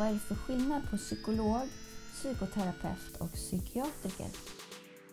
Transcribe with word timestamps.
vad 0.00 0.08
är 0.08 0.12
det 0.12 0.18
för 0.18 0.34
skillnad 0.34 0.82
på 0.90 0.96
psykolog, 0.96 1.60
psykoterapeut 2.12 3.16
och 3.18 3.32
psykiatriker? 3.32 4.26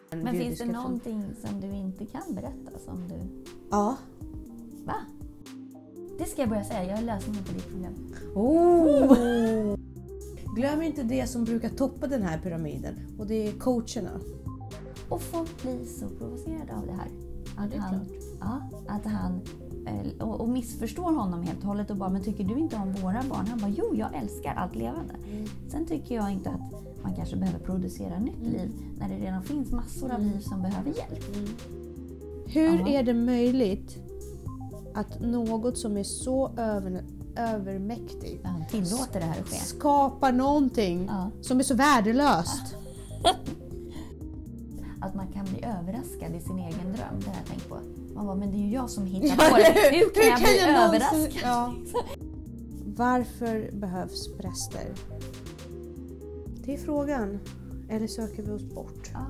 Men 0.09 0.33
vi 0.33 0.39
finns 0.39 0.59
det 0.59 0.65
någonting 0.65 1.25
som 1.45 1.61
du 1.61 1.67
inte 1.67 2.05
kan 2.05 2.35
berätta? 2.35 2.79
Som 2.85 3.07
du... 3.07 3.45
Ja. 3.69 3.97
Va? 4.85 4.95
Det 6.17 6.25
ska 6.25 6.41
jag 6.41 6.49
börja 6.49 6.63
säga. 6.63 6.83
Jag 6.83 6.97
är 6.99 7.01
lösningen 7.01 7.43
på 7.43 7.53
ditt 7.53 7.69
problem. 7.69 8.13
Oh. 8.35 9.77
Glöm 10.55 10.81
inte 10.81 11.03
det 11.03 11.27
som 11.27 11.43
brukar 11.43 11.69
toppa 11.69 12.07
den 12.07 12.21
här 12.21 12.39
pyramiden 12.39 12.95
och 13.19 13.27
det 13.27 13.47
är 13.47 13.51
coacherna. 13.51 14.19
Och 15.09 15.21
folk 15.21 15.61
blir 15.61 15.85
så 15.85 16.09
provocerade 16.09 16.75
av 16.75 16.85
det 16.85 16.93
här. 16.93 17.09
Att 17.57 17.71
det 17.71 17.77
är 17.77 17.81
han, 17.81 18.05
ja, 18.39 18.69
att 18.87 19.05
han 19.05 19.41
och, 20.19 20.41
och 20.41 20.49
missförstår 20.49 21.13
honom 21.15 21.43
helt 21.43 21.59
och 21.59 21.65
hållet 21.67 21.89
och 21.89 21.97
bara 21.97 22.09
“men 22.09 22.23
tycker 22.23 22.43
du 22.43 22.59
inte 22.59 22.75
om 22.75 22.93
våra 22.93 23.23
barn?” 23.29 23.47
Han 23.47 23.59
bara 23.59 23.71
“jo, 23.77 23.95
jag 23.95 24.15
älskar 24.15 24.53
allt 24.55 24.75
levande”. 24.75 25.13
Sen 25.69 25.85
tycker 25.85 26.15
jag 26.15 26.31
inte 26.31 26.49
att 26.49 26.71
man 27.03 27.15
kanske 27.15 27.35
behöver 27.35 27.59
producera 27.59 28.19
nytt 28.19 28.39
liv 28.41 28.71
när 28.99 29.09
det 29.09 29.15
redan 29.15 29.43
finns 29.43 29.71
massor 29.71 30.11
av 30.11 30.21
liv 30.21 30.39
som 30.39 30.61
behöver 30.61 30.89
hjälp. 30.89 31.23
Hur 32.47 32.79
Ja. 32.79 32.87
är 32.87 33.03
det 33.03 33.13
möjligt 33.13 33.97
att 34.93 35.21
något 35.21 35.77
som 35.77 35.97
är 35.97 36.03
så 36.03 36.51
över, 36.57 37.03
övermäktigt 37.35 38.45
Han 38.45 38.65
tillåter 38.65 39.19
det 39.19 39.25
här 39.25 39.39
att 39.41 39.49
ske. 39.49 39.55
skapar 39.55 40.31
någonting 40.31 41.05
Ja. 41.09 41.29
som 41.41 41.59
är 41.59 41.63
så 41.63 41.75
värdelöst? 41.75 42.75
Att 45.01 45.15
man 45.15 45.27
kan 45.27 45.45
bli 45.45 45.63
överraskad 45.63 46.35
i 46.35 46.39
sin 46.39 46.59
egen 46.59 46.85
dröm. 46.93 47.19
Det 47.19 47.53
på. 47.53 47.56
Man 48.17 48.25
bara, 48.25 48.35
men 48.35 48.51
det 48.51 48.57
är 48.57 48.65
ju 48.67 48.71
jag 48.73 48.89
som 48.89 49.05
hittar 49.05 49.49
på 49.49 49.57
det. 49.57 49.97
Hur 49.97 50.09
kan 50.13 50.23
jag 50.23 50.39
bli 50.39 50.59
överraskad? 50.59 51.41
Ja. 51.43 51.73
Varför 52.85 53.71
behövs 53.73 54.27
präster? 54.37 54.93
Det 56.65 56.73
är 56.73 56.77
frågan. 56.77 57.39
Eller 57.89 58.07
söker 58.07 58.43
vi 58.43 58.51
oss 58.51 58.63
bort? 58.63 59.09
Ja, 59.13 59.25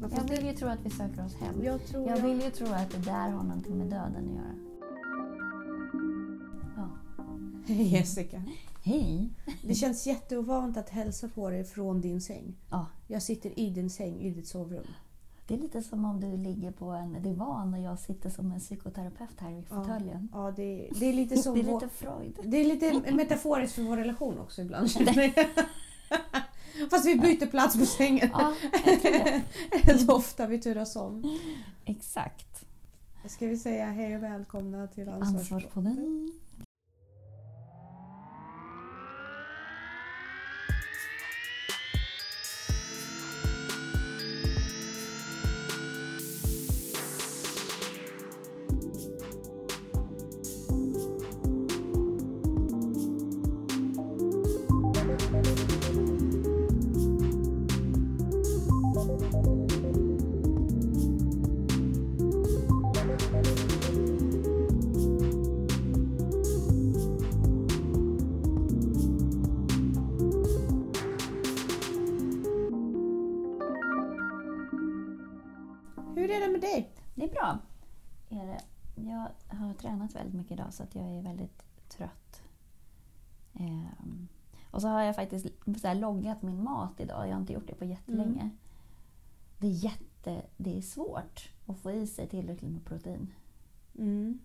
Varför 0.00 0.16
jag 0.16 0.24
vill 0.36 0.46
ju 0.46 0.52
tro 0.52 0.68
att 0.68 0.78
vi 0.84 0.90
söker 0.90 1.24
oss 1.24 1.34
hem. 1.34 1.64
jag 1.64 1.86
tror 1.86 2.08
Jag 2.08 2.16
vill 2.22 2.42
ju 2.42 2.50
tro 2.50 2.66
att 2.66 2.90
det 2.90 2.98
där 2.98 3.30
har 3.30 3.42
någonting 3.42 3.78
med 3.78 3.86
döden 3.86 4.28
att 4.28 4.34
göra. 4.34 4.54
Ja. 6.76 6.88
Hej 7.66 7.82
Jessica. 7.94 8.42
Hej! 8.84 9.30
Det 9.66 9.74
känns 9.74 10.06
jätteovant 10.06 10.76
att 10.76 10.88
hälsa 10.90 11.28
på 11.28 11.50
dig 11.50 11.64
från 11.64 12.00
din 12.00 12.20
säng. 12.20 12.56
Ja, 12.70 12.86
Jag 13.08 13.22
sitter 13.22 13.58
i 13.58 13.70
din 13.70 13.90
säng 13.90 14.20
i 14.20 14.30
ditt 14.30 14.48
sovrum. 14.48 14.86
Det 15.52 15.56
är 15.56 15.62
lite 15.62 15.82
som 15.82 16.04
om 16.04 16.20
du 16.20 16.36
ligger 16.36 16.70
på 16.70 16.90
en 16.90 17.22
divan 17.22 17.74
och 17.74 17.80
jag 17.80 17.98
sitter 17.98 18.30
som 18.30 18.52
en 18.52 18.60
psykoterapeut 18.60 19.40
här 19.40 19.50
i 19.50 19.62
fåtöljen. 19.62 20.28
Ja, 20.32 20.52
det, 20.56 20.88
det 21.00 21.06
är 21.06 21.12
lite 21.12 21.36
som 21.42 21.54
Det 21.54 21.60
är 21.60 21.74
lite 21.74 21.88
Freud. 21.88 22.38
Det 22.44 22.56
är 22.56 22.64
lite 22.64 23.12
metaforiskt 23.14 23.74
för 23.74 23.82
vår 23.82 23.96
relation 23.96 24.38
också 24.38 24.62
ibland. 24.62 24.90
Fast 26.90 27.06
vi 27.06 27.14
byter 27.14 27.46
plats 27.46 27.78
på 27.78 27.86
sängen 27.86 28.30
Ja, 28.32 28.54
så 29.98 30.14
ofta 30.14 30.46
vi 30.46 30.60
turas 30.60 30.96
om. 30.96 31.38
Exakt. 31.84 32.64
Ska 33.24 33.46
vi 33.46 33.56
säga 33.56 33.86
hej 33.86 34.16
och 34.16 34.22
välkomna 34.22 34.86
till 34.86 35.08
Ansvarspodden? 35.08 36.32
Idag 80.72 80.74
så 80.74 80.82
att 80.82 80.94
jag 80.94 81.18
är 81.18 81.22
väldigt 81.22 81.62
trött. 81.88 82.42
Ehm, 83.54 84.28
och 84.70 84.82
så 84.82 84.88
har 84.88 85.02
jag 85.02 85.16
faktiskt 85.16 85.46
så 85.80 85.88
här 85.88 85.94
loggat 85.94 86.42
min 86.42 86.62
mat 86.62 87.00
idag. 87.00 87.28
Jag 87.28 87.32
har 87.34 87.40
inte 87.40 87.52
gjort 87.52 87.68
det 87.68 87.74
på 87.74 87.84
jättelänge. 87.84 88.50
Det, 89.58 89.66
är 89.66 89.84
jätte, 89.84 90.42
det 90.56 90.76
är 90.78 90.82
svårt 90.82 91.52
att 91.66 91.78
få 91.78 91.90
i 91.90 92.06
sig 92.06 92.28
tillräckligt 92.28 92.70
med 92.70 92.84
protein 92.84 93.34
Mm. 93.98 94.38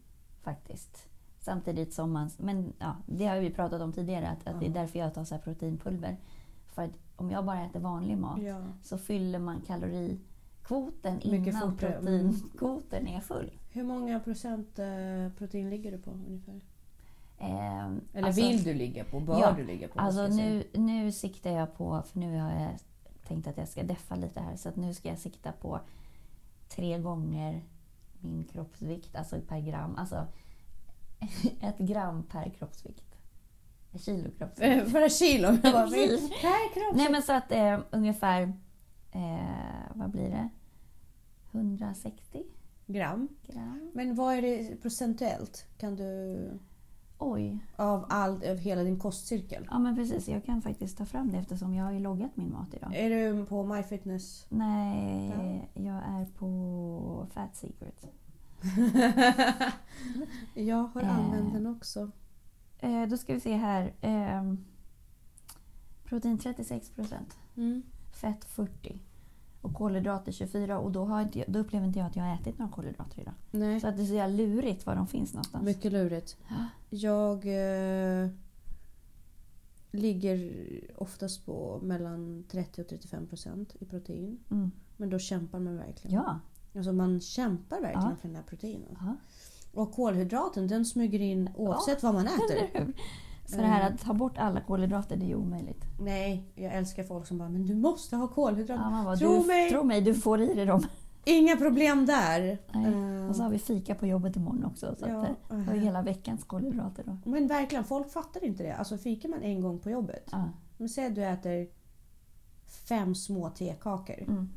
faktiskt. 0.44 1.10
Samtidigt 1.40 1.94
som 1.94 2.12
man... 2.12 2.30
Men 2.38 2.74
ja, 2.80 2.96
det 3.06 3.26
har 3.28 3.40
vi 3.40 3.50
pratat 3.50 3.82
om 3.82 3.94
tidigare 3.94 4.30
att, 4.30 4.48
att 4.48 4.60
det 4.60 4.66
är 4.66 4.74
därför 4.74 5.00
jag 5.00 5.14
tar 5.14 5.24
så 5.24 5.36
här 5.36 5.42
proteinpulver. 5.42 6.18
För 6.68 6.82
att 6.84 6.98
om 7.16 7.32
jag 7.32 7.46
bara 7.46 7.66
äter 7.66 7.80
vanlig 7.80 8.18
mat 8.18 8.42
Ja. 8.42 8.62
så 8.84 8.98
fyller 8.98 9.40
man 9.40 9.62
kalorikvoten 9.62 11.16
Mycket 11.16 11.48
innan 11.48 11.64
mm. 11.64 11.78
proteinkvoten 11.78 13.08
är 13.08 13.20
full. 13.20 13.52
Hur 13.78 13.84
många 13.84 14.20
procent 14.20 14.80
eh, 14.80 15.30
protein 15.38 15.70
ligger 15.70 15.92
du 15.92 15.98
på 15.98 16.12
ungefär? 16.12 16.62
Ehm, 17.40 18.02
Eller 18.14 18.28
alltså- 18.28 18.42
vill 18.42 18.64
du 18.64 18.74
ligga 18.74 19.04
på? 19.04 19.20
Bör 19.20 19.40
Ja, 19.40 19.52
du 19.52 19.64
ligga 19.66 19.88
på? 19.88 20.00
Alltså 20.00 20.28
nu, 20.28 20.64
nu 20.74 21.12
siktar 21.12 21.50
jag 21.52 21.78
på, 21.78 22.02
för 22.12 22.20
nu 22.20 22.40
har 22.40 22.52
jag 22.52 22.72
tänkt 23.28 23.48
att 23.48 23.58
jag 23.58 23.68
ska 23.68 23.84
deffa 23.84 24.16
lite 24.16 24.40
här, 24.40 24.56
så 24.56 24.70
att 24.70 24.76
nu 24.76 24.94
ska 24.94 25.10
jag 25.10 25.20
sikta 25.20 25.52
på 25.52 25.80
tre 26.70 26.98
gånger 27.00 27.62
min 28.20 28.44
kroppsvikt, 28.44 29.16
alltså 29.16 29.42
per 29.48 29.60
gram. 29.60 29.96
Alltså 29.96 30.28
ett 31.62 31.78
gram 31.78 32.24
per 32.24 32.50
kroppsvikt. 32.50 33.16
Ett 33.94 34.02
kilo 34.04 34.32
kroppsvikt. 34.38 34.82
Eh, 34.82 34.86
För 34.86 35.02
ett 35.02 35.16
kilo? 35.16 35.48
Jag 35.64 35.74
bara, 35.74 35.88
Precis. 35.88 36.30
Nej, 36.44 36.70
kropp. 36.74 36.96
Nej 36.96 37.12
men 37.12 37.22
så 37.22 37.34
att 37.34 37.52
eh, 37.52 37.80
ungefär, 37.92 38.42
eh, 39.12 39.96
vad 39.96 40.10
blir 40.10 40.30
det? 40.30 40.50
160 41.52 42.44
Gram. 42.88 43.28
gram? 43.48 43.92
Men 43.94 44.16
vad 44.16 44.36
är 44.36 44.42
det 44.42 44.76
procentuellt? 44.82 45.66
Kan 45.78 45.96
du... 45.96 46.50
Oj. 47.20 47.60
Av, 47.76 48.06
all, 48.10 48.34
av 48.50 48.58
hela 48.58 48.84
din 48.84 49.00
kostcirkel? 49.00 49.68
Ja 49.72 49.80
men 49.80 49.96
precis, 49.96 50.28
jag 50.28 50.44
kan 50.46 50.62
faktiskt 50.62 50.98
ta 50.98 51.06
fram 51.06 51.32
det 51.32 51.38
eftersom 51.38 51.74
jag 51.74 51.86
har 51.86 51.92
ju 51.92 52.00
loggat 52.00 52.38
min 52.38 52.52
mat 52.52 52.74
idag. 52.74 52.96
Är 52.96 53.10
du 53.10 53.46
på 53.46 53.64
MyFitness? 53.66 54.46
Nej, 54.50 55.70
jag 55.74 55.96
är 55.96 56.26
på 56.38 57.28
Fat 57.34 57.56
Secret. 57.56 58.06
jag 60.54 60.84
har 60.84 61.02
Eh. 61.02 61.18
använt 61.20 61.54
den 61.54 61.68
också. 61.68 62.12
Eh, 62.80 63.04
då 63.04 63.18
ska 63.18 63.34
vi 63.34 63.40
se 63.40 63.54
här. 63.56 63.94
Eh, 64.02 64.54
protein 66.06 66.38
36 66.38 66.90
procent. 66.90 67.38
Mm. 67.58 67.84
Fett 68.14 68.46
40. 68.46 69.00
Och 69.68 69.74
kolhydrater 69.74 70.32
24. 70.32 70.80
Och 70.80 70.92
då, 70.92 71.06
har 71.06 71.22
inte, 71.22 71.44
då 71.48 71.60
upplever 71.60 71.88
inte 71.88 72.00
jag 72.00 72.06
att 72.08 72.16
jag 72.16 72.24
har 72.24 72.36
ätit 72.36 72.60
några 72.60 72.72
kolhydrater 72.72 73.22
idag. 73.22 73.34
Nej, 73.52 73.80
Så 73.82 73.88
att 73.88 73.98
det 73.98 74.04
är 74.04 74.06
så 74.08 74.14
jävla 74.14 74.38
lurigt 74.38 74.86
var 74.86 74.96
de 74.96 75.08
finns 75.08 75.34
någonstans. 75.34 75.64
mycket 75.66 75.92
lurigt. 75.92 76.38
Ja. 76.50 76.56
Jag 76.90 77.38
eh, 77.46 78.30
ligger 79.92 80.54
oftast 80.98 81.46
på 81.46 81.80
mellan 81.84 82.44
30 82.52 82.82
och 82.82 82.88
35 82.88 83.28
procent 83.28 83.76
i 83.80 83.86
protein. 83.86 84.40
Mm. 84.52 84.72
Men 84.98 85.10
då 85.10 85.20
kämpar 85.20 85.60
man 85.60 85.78
verkligen. 85.78 86.16
Ja. 86.16 86.40
Alltså 86.76 86.94
man 86.94 87.20
kämpar 87.22 87.82
verkligen 87.82 88.10
Ja. 88.10 88.16
för 88.22 88.28
den 88.28 88.36
här 88.36 88.44
proteinen. 88.44 88.98
ja. 89.00 89.16
Och 89.74 89.92
kolhydraten 89.92 90.68
den 90.68 90.86
smyger 90.86 91.20
in 91.22 91.50
oavsett 91.56 92.04
vad 92.04 92.14
man 92.14 92.26
äter. 92.28 92.94
Så 93.50 93.56
det 93.58 93.64
här 93.68 93.90
att 93.92 94.02
ta 94.02 94.14
bort 94.14 94.38
alla 94.38 94.62
kolhydrater, 94.62 95.18
det 95.18 95.26
är 95.26 95.28
ju 95.28 95.36
omöjligt. 95.36 95.86
Nej, 96.00 96.52
jag 96.56 96.74
älskar 96.74 97.04
folk 97.04 97.28
som 97.28 97.38
bara 97.38 97.50
“men 97.50 97.66
du 97.66 97.76
måste 97.76 98.16
ha 98.16 98.28
kolhydrater”. 98.28 98.84
Ja, 98.98 99.04
bara, 99.06 99.16
Tro 99.18 99.42
du, 99.42 99.48
mig. 99.48 99.70
Tro 99.72 99.84
mig, 99.84 100.02
du 100.02 100.14
får 100.14 100.42
i 100.42 100.54
dig 100.54 100.66
dem. 100.66 100.84
Inga 101.26 101.56
problem 101.58 102.06
där. 102.06 102.58
Nej. 102.74 102.94
Eh, 103.24 103.30
Och 103.30 103.36
så 103.36 103.44
har 103.44 103.50
vi 103.50 103.60
fika 103.60 103.96
på 103.96 104.08
jobbet 104.08 104.36
imorgon 104.36 104.66
också. 104.66 104.96
Så 105.00 105.06
Ja, 105.08 105.22
att, 105.22 105.52
eh, 105.52 105.58
det 105.58 105.64
var 105.64 105.74
hela 105.74 106.02
veckans 106.02 106.44
kolhydrater 106.44 107.04
då. 107.06 107.18
Men 107.32 107.48
verkligen, 107.48 107.84
folk 107.84 108.10
fattar 108.12 108.44
inte 108.44 108.64
det. 108.64 108.72
Alltså 108.76 108.98
fikar 108.98 109.30
man 109.30 109.42
en 109.42 109.62
gång 109.62 109.80
på 109.80 109.90
jobbet. 109.90 110.30
Ja. 110.32 110.50
Men 110.78 110.90
säg 110.90 111.06
att 111.06 111.16
du 111.16 111.24
äter 111.26 111.68
fem 112.88 113.16
små 113.16 113.50
tekakor. 113.50 114.22
Mm. 114.28 114.50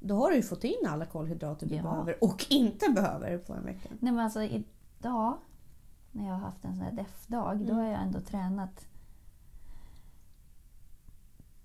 Då 0.00 0.14
har 0.16 0.30
du 0.30 0.36
ju 0.36 0.42
fått 0.42 0.64
in 0.64 0.86
alla 0.88 1.04
kolhydrater 1.04 1.66
du 1.66 1.74
Ja. 1.74 1.82
behöver 1.82 2.24
och 2.24 2.46
inte 2.50 2.88
behöver 2.94 3.38
på 3.38 3.52
en 3.52 3.64
vecka. 3.64 3.88
Nej 4.00 4.12
men 4.12 4.24
alltså 4.24 4.42
idag 4.42 5.36
när 6.12 6.26
jag 6.26 6.32
har 6.34 6.40
haft 6.40 6.64
en 6.64 6.74
sån 6.76 6.84
här 6.84 6.92
deff-dag 6.92 7.58
då 7.58 7.64
Mm. 7.64 7.76
har 7.76 7.84
jag 7.84 8.02
ändå 8.02 8.20
tränat 8.20 8.86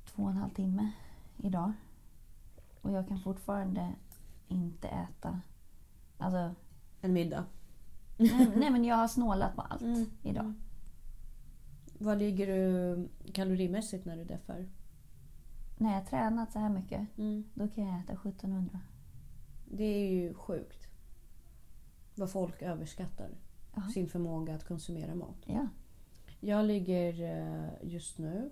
två 0.06 0.24
och 0.24 0.30
en 0.30 0.38
halv 0.38 0.54
timme 0.54 0.92
idag. 1.38 1.72
Och 2.81 2.92
jag 2.92 3.07
kan 3.07 3.19
fortfarande 3.19 3.94
inte 4.48 4.88
äta. 4.88 5.42
Alltså, 6.18 6.56
En 7.01 7.13
middag. 7.13 7.45
nej, 8.18 8.51
nej 8.56 8.69
men 8.69 8.84
jag 8.86 8.95
har 8.95 9.07
snålat 9.07 9.56
på 9.56 9.62
allt 9.62 9.81
Mm. 9.81 10.06
idag. 10.24 10.54
Vad 12.00 12.18
ligger 12.18 12.48
du 12.48 13.10
kalorimässigt 13.34 14.06
när 14.06 14.18
du 14.18 14.24
deffar? 14.24 14.69
När 15.78 15.94
jag 15.94 16.07
tränat 16.07 16.51
så 16.54 16.60
här 16.60 16.69
mycket, 16.69 17.18
Mm. 17.18 17.44
då 17.54 17.68
kan 17.68 17.84
jag 17.88 18.00
äta 18.00 18.13
1700. 18.13 18.80
Det 19.66 19.84
är 19.84 20.10
ju 20.12 20.34
sjukt. 20.34 20.88
Vad 22.16 22.31
folk 22.31 22.62
överskattar. 22.62 23.30
Ja. 23.75 23.81
Sin 23.94 24.08
förmåga 24.08 24.56
att 24.56 24.68
konsumera 24.68 25.16
mat. 25.16 25.38
Ja. 25.46 25.68
Jag 26.40 26.66
ligger 26.66 27.22
eh, 27.40 27.70
just 27.92 28.18
nu 28.18 28.50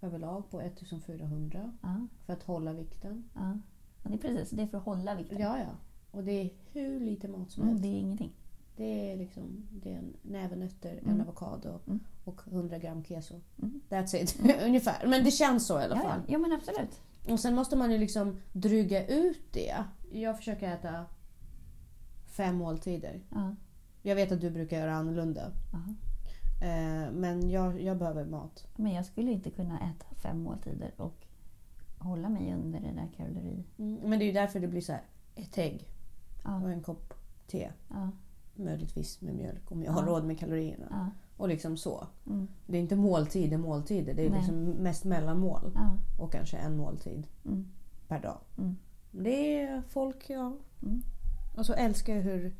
överlag 0.00 0.50
på 0.50 0.60
1400 0.60 1.72
Ja. 1.82 2.06
för 2.26 2.32
att 2.32 2.42
hålla 2.42 2.72
vikten. 2.72 3.28
ja. 3.34 3.58
Det 4.02 4.14
är 4.14 4.18
precis, 4.18 4.50
det 4.50 4.62
är 4.62 4.66
för 4.66 4.78
att 4.78 4.84
hålla 4.84 5.14
vikten. 5.14 5.38
Ja, 5.40 5.58
ja. 5.58 5.70
Och 6.10 6.24
det 6.24 6.32
är 6.32 6.50
hur 6.72 7.00
lite 7.00 7.28
mat 7.28 7.50
som 7.50 7.62
Mm, 7.62 7.68
helst. 7.74 7.82
det 7.82 7.88
är 7.88 8.00
ingenting. 8.00 8.32
Det 8.76 9.12
är 9.12 9.16
liksom 9.16 9.66
det 9.70 9.92
är 9.94 9.98
en 9.98 10.16
näve 10.22 10.56
nötter, 10.56 10.96
en 11.02 11.04
Mm. 11.08 11.20
avokado 11.20 11.80
Mm. 11.86 12.00
och 12.24 12.40
100 12.46 12.78
gram 12.78 13.04
keso. 13.04 13.40
Mm. 13.62 13.80
That's 13.88 14.16
it. 14.16 14.40
Ungefär. 14.66 15.06
Men 15.06 15.24
det 15.24 15.30
känns 15.30 15.66
så 15.66 15.80
i 15.80 15.84
alla 15.84 15.96
Ja, 15.96 16.02
ja. 16.04 16.10
fall. 16.10 16.20
ja, 16.28 16.38
men 16.38 16.52
absolut. 16.52 17.00
Och 17.28 17.40
sen 17.40 17.54
måste 17.54 17.76
man 17.76 17.90
ju 17.92 17.98
liksom 17.98 18.36
dryga 18.52 19.06
ut 19.06 19.52
det. 19.52 19.84
Jag 20.12 20.36
försöker 20.36 20.74
äta 20.74 21.04
fem 22.26 22.56
måltider. 22.56 23.20
Ja. 23.30 23.54
Jag 24.08 24.14
vet 24.16 24.32
att 24.32 24.40
du 24.40 24.50
brukar 24.50 24.78
göra 24.78 24.94
annorlunda. 24.94 25.52
Ja. 25.72 25.78
Eh, 26.66 27.12
men 27.12 27.50
jag, 27.50 27.82
jag 27.82 27.98
behöver 27.98 28.24
mat. 28.24 28.66
Men 28.76 28.92
jag 28.92 29.06
skulle 29.06 29.30
inte 29.32 29.50
kunna 29.50 29.76
äta 29.80 30.14
fem 30.22 30.42
måltider 30.42 30.92
och 30.96 31.26
hålla 31.98 32.28
mig 32.28 32.54
under 32.54 32.80
det 32.80 32.92
där 32.92 33.08
kalori... 33.16 33.64
Mm. 33.78 33.94
Men 34.04 34.18
det 34.18 34.24
är 34.24 34.26
ju 34.26 34.32
därför 34.32 34.60
det 34.60 34.68
blir 34.68 34.80
så 34.80 34.92
här. 34.92 35.02
Ett 35.34 35.58
ägg 35.58 35.88
och 36.42 36.42
Ja. 36.44 36.70
en 36.70 36.82
kopp 36.82 37.14
te. 37.46 37.70
Ja. 37.88 38.10
Möjligtvis 38.54 39.20
med 39.20 39.34
mjölk 39.34 39.72
om 39.72 39.82
jag 39.82 39.90
Ja. 39.92 40.00
har 40.00 40.06
råd 40.06 40.24
med 40.24 40.38
kalorierna. 40.38 40.86
Ja. 40.90 41.10
Och 41.36 41.48
liksom 41.48 41.76
så. 41.76 42.06
Mm. 42.26 42.48
Det 42.66 42.76
är 42.76 42.80
inte 42.82 42.96
måltider, 42.96 43.56
måltider. 43.58 44.14
Det 44.14 44.26
är 44.26 44.30
Nej. 44.30 44.38
liksom 44.38 44.64
mest 44.64 45.04
mellanmål. 45.04 45.72
Ja. 45.74 45.96
Och 46.18 46.32
kanske 46.32 46.56
en 46.56 46.76
måltid 46.76 47.26
Mm. 47.44 47.66
per 48.08 48.20
dag. 48.20 48.38
Mm. 48.58 48.76
Det 49.10 49.60
är 49.60 49.82
folk, 49.88 50.30
ja. 50.30 50.56
Mm. 50.82 51.02
Och 51.56 51.66
så 51.66 51.72
älskar 51.72 52.14
jag 52.14 52.22
hur 52.22 52.54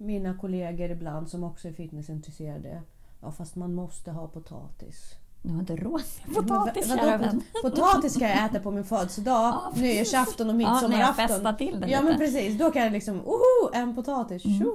mina 0.00 0.34
kollegor 0.38 0.90
ibland 0.90 1.28
som 1.28 1.44
också 1.44 1.68
är 1.68 1.72
fitnessintresserade. 1.72 2.82
Ja 3.20 3.32
fast 3.32 3.56
man 3.56 3.74
måste 3.74 4.10
ha 4.10 4.26
potatis. 4.28 5.14
Du 5.42 5.52
har 5.52 5.60
inte 5.60 5.76
råd 5.76 6.02
med 6.26 6.34
potatis, 6.36 6.86
kära 6.88 7.16
vän. 7.18 7.42
pot- 7.52 7.62
Potatis 7.70 8.16
kan 8.16 8.28
jag 8.28 8.44
äta 8.44 8.60
på 8.60 8.70
min 8.70 8.84
födelsedag, 8.84 9.34
Ja, 9.54 9.70
precis. 9.74 9.82
nyårsafton 10.12 10.46
och 10.50 10.52
Ja, 10.62 10.72
midsommarafton. 10.72 11.28
festar 11.28 11.52
till 11.52 11.80
det 11.80 11.88
Ja 11.88 12.02
men 12.02 12.18
precis, 12.18 12.58
då 12.58 12.70
kan 12.70 12.82
jag 12.82 12.92
liksom, 12.92 13.20
oho, 13.20 13.70
en 13.74 13.94
potatis, 13.94 14.44
Mm. 14.44 14.70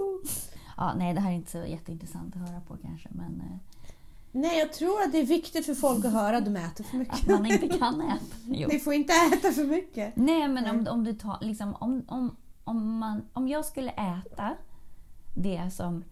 Ja, 0.77 0.93
nej, 0.97 1.13
det 1.13 1.19
här 1.21 1.31
är 1.31 1.35
inte 1.35 1.51
så 1.51 1.57
jätteintressant 1.57 2.35
att 2.35 2.49
höra 2.49 2.61
på 2.67 2.77
kanske. 2.77 3.09
Men 3.11 3.41
eh, 3.45 3.57
Nej 4.31 4.59
jag 4.59 4.73
tror 4.73 5.01
att 5.01 5.11
det 5.11 5.17
är 5.19 5.25
viktigt 5.25 5.65
för 5.65 5.73
folk 5.75 6.05
att 6.05 6.11
höra 6.13 6.37
att 6.37 6.45
de 6.45 6.55
äter 6.55 6.83
för 6.83 6.97
mycket. 6.97 7.13
att 7.15 7.27
man 7.27 7.45
inte 7.45 7.67
kan 7.77 8.01
äta. 8.01 8.25
Jo. 8.47 8.67
Ni 8.71 8.79
får 8.79 8.93
inte 8.93 9.13
äta 9.33 9.51
för 9.51 9.63
mycket. 9.63 10.15
Nej, 10.15 10.47
men 10.47 10.69
om, 10.69 10.87
om 10.91 11.03
du 11.03 11.13
tar... 11.13 11.37
Liksom, 11.41 11.75
om, 11.79 12.05
om, 12.07 12.35
om, 12.63 12.97
man, 12.97 13.21
om 13.33 13.47
jag 13.47 13.65
skulle 13.65 13.91
äta 13.91 14.55
det 15.35 15.69
som 15.73 16.03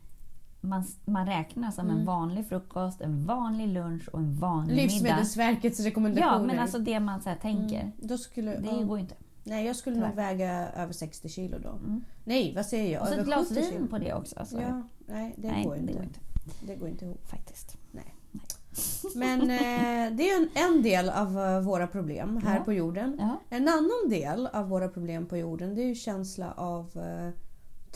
man, 0.61 0.83
man 1.05 1.25
räknar 1.27 1.71
som 1.71 1.89
en 1.89 2.05
vanlig 2.05 2.47
frukost, 2.47 3.01
en 3.01 3.25
vanlig 3.25 3.67
lunch 3.67 4.09
och 4.09 4.19
en 4.19 4.33
vanlig 4.39 4.75
middag. 4.75 4.83
Livsmedelsverkets 4.83 5.79
rekommendationer. 5.79 6.33
Ja, 6.41 6.47
men 6.47 6.59
alltså 6.59 6.79
det 6.79 6.99
man 6.99 7.21
så 7.21 7.29
tänker. 7.41 7.79
Mm, 7.79 7.91
Då 7.97 8.17
skulle, 8.17 8.51
Det 8.57 8.67
ja. 8.67 8.81
går 8.83 8.97
ju 8.97 9.01
inte. 9.01 9.15
Nej, 9.43 9.65
jag 9.65 9.75
skulle 9.75 9.95
Tyvärr. 9.95 10.07
nog 10.07 10.15
väga 10.15 10.69
över 10.69 10.93
60 10.93 11.29
kilo 11.29 11.57
då. 11.63 11.69
Mm. 11.69 12.03
Nej, 12.23 12.53
vad 12.55 12.65
säger 12.65 12.93
jag? 12.93 13.01
Och 13.01 13.07
så 13.07 13.13
över 13.13 13.21
ett 13.23 13.27
glas 13.27 13.49
70 13.49 13.55
vin 13.61 13.71
kilo. 13.71 13.87
på 13.87 13.97
det 13.97 14.13
också. 14.13 14.39
Alltså. 14.39 14.61
Ja, 14.61 14.81
nej, 15.07 15.33
det, 15.37 15.47
nej, 15.51 15.63
går 15.63 15.73
det 15.75 15.79
inte. 15.79 15.93
går 15.93 16.03
inte. 16.03 16.19
Det 16.67 16.75
går 16.75 16.89
inte 16.89 17.05
ihop. 17.05 17.27
Faktiskt. 17.29 17.77
Men 19.15 19.41
eh, 19.41 20.15
det 20.17 20.29
är 20.29 20.41
en, 20.41 20.49
en 20.75 20.81
del 20.81 21.09
av 21.09 21.39
eh, 21.39 21.59
våra 21.61 21.87
problem 21.87 22.41
här 22.45 22.57
Ja. 22.57 22.63
på 22.63 22.73
jorden. 22.73 23.17
Ja. 23.19 23.39
En 23.49 23.67
annan 23.67 24.09
del 24.09 24.47
av 24.47 24.69
våra 24.69 24.87
problem 24.87 25.25
på 25.25 25.37
jorden 25.37 25.75
det 25.75 25.81
är 25.83 25.87
ju 25.87 25.95
känsla 25.95 26.51
av 26.51 26.85
eh, 26.97 27.29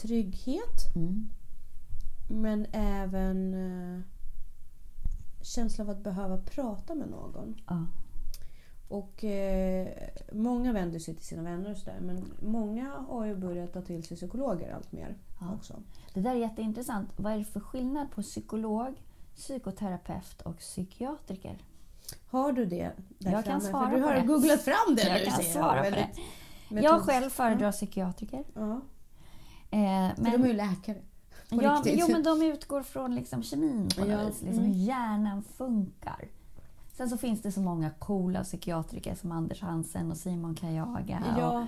trygghet. 0.02 0.96
Mm. 0.96 1.30
Men 2.30 2.66
även 2.72 3.54
eh, 3.54 4.02
känsla 5.42 5.84
av 5.84 5.90
att 5.90 6.04
behöva 6.04 6.38
prata 6.38 6.96
med 6.96 7.10
någon. 7.10 7.56
Ja. 7.68 7.86
Och 8.88 9.24
eh, 9.24 9.88
många 10.32 10.74
vänder 10.74 11.00
sig 11.00 11.16
till 11.16 11.26
sina 11.26 11.44
vänner 11.44 11.72
och 11.72 11.78
sådär. 11.78 12.00
Men 12.02 12.32
många 12.42 12.90
har 13.10 13.26
ju 13.26 13.36
börjat 13.36 13.74
ta 13.74 13.82
till 13.82 14.04
sig 14.04 14.18
psykologer 14.18 14.74
allt 14.76 14.92
mer 14.92 15.16
Ja. 15.40 15.54
också. 15.54 15.74
Det 16.14 16.20
där 16.22 16.32
är 16.32 16.36
jätteintressant. 16.36 17.10
Vad 17.16 17.34
är 17.34 17.38
det 17.38 17.46
för 17.46 17.60
skillnad 17.60 18.12
på 18.12 18.22
psykolog, 18.22 18.96
psykoterapeut 19.36 20.42
och 20.42 20.58
psykiatriker? 20.58 21.58
Har 22.30 22.52
du 22.52 22.66
det 22.66 22.92
där 23.20 23.32
Jag 23.32 23.46
kan 23.46 23.62
svara 23.62 23.90
För 23.90 23.96
du 23.96 24.02
på 24.02 24.08
har 24.08 24.16
det. 24.16 24.22
googlat 24.22 24.62
fram 24.62 24.96
det 24.96 25.02
Jag 25.08 25.20
nu 25.20 25.26
kan 25.26 25.44
svara 25.44 25.78
på 25.84 25.90
Väldigt 26.70 26.84
Jag 26.84 27.02
själv 27.02 27.30
föredrar 27.30 27.72
psykiatriker. 27.72 28.44
Ja, 28.54 28.82
Eh, 29.72 29.80
men, 30.18 30.32
de 30.32 30.44
är 30.44 30.48
ju 30.48 30.54
läkare. 30.54 30.98
Ja, 31.50 31.82
riktigt. 31.86 32.00
jo, 32.00 32.08
men 32.12 32.24
de 32.24 32.42
utgår 32.42 32.84
från 32.84 33.16
liksom 33.16 33.44
kemin 33.44 33.90
på 33.96 34.02
något 34.02 34.10
Ja, 34.10 34.26
vis. 34.26 34.42
Liksom 34.42 34.64
mm. 34.64 34.72
hur 34.72 34.84
hjärnan 34.86 35.44
funkar. 35.44 36.28
Sen 36.94 37.10
så 37.10 37.18
finns 37.18 37.42
det 37.42 37.52
så 37.52 37.60
många 37.62 37.90
coola 37.90 38.44
psykiatriker 38.44 39.16
som 39.16 39.32
Anders 39.32 39.62
Hansen 39.62 40.12
och 40.12 40.18
Simon 40.18 40.56
Kajaga 40.56 41.24
Ja, 41.40 41.68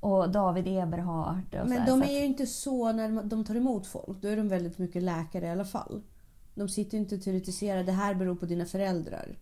och, 0.00 0.18
och 0.22 0.30
David 0.30 0.66
Eberhardt. 0.68 1.52
Men 1.52 1.72
här, 1.72 1.86
de 1.86 1.98
så 1.98 2.04
att- 2.04 2.10
är 2.10 2.18
ju 2.18 2.24
inte 2.24 2.46
så 2.46 2.92
när 2.92 3.22
de- 3.22 3.44
tar 3.44 3.54
emot 3.54 3.86
folk. 3.86 4.18
Då 4.22 4.28
är 4.28 4.36
de 4.36 4.48
väldigt 4.48 4.78
mycket 4.78 5.02
läkare 5.02 5.46
i 5.46 5.50
alla 5.50 5.64
fall. 5.64 6.02
De 6.54 6.68
sitter 6.68 6.96
ju 6.96 7.02
inte 7.02 7.14
och 7.14 7.22
teoretiserar 7.22 7.84
det 7.84 7.92
här 7.92 8.14
beror 8.14 8.34
på 8.34 8.46
dina 8.46 8.64
föräldrar. 8.64 9.36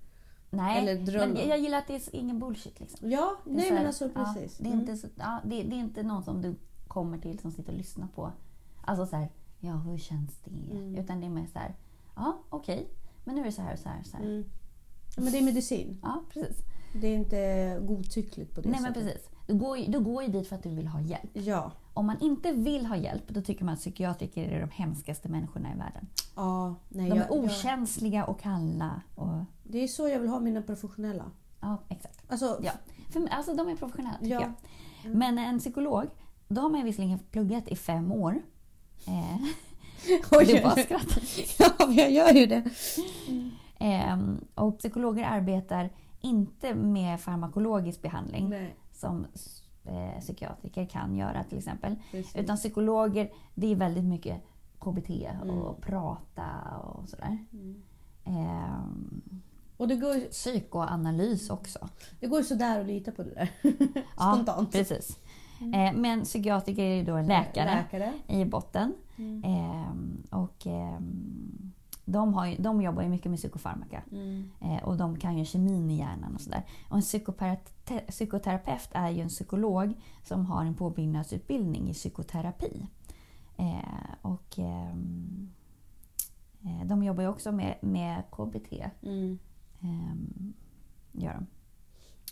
Nej, 0.50 1.04
men 1.06 1.36
jag, 1.48 1.58
gillar 1.60 1.78
att 1.78 1.86
det 1.86 1.94
är 1.94 2.16
ingen 2.16 2.38
bullshit. 2.38 2.80
Liksom. 2.80 3.10
Ja, 3.10 3.36
är 3.46 3.50
nej 3.50 3.68
här, 3.68 3.74
men 3.74 3.86
alltså 3.86 4.08
precis. 4.08 4.56
Ja, 4.58 4.64
det, 4.64 4.68
är 4.68 4.72
Mm. 4.72 4.80
inte 4.80 4.96
så, 4.96 5.06
ja, 5.18 5.40
det, 5.44 5.62
det 5.62 5.76
är 5.76 5.78
inte 5.78 6.02
någon 6.02 6.22
som 6.24 6.42
du 6.42 6.54
kommer 6.92 7.18
till 7.18 7.38
som 7.38 7.50
sitter 7.52 7.72
och 7.72 7.78
lyssnar 7.78 8.06
på. 8.08 8.32
Alltså 8.80 9.06
så 9.06 9.16
här, 9.16 9.28
ja 9.60 9.72
hur 9.72 9.98
känns 9.98 10.38
det? 10.44 10.50
Mm. 10.76 10.94
Utan 10.96 11.20
det 11.20 11.26
är 11.26 11.30
mer 11.30 11.46
så 11.52 11.58
här, 11.58 11.74
ja 12.16 12.38
okej, 12.48 12.88
men 13.24 13.34
nu 13.34 13.40
är 13.40 13.44
det 13.44 13.52
så 13.52 13.62
här 13.62 13.72
och 13.72 13.78
så 13.78 13.88
här. 13.88 14.00
Och 14.00 14.06
så 14.06 14.16
här. 14.16 14.24
Mm. 14.24 14.44
Men 15.16 15.32
det 15.32 15.38
är 15.38 15.42
medicin. 15.42 15.98
Ja, 16.02 16.22
precis. 16.32 16.56
Det 17.00 17.06
är 17.08 17.16
inte 17.16 17.78
godtyckligt 17.86 18.54
på 18.54 18.60
det 18.60 18.68
Nej 18.70 18.80
men 18.80 18.94
sättet. 18.94 19.12
precis. 19.12 19.28
Du 19.46 19.54
går, 19.54 19.78
ju- 19.78 19.86
du 19.92 20.00
går 20.00 20.22
ju 20.22 20.28
dit 20.28 20.48
för 20.48 20.56
att 20.56 20.62
du 20.62 20.68
vill 20.74 20.86
ha 20.86 21.00
hjälp. 21.00 21.30
Ja. 21.32 21.72
Om 21.94 22.06
man 22.06 22.16
inte 22.20 22.52
vill 22.52 22.86
ha 22.86 22.96
hjälp, 22.96 23.28
då 23.28 23.40
tycker 23.42 23.64
man 23.64 23.74
att 23.74 23.80
psykiatriker 23.80 24.48
är 24.48 24.60
de 24.60 24.70
hemskaste 24.70 25.28
människorna 25.28 25.72
i 25.74 25.78
världen. 25.78 26.08
ja 26.36 26.74
nej, 26.88 27.10
De 27.10 27.16
jag, 27.16 27.26
är 27.30 27.36
jag, 27.36 27.44
okänsliga 27.44 28.24
och 28.24 28.40
kalla. 28.40 29.02
Och, 29.14 29.28
Det 29.64 29.78
är 29.78 29.88
så 29.88 30.08
jag 30.08 30.20
vill 30.20 30.28
ha 30.30 30.40
mina 30.40 30.62
professionella. 30.62 31.24
ja, 31.60 31.76
exakt. 31.88 32.22
Alltså, 32.28 32.58
Ja. 32.62 32.72
För, 33.10 33.28
alltså, 33.28 33.54
de 33.54 33.68
är 33.68 33.76
professionella 33.76 34.18
tycker 34.18 34.34
Ja. 34.34 34.52
jag. 35.04 35.14
Men 35.16 35.38
en 35.38 35.58
psykolog, 35.58 36.04
då 36.54 36.60
har 36.60 36.68
man 36.68 36.84
visserligen 36.84 37.18
pluggat 37.18 37.68
i 37.68 37.76
fem 37.76 38.12
år. 38.12 38.42
Eh, 39.06 39.36
Oj, 40.32 40.44
du 40.46 40.62
bara 40.62 40.76
skrattar. 40.76 41.22
ja, 41.58 41.92
jag 41.92 42.10
gör 42.12 42.32
ju 42.32 42.46
det. 42.46 42.64
Ehm, 43.78 44.44
och 44.54 44.78
psykologer 44.78 45.24
arbetar 45.24 45.90
inte 46.20 46.74
med 46.74 47.20
farmakologisk 47.20 48.02
behandling 48.02 48.48
Nej, 48.48 48.76
som 48.92 49.26
eh, 49.84 50.20
psykiatriker 50.20 50.86
kan 50.86 51.16
göra 51.16 51.44
till 51.44 51.58
exempel. 51.58 51.96
precis. 52.10 52.36
Utan 52.36 52.56
psykologer, 52.56 53.30
det 53.54 53.72
är 53.72 53.76
väldigt 53.76 54.04
mycket 54.04 54.42
KBT 54.78 55.10
och 55.42 55.48
Mm. 55.48 55.80
prata 55.80 56.46
och 56.84 57.08
sådär. 57.08 57.38
Mm. 57.52 57.82
Ehm, 58.24 59.22
Och 59.76 59.88
det 59.88 59.96
går, 59.96 60.30
psykoanalys 60.30 61.50
också. 61.50 61.88
det 62.20 62.26
går 62.26 62.42
sådär 62.42 62.80
att 62.80 62.86
lita 62.86 63.12
på 63.12 63.22
det 63.22 63.30
där. 63.34 63.50
Ja, 64.16 64.32
Spontant. 64.34 64.72
Precis. 65.62 65.74
Eh, 65.74 66.00
men 66.00 66.24
psykiatriker 66.24 66.82
är 66.82 66.94
ju 66.96 67.04
då 67.04 67.14
en 67.16 67.26
läkare 67.26 67.74
Läkare. 67.74 68.12
i 68.26 68.44
botten. 68.44 68.94
Mm. 69.16 69.44
Ehm, 69.44 70.22
och 70.30 70.66
ehm, 70.66 71.72
de, 72.04 72.34
har 72.34 72.46
ju, 72.46 72.56
de 72.56 72.82
jobbar 72.82 73.02
ju 73.02 73.08
mycket 73.08 73.30
med 73.30 73.38
psykofarmaka. 73.38 74.02
Mm. 74.12 74.50
Eh, 74.60 74.84
och 74.84 74.96
de 74.96 75.18
kan 75.18 75.38
ju 75.38 75.44
kemin 75.44 75.90
i 75.90 75.98
hjärnan 75.98 76.34
och 76.34 76.40
sådär. 76.40 76.62
Och 76.88 76.96
en 76.96 77.02
psykoterapeut 78.08 78.88
är 78.92 79.10
ju 79.10 79.20
en 79.20 79.28
psykolog 79.28 79.94
som 80.22 80.46
har 80.46 80.64
en 80.64 80.74
påbyggnadsutbildning 80.74 81.90
i 81.90 81.92
psykoterapi. 81.94 82.86
Eh, 83.56 84.14
och 84.22 84.58
ehm, 84.58 85.50
eh, 86.62 86.86
de 86.86 87.02
jobbar 87.02 87.22
ju 87.22 87.28
också 87.28 87.52
med, 87.52 87.74
med 87.80 88.22
KBT. 88.30 88.72
Mm. 89.02 89.38
ehm, 89.80 90.52
gör 91.12 91.34
de. 91.34 91.46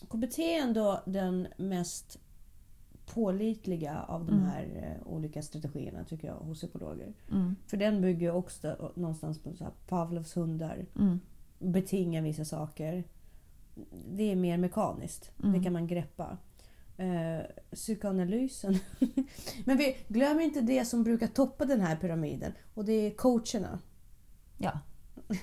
KBT 0.08 0.38
är 0.38 0.62
ändå 0.62 1.00
den 1.06 1.48
mest 1.56 2.18
pålitliga 3.14 4.02
av 4.02 4.24
de 4.26 4.32
Mm. 4.32 4.44
här 4.46 4.64
eh, 5.02 5.06
olika 5.12 5.42
strategierna 5.42 6.04
tycker 6.04 6.28
jag 6.28 6.34
hos 6.34 6.58
psykologer. 6.58 7.12
Mm, 7.30 7.56
För 7.66 7.76
den 7.76 8.00
bygger 8.00 8.20
ju 8.26 8.32
också 8.32 8.92
någonstans 8.94 9.38
på 9.38 9.52
så 9.56 9.64
här 9.64 9.72
Pavlovs 9.88 10.36
hundar. 10.36 10.86
mm, 10.98 11.20
Betinga 11.58 12.20
vissa 12.22 12.44
saker. 12.44 13.04
Det 14.12 14.32
är 14.32 14.36
mer 14.36 14.56
mekaniskt. 14.58 15.30
Mm. 15.42 15.52
Det 15.52 15.64
kan 15.64 15.72
man 15.72 15.86
greppa. 15.86 16.36
Eh, 16.96 17.40
psykoanalysen. 17.74 18.78
Men 19.64 19.76
vi 19.76 19.96
glömmer 20.08 20.42
inte 20.42 20.60
det 20.60 20.84
som 20.84 21.02
brukar 21.04 21.26
toppa 21.26 21.64
den 21.64 21.80
här 21.80 21.96
pyramiden. 21.96 22.52
Och 22.74 22.84
det 22.84 22.92
är 22.92 23.10
coacherna. 23.10 23.78
ja. 24.58 24.72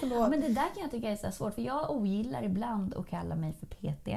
Förlåt. 0.00 0.30
Men 0.30 0.40
det 0.40 0.48
där 0.48 0.74
kan 0.74 0.82
jag 0.82 0.90
tycka 0.90 1.10
är 1.10 1.16
så 1.16 1.30
svårt, 1.30 1.54
för 1.54 1.62
jag 1.62 1.90
ogillar 1.90 2.42
ibland 2.42 2.94
att 2.94 3.06
kalla 3.06 3.36
mig 3.36 3.52
för 3.52 3.66
PT. 3.66 4.08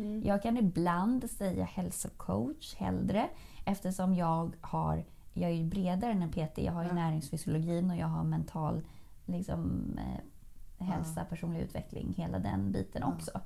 Mm. 0.00 0.22
Jag 0.26 0.42
kan 0.42 0.56
ibland 0.56 1.30
säga 1.30 1.64
hälsocoach 1.64 2.74
hellre 2.74 3.28
eftersom 3.64 4.14
jag 4.14 4.56
har, 4.60 5.04
jag 5.32 5.50
är 5.50 5.54
ju 5.54 5.64
bredare 5.64 6.12
än 6.12 6.22
en 6.22 6.30
PT. 6.30 6.58
Jag 6.58 6.72
har 6.72 6.82
ju 6.82 6.88
Ja. 6.88 6.94
näringsfysiologin 6.94 7.90
och 7.90 7.96
jag 7.96 8.06
har 8.06 8.24
mental 8.24 8.82
liksom, 9.26 9.82
eh, 9.98 10.86
hälsa, 10.86 11.24
personlig 11.24 11.60
utveckling, 11.60 12.14
hela 12.16 12.38
den 12.38 12.72
biten 12.72 13.02
Ja. 13.04 13.12
också. 13.14 13.40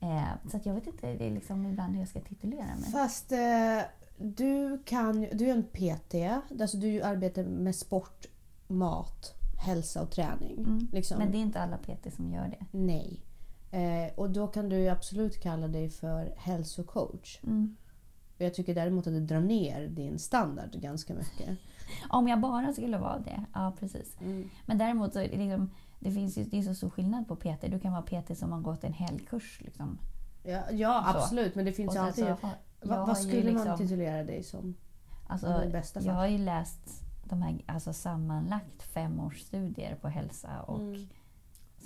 Eh, 0.00 0.50
så 0.50 0.60
jag 0.62 0.74
vet 0.74 0.86
inte 0.86 1.14
det 1.14 1.26
är 1.26 1.30
liksom 1.30 1.66
ibland 1.66 1.92
hur 1.92 1.98
jag 2.00 2.08
ska 2.08 2.20
titulera 2.20 2.66
mig. 2.80 2.92
Fast 2.92 3.32
eh, 3.32 3.80
du 4.18 4.82
kan 4.84 5.20
du 5.32 5.48
är 5.48 5.52
en 5.54 5.62
PT, 5.62 6.14
alltså 6.60 6.76
du 6.76 7.02
arbetar 7.02 7.42
med 7.44 7.74
sport, 7.76 8.26
mat, 8.68 9.34
hälsa 9.66 10.02
och 10.02 10.10
träning. 10.10 10.58
Mm. 10.58 10.88
Liksom. 10.92 11.18
Men 11.18 11.30
det 11.30 11.38
är 11.38 11.40
inte 11.40 11.60
alla 11.60 11.76
PT 11.76 12.14
som 12.16 12.32
gör 12.32 12.48
det. 12.58 12.78
Nej. 12.78 13.20
Eh, 13.74 14.12
och 14.14 14.30
då 14.30 14.46
kan 14.46 14.68
du 14.68 14.76
ju 14.76 14.88
absolut 14.88 15.42
kalla 15.42 15.68
dig 15.68 15.90
för 15.90 16.34
hälsocoach. 16.36 17.40
Mm. 17.42 17.76
Och 18.36 18.40
Jag 18.40 18.54
tycker 18.54 18.74
däremot 18.74 19.06
att 19.06 19.12
det 19.12 19.20
drar 19.20 19.40
ner 19.40 19.88
din 19.88 20.18
standard 20.18 20.70
ganska 20.72 21.14
mycket. 21.14 21.58
Om 22.08 22.28
jag 22.28 22.40
bara 22.40 22.72
skulle 22.72 22.98
vara 22.98 23.18
det, 23.18 23.44
ja 23.54 23.72
precis. 23.80 24.16
Men 24.66 24.78
däremot 24.78 25.12
så 25.12 25.18
är 25.18 25.28
det, 25.28 25.36
liksom, 25.36 25.70
det 26.00 26.10
finns 26.10 26.38
ju 26.38 26.44
det 26.44 26.58
är 26.58 26.62
så 26.62 26.74
stor 26.74 26.90
skillnad 26.90 27.28
på 27.28 27.36
PT. 27.36 27.60
Du 27.60 27.80
kan 27.80 27.92
vara 27.92 28.02
PT 28.02 28.38
som 28.38 28.52
har 28.52 28.60
gått 28.60 28.84
en 28.84 28.92
helgkurs. 28.92 29.60
Liksom. 29.60 29.98
Ja, 30.42 30.62
ja 30.70 31.02
absolut, 31.06 31.54
men 31.54 31.64
det 31.64 31.72
finns 31.72 31.94
ju 31.94 31.98
alltid... 31.98 32.24
så 32.24 32.36
vad 32.82 33.08
ju 33.08 33.14
skulle 33.14 33.52
man 33.52 33.64
liksom- 33.64 33.78
titulera 33.78 34.24
dig 34.24 34.42
som? 34.42 34.74
Alltså, 35.26 35.70
jag 36.00 36.14
har 36.14 36.26
ju 36.26 36.38
läst 36.38 37.04
de 37.24 37.42
här 37.42 37.62
alltså, 37.66 37.92
sammanlagt 37.92 38.82
femårsstudier 38.82 39.94
på 39.94 40.08
hälsa 40.08 40.62
och 40.62 40.80
Mm. 40.80 41.08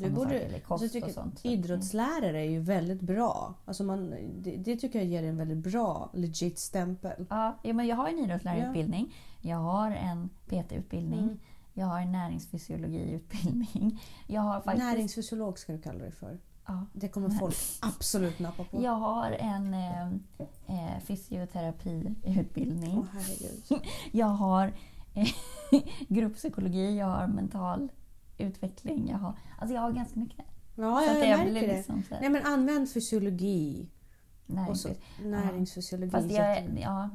Du 0.05 0.11
borde- 0.11 0.39
eller 0.41 0.55
alltså, 0.55 0.69
kost 0.69 0.93
tycker 0.93 1.09
och 1.09 1.15
sånt. 1.15 1.39
Så- 1.39 1.49
Idrottslärare 1.49 2.41
är 2.41 2.51
ju 2.51 2.61
väldigt 2.61 3.01
bra. 3.01 3.55
Alltså 3.65 3.85
man, 3.85 4.15
det, 4.39 4.57
det 4.57 4.77
tycker 4.77 4.99
jag 4.99 5.09
ger 5.09 5.23
en 5.23 5.37
väldigt 5.37 5.59
bra 5.59 6.11
legit 6.15 6.59
stämpel. 6.59 7.27
Ja, 7.31 7.59
ja, 7.63 7.73
men 7.73 7.87
jag 7.87 7.97
har 7.97 8.09
en 8.09 8.19
idrottslärarutbildning. 8.19 9.15
Jag 9.41 9.57
har 9.57 9.91
en 9.91 10.29
PT-utbildning. 10.47 11.19
Mm. 11.23 11.39
Jag 11.75 11.87
har 11.87 12.01
en 12.01 12.13
näringsfysiologiutbildning. 12.13 14.01
Jag 14.27 14.43
har 14.43 14.61
faktiskt... 14.61 14.87
Näringsfysiolog 14.87 15.59
ska 15.59 15.73
du 15.73 15.79
kalla 15.81 15.99
dig 15.99 16.13
för. 16.13 16.39
Ja, 16.67 16.87
Det 16.93 17.09
kommer 17.09 17.31
folk 17.31 17.57
absolut 17.81 18.39
nappa 18.39 18.65
på. 18.65 18.83
jag 18.83 18.93
har 18.93 19.31
en 19.33 19.75
eh, 19.75 20.09
eh, 20.67 21.01
fysioterapiutbildning. 21.05 23.07
Herregud. 23.13 23.63
Jag 24.13 24.27
har 24.27 24.73
eh, 25.15 25.29
grupppsykologi, 26.09 26.99
jag 26.99 27.07
har 27.07 27.27
mental 27.27 27.89
utveckling. 28.39 29.09
Jag 29.11 29.19
har, 29.19 29.39
alltså 29.59 29.75
jag 29.75 29.83
har 29.83 29.93
ganska 29.93 30.21
mycket. 30.21 30.45
Ja, 30.75 31.01
Så 31.01 31.07
jag, 31.07 31.15
det 31.23 31.37
märker 31.37 31.69
det. 31.69 31.77
liksom 31.77 32.03
Nej 32.21 32.31
men 32.31 32.43
använd 32.47 32.91
fysiologi. 32.93 33.89
Och 34.69 34.77
så, 34.77 34.89
näringsfys- 34.89 35.25
näringsfysiologi. 35.25 36.11
Fast 36.11 36.31
jag 36.31 36.79
ja, 36.81 37.11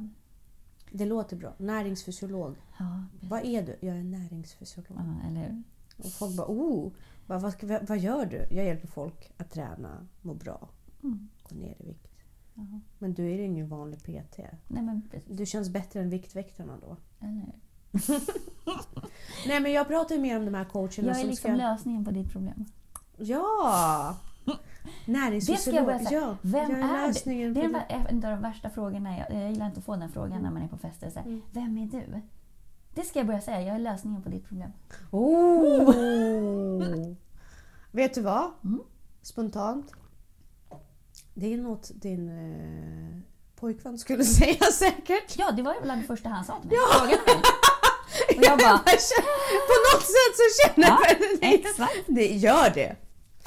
Det 0.92 1.04
låter 1.06 1.36
bra. 1.36 1.54
Näringsfysiolog. 1.58 2.56
ja, 2.78 3.04
Vad 3.20 3.44
är 3.44 3.62
du? 3.62 3.76
Jag 3.86 3.96
är 3.96 4.02
näringsfysiolog. 4.04 4.98
ja, 4.98 5.28
eller 5.28 5.40
hur? 5.40 5.62
Och 5.98 6.12
folk 6.12 6.36
bara 6.36 6.46
oh, 6.46 6.92
bara, 7.26 7.38
vad, 7.38 7.52
ska, 7.52 7.78
vad, 7.88 7.98
gör 7.98 8.26
du? 8.26 8.46
Jag 8.56 8.64
hjälper 8.64 8.88
folk 8.88 9.32
att 9.36 9.50
träna, 9.50 10.06
må 10.22 10.34
bra, 10.34 10.68
Mm. 11.02 11.28
gå 11.48 11.56
ner 11.56 11.76
i 11.82 11.86
vikt. 11.86 12.08
Ja. 12.54 12.80
Men 12.98 13.14
du 13.14 13.30
är 13.30 13.38
ingen 13.38 13.68
vanlig 13.68 13.98
PT. 14.02 14.38
Nej 14.68 14.82
men 14.82 15.02
precis. 15.10 15.36
Du 15.36 15.46
känns 15.46 15.70
bättre 15.70 16.00
än 16.00 16.10
Viktväktarna 16.10 16.78
då. 16.80 16.96
Eller 17.20 17.32
hur? 17.32 17.52
Nej 19.46 19.60
men 19.60 19.72
jag 19.72 19.88
pratar 19.88 20.14
ju 20.14 20.20
mer 20.20 20.36
om 20.38 20.44
de 20.44 20.54
här 20.54 20.64
coacherna 20.64 20.92
Jag 21.08 21.08
är 21.16 21.20
som 21.20 21.28
liksom 21.30 21.50
ska... 21.50 21.56
lösningen 21.56 22.04
på 22.04 22.10
ditt 22.10 22.32
problem. 22.32 22.64
Ja! 23.16 24.16
Näringsfysiolog. 25.06 25.84
börja 25.84 25.98
säga. 25.98 26.20
Ja, 26.20 26.36
Vem 26.42 26.70
jag 26.70 26.80
är 26.80 26.98
du? 27.00 27.06
lösningen 27.06 27.54
Det 27.54 27.60
är 27.60 27.64
en, 28.08 28.20
det. 28.20 28.26
av 28.28 28.32
de 28.34 28.42
värsta 28.42 28.70
frågorna. 28.70 29.18
Jag, 29.18 29.42
jag 29.42 29.50
gillar 29.50 29.66
inte 29.66 29.78
att 29.78 29.84
få 29.84 29.96
den 29.96 30.12
frågan 30.12 30.42
när 30.42 30.50
man 30.50 30.62
är 30.62 30.68
på 30.68 30.76
fester. 30.78 31.10
Så 31.10 31.18
här, 31.18 31.26
Mm. 31.26 31.42
Vem 31.52 31.78
är 31.78 31.86
du? 31.86 32.20
Det 32.94 33.02
ska 33.02 33.18
jag 33.18 33.26
börja 33.26 33.40
säga. 33.40 33.60
Jag 33.62 33.74
är 33.74 33.78
lösningen 33.78 34.22
på 34.22 34.28
ditt 34.28 34.48
problem. 34.48 34.70
Oh! 35.10 35.94
Vet 37.90 38.14
du 38.14 38.20
vad? 38.20 38.50
Mm. 38.64 38.80
Spontant. 39.22 39.92
Det 41.34 41.52
är 41.54 41.58
något 41.58 41.90
din 41.94 42.28
eh, 42.28 43.20
pojkvän 43.60 43.98
skulle 43.98 44.24
säga 44.40 44.64
säkert. 44.72 45.38
Ja, 45.38 45.50
det 45.52 45.62
var 45.62 45.74
ju 45.74 45.80
bland 45.80 46.00
det 46.00 46.06
första 46.06 46.28
han 46.28 46.44
sa 46.44 46.60
till 46.60 46.70
mig. 46.70 46.78
Frågade 46.98 47.22
mig. 47.26 47.42
Jag 48.44 48.58
bara, 48.58 48.78
På 49.70 49.76
något 49.92 50.06
sätt 50.16 50.34
så 50.40 50.46
känner 50.62 50.88
Ja, 50.88 50.98
jag 51.08 51.18
det. 51.40 51.54
exakt. 51.54 51.92
Det 52.06 52.26
gör 52.26 52.70
det. 52.74 52.96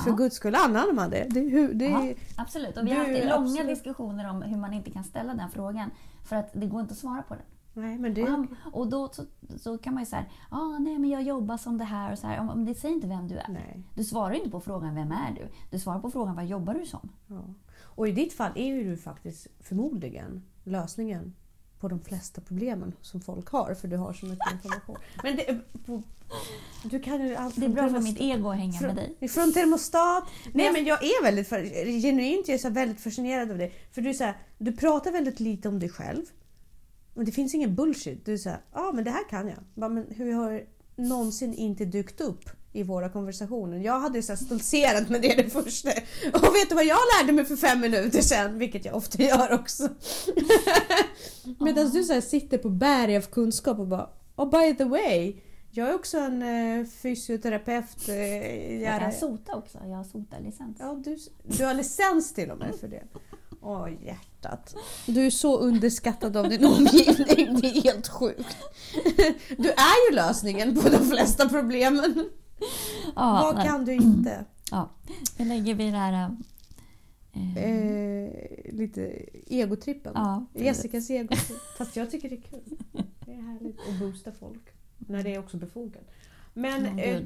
För 0.03 0.09
Ja. 0.09 0.15
guds 0.15 0.35
skull 0.35 0.55
använder 0.55 0.93
man 0.93 1.09
det. 1.09 1.27
det, 1.29 1.39
hur, 1.39 1.73
det 1.73 1.85
Ja, 1.85 2.13
absolut. 2.37 2.77
Och 2.77 2.87
vi 2.87 2.91
har 2.91 2.97
haft 3.05 3.25
långa 3.25 3.33
absolut. 3.35 3.67
diskussioner 3.67 4.29
om 4.29 4.41
hur 4.41 4.57
man 4.57 4.73
inte 4.73 4.91
kan 4.91 5.03
ställa 5.03 5.33
den 5.33 5.49
frågan. 5.51 5.91
För 6.25 6.35
att 6.35 6.49
det 6.53 6.65
går 6.65 6.81
inte 6.81 6.91
att 6.91 6.97
svara 6.97 7.21
på 7.27 7.33
den. 7.33 7.43
Nej, 7.73 7.97
men 7.97 8.13
det, 8.13 8.23
Och, 8.23 8.29
han, 8.29 8.55
och 8.73 8.87
då 8.87 9.09
så, 9.13 9.23
så 9.59 9.77
kan 9.77 9.93
man 9.93 10.03
ju 10.03 10.07
säga, 10.09 10.25
ah, 10.49 10.77
nej 10.79 10.97
men 10.99 11.09
jag 11.09 11.21
jobbar 11.23 11.57
som 11.57 11.77
det 11.77 11.83
här 11.83 12.11
och 12.11 12.19
så 12.19 12.27
här. 12.27 12.39
Om 12.51 12.65
Det 12.65 12.75
säger 12.75 12.95
inte 12.95 13.07
vem 13.07 13.27
du 13.27 13.35
är. 13.37 13.45
nej. 13.49 13.83
Du 13.95 14.03
svarar 14.03 14.33
inte 14.33 14.49
på 14.49 14.59
frågan, 14.59 14.95
vem 14.95 15.11
är 15.11 15.31
du? 15.35 15.47
Du 15.71 15.79
svarar 15.79 15.99
på 15.99 16.11
frågan, 16.11 16.35
vad 16.35 16.45
jobbar 16.45 16.73
du 16.73 16.85
som? 16.85 17.09
Ja. 17.27 17.41
Och 17.81 18.07
i 18.07 18.11
ditt 18.11 18.33
fall 18.33 18.51
är 18.55 18.65
ju 18.65 18.83
du 18.89 18.97
faktiskt 18.97 19.47
förmodligen 19.59 20.43
lösningen 20.63 21.35
på 21.79 21.87
de 21.87 21.99
flesta 21.99 22.41
problemen 22.41 22.93
som 23.01 23.21
folk 23.21 23.49
har. 23.49 23.73
För 23.73 23.87
du 23.87 23.97
har 23.97 24.13
så 24.13 24.25
mycket 24.25 24.51
information. 24.51 24.97
Men 25.23 25.35
det, 25.35 25.59
på, 25.85 26.03
du 26.83 26.99
kan 26.99 27.27
ju 27.27 27.35
allt 27.35 27.55
Det 27.55 27.65
är 27.65 27.69
bra 27.69 27.89
för 27.89 27.99
mitt 27.99 28.19
ego 28.19 28.49
att 28.49 28.57
hänga 28.57 28.79
från, 28.79 28.95
med 28.95 29.15
dig. 29.19 29.29
Från 29.29 29.53
termostat. 29.53 30.23
Nej 30.53 30.71
men 30.73 30.85
jag 30.85 31.03
är 31.03 31.23
väldigt, 31.23 31.47
för, 31.47 31.63
genuint 32.01 32.47
jag 32.47 32.55
är 32.55 32.59
så 32.59 32.69
väldigt 32.69 33.01
fascinerad 33.01 33.51
av 33.51 33.57
det. 33.57 33.71
För 33.91 34.01
du, 34.01 34.09
är 34.09 34.13
så 34.13 34.23
här, 34.23 34.37
du 34.57 34.71
pratar 34.71 35.11
väldigt 35.11 35.39
lite 35.39 35.69
om 35.69 35.79
dig 35.79 35.89
själv. 35.89 36.25
Och 37.13 37.25
det 37.25 37.31
finns 37.31 37.55
ingen 37.55 37.75
bullshit. 37.75 38.25
Du 38.25 38.37
såhär, 38.37 38.61
ja 38.73 38.79
ah, 38.79 38.91
men 38.91 39.03
det 39.03 39.11
här 39.11 39.29
kan 39.29 39.47
jag. 39.47 39.57
Bara, 39.73 39.89
men 39.89 40.05
hur 40.09 40.33
har 40.33 40.63
någonsin 40.95 41.53
inte 41.53 41.85
dykt 41.85 42.21
upp 42.21 42.49
i 42.73 42.83
våra 42.83 43.09
konversationer? 43.09 43.77
Jag 43.77 43.99
hade 43.99 44.21
så 44.21 44.35
stoltserat 44.35 45.09
med 45.09 45.21
det 45.21 45.35
det 45.35 45.49
första. 45.49 45.89
Och 46.33 46.55
vet 46.55 46.69
du 46.69 46.75
vad 46.75 46.85
jag 46.85 46.97
lärde 47.19 47.33
mig 47.33 47.45
för 47.45 47.55
fem 47.55 47.79
minuter 47.81 48.21
sedan? 48.21 48.59
Vilket 48.59 48.85
jag 48.85 48.95
ofta 48.95 49.23
gör 49.23 49.53
också. 49.53 49.89
Medan 51.59 51.89
du 51.89 52.03
så 52.03 52.21
sitter 52.21 52.57
på 52.57 52.69
berg 52.69 53.17
av 53.17 53.21
kunskap 53.21 53.79
och 53.79 53.87
bara, 53.87 54.09
oh 54.35 54.49
by 54.49 54.75
the 54.77 54.83
way. 54.83 55.35
Jag 55.71 55.89
är 55.89 55.95
också 55.95 56.17
en 56.17 56.41
eh, 56.41 56.85
fysioterapeut. 56.85 58.09
Eh, 58.09 58.81
Jag 58.81 58.99
kan 58.99 59.11
sota 59.13 59.55
också. 59.55 59.77
Jag 59.83 59.95
har 59.97 60.03
sotarlicens. 60.03 60.77
Ja, 60.79 61.01
du, 61.05 61.17
du 61.43 61.65
har 61.65 61.73
licens 61.73 62.33
till 62.33 62.51
och 62.51 62.57
med 62.57 62.75
för 62.79 62.87
det. 62.87 63.03
Åh, 63.61 63.87
hjärtat. 64.05 64.75
Du 65.05 65.25
är 65.25 65.29
så 65.29 65.57
underskattad 65.59 66.37
av 66.37 66.49
din 66.49 66.65
omgivning. 66.65 67.59
Det 67.61 67.67
är 67.67 67.81
helt 67.83 68.07
sjukt. 68.07 68.57
Du 69.57 69.69
är 69.69 70.09
ju 70.09 70.15
lösningen 70.15 70.75
på 70.75 70.89
de 70.89 71.05
flesta 71.09 71.49
problemen. 71.49 72.29
Ja, 73.15 73.51
Vad 73.53 73.63
kan 73.65 73.85
du 73.85 73.93
inte? 73.93 74.45
Ja. 74.71 74.89
Nu 75.37 75.45
lägger 75.45 75.75
vi 75.75 75.91
det 75.91 75.97
här... 75.97 76.13
eh, 76.13 76.29
Eh, 77.57 78.29
lite 78.73 79.01
egotrippen. 79.47 80.11
ja. 80.15 80.45
Jessicas 80.53 81.09
egotripp. 81.09 81.57
Fast 81.77 81.95
jag 81.95 82.11
tycker 82.11 82.29
det 82.29 82.35
är 82.35 82.41
kul. 82.41 82.77
Det 83.25 83.31
är 83.33 83.41
härligt 83.41 83.79
att 83.89 83.99
boosta 83.99 84.31
folk. 84.31 84.61
När 84.97 85.23
det 85.23 85.35
är 85.35 85.39
också 85.39 85.57
befogat. 85.57 86.03
Men 86.57 86.99
eh, 86.99 87.21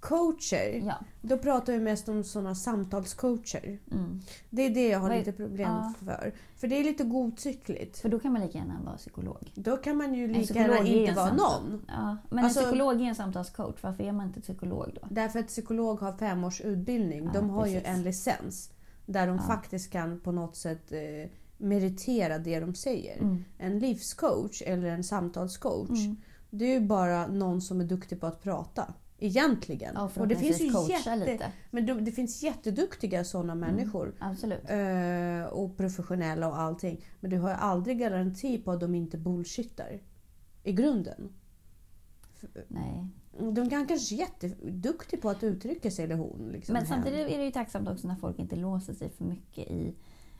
coacher, 0.00 0.82
Ja. 0.86 0.94
då 1.22 1.38
pratar 1.38 1.72
vi 1.72 1.78
mest 1.78 2.08
om 2.08 2.24
sådana 2.24 2.54
samtalscoacher. 2.54 3.78
Mm. 3.92 4.20
Det 4.50 4.62
är 4.62 4.70
det 4.70 4.88
jag 4.88 4.98
har 4.98 5.10
är- 5.10 5.18
lite 5.18 5.32
problem 5.32 5.68
ja. 5.70 5.92
för. 6.04 6.32
För 6.56 6.68
det 6.68 6.76
är 6.80 6.84
lite 6.84 7.04
godtyckligt. 7.04 7.98
För 7.98 8.08
då 8.08 8.18
kan 8.18 8.32
man 8.32 8.42
lika 8.42 8.58
gärna 8.58 8.80
vara 8.84 8.96
psykolog. 8.96 9.52
Då 9.54 9.76
kan 9.76 9.96
man 9.96 10.14
ju 10.14 10.28
lika 10.28 10.54
gärna 10.54 10.78
är 10.78 10.84
ju 10.84 11.00
inte 11.00 11.12
vara 11.14 11.34
någon. 11.34 11.84
Ja, 11.88 12.16
men 12.30 12.44
Alltså- 12.44 12.60
en 12.60 12.66
psykolog 12.66 13.00
är 13.00 13.04
en 13.04 13.14
samtalscoach. 13.14 13.76
Varför 13.80 14.04
är 14.04 14.12
man 14.12 14.26
inte 14.26 14.40
psykolog 14.40 14.90
då? 15.02 15.08
Därför 15.10 15.38
att 15.38 15.46
psykolog 15.48 16.00
har 16.00 16.12
fem 16.16 16.44
års 16.44 16.60
utbildning. 16.60 17.30
De 17.34 17.50
har 17.50 17.66
ju 17.66 17.80
precis. 17.80 17.88
en 17.96 18.02
licens. 18.02 18.70
Där 19.06 19.26
de 19.26 19.38
faktiskt 19.38 19.90
kan 19.90 20.20
på 20.20 20.32
något 20.32 20.56
sätt 20.56 20.92
eh, 20.92 21.30
meritera 21.58 22.38
det 22.38 22.60
de 22.60 22.74
säger. 22.74 23.18
Mm. 23.18 23.44
En 23.58 23.78
livscoach 23.78 24.62
eller 24.66 24.88
en 24.88 25.04
samtalscoach. 25.04 25.90
Mm. 26.04 26.16
Det 26.58 26.64
är 26.64 26.80
ju 26.80 26.86
bara 26.86 27.26
någon 27.26 27.60
som 27.60 27.80
är 27.80 27.84
duktig 27.84 28.20
på 28.20 28.26
att 28.26 28.42
prata. 28.42 28.94
Egentligen. 29.18 29.92
Ja, 29.94 30.10
och 30.16 30.28
det 30.28 30.36
finns 30.36 30.60
ju 30.60 30.66
jätte, 30.88 31.16
lite. 31.16 31.52
men 31.70 31.86
det, 31.86 31.94
det 31.94 32.12
finns 32.12 32.42
jätteduktiga 32.42 33.24
sådana 33.24 33.54
människor. 33.54 34.14
Absolut. 34.18 34.70
Eh, 34.70 35.44
och 35.52 35.76
professionella 35.76 36.48
och 36.48 36.60
allting. 36.60 37.04
Men 37.20 37.30
du 37.30 37.38
har 37.38 37.48
ju 37.48 37.54
aldrig 37.54 37.98
garanti 37.98 38.58
på 38.58 38.70
att 38.70 38.80
de 38.80 38.94
inte 38.94 39.18
bullshittar. 39.18 40.00
I 40.62 40.72
grunden. 40.72 41.32
Nej. 42.68 43.08
De 43.52 43.70
kan 43.70 43.86
kanske 43.86 44.16
vara 44.16 44.26
jätteduktig 44.28 45.22
på 45.22 45.30
att 45.30 45.42
uttrycka 45.42 45.90
sig 45.90 46.04
eller 46.04 46.16
hon. 46.16 46.48
Liksom, 46.52 46.72
Men 46.72 46.86
samtidigt 46.86 47.30
är 47.30 47.38
det 47.38 47.44
ju 47.44 47.50
tacksamt 47.50 47.88
också 47.88 48.08
när 48.08 48.16
folk 48.16 48.38
inte 48.38 48.56
låser 48.56 48.94
sig 48.94 49.10
för 49.10 49.24
mycket 49.24 49.70
i 49.70 49.94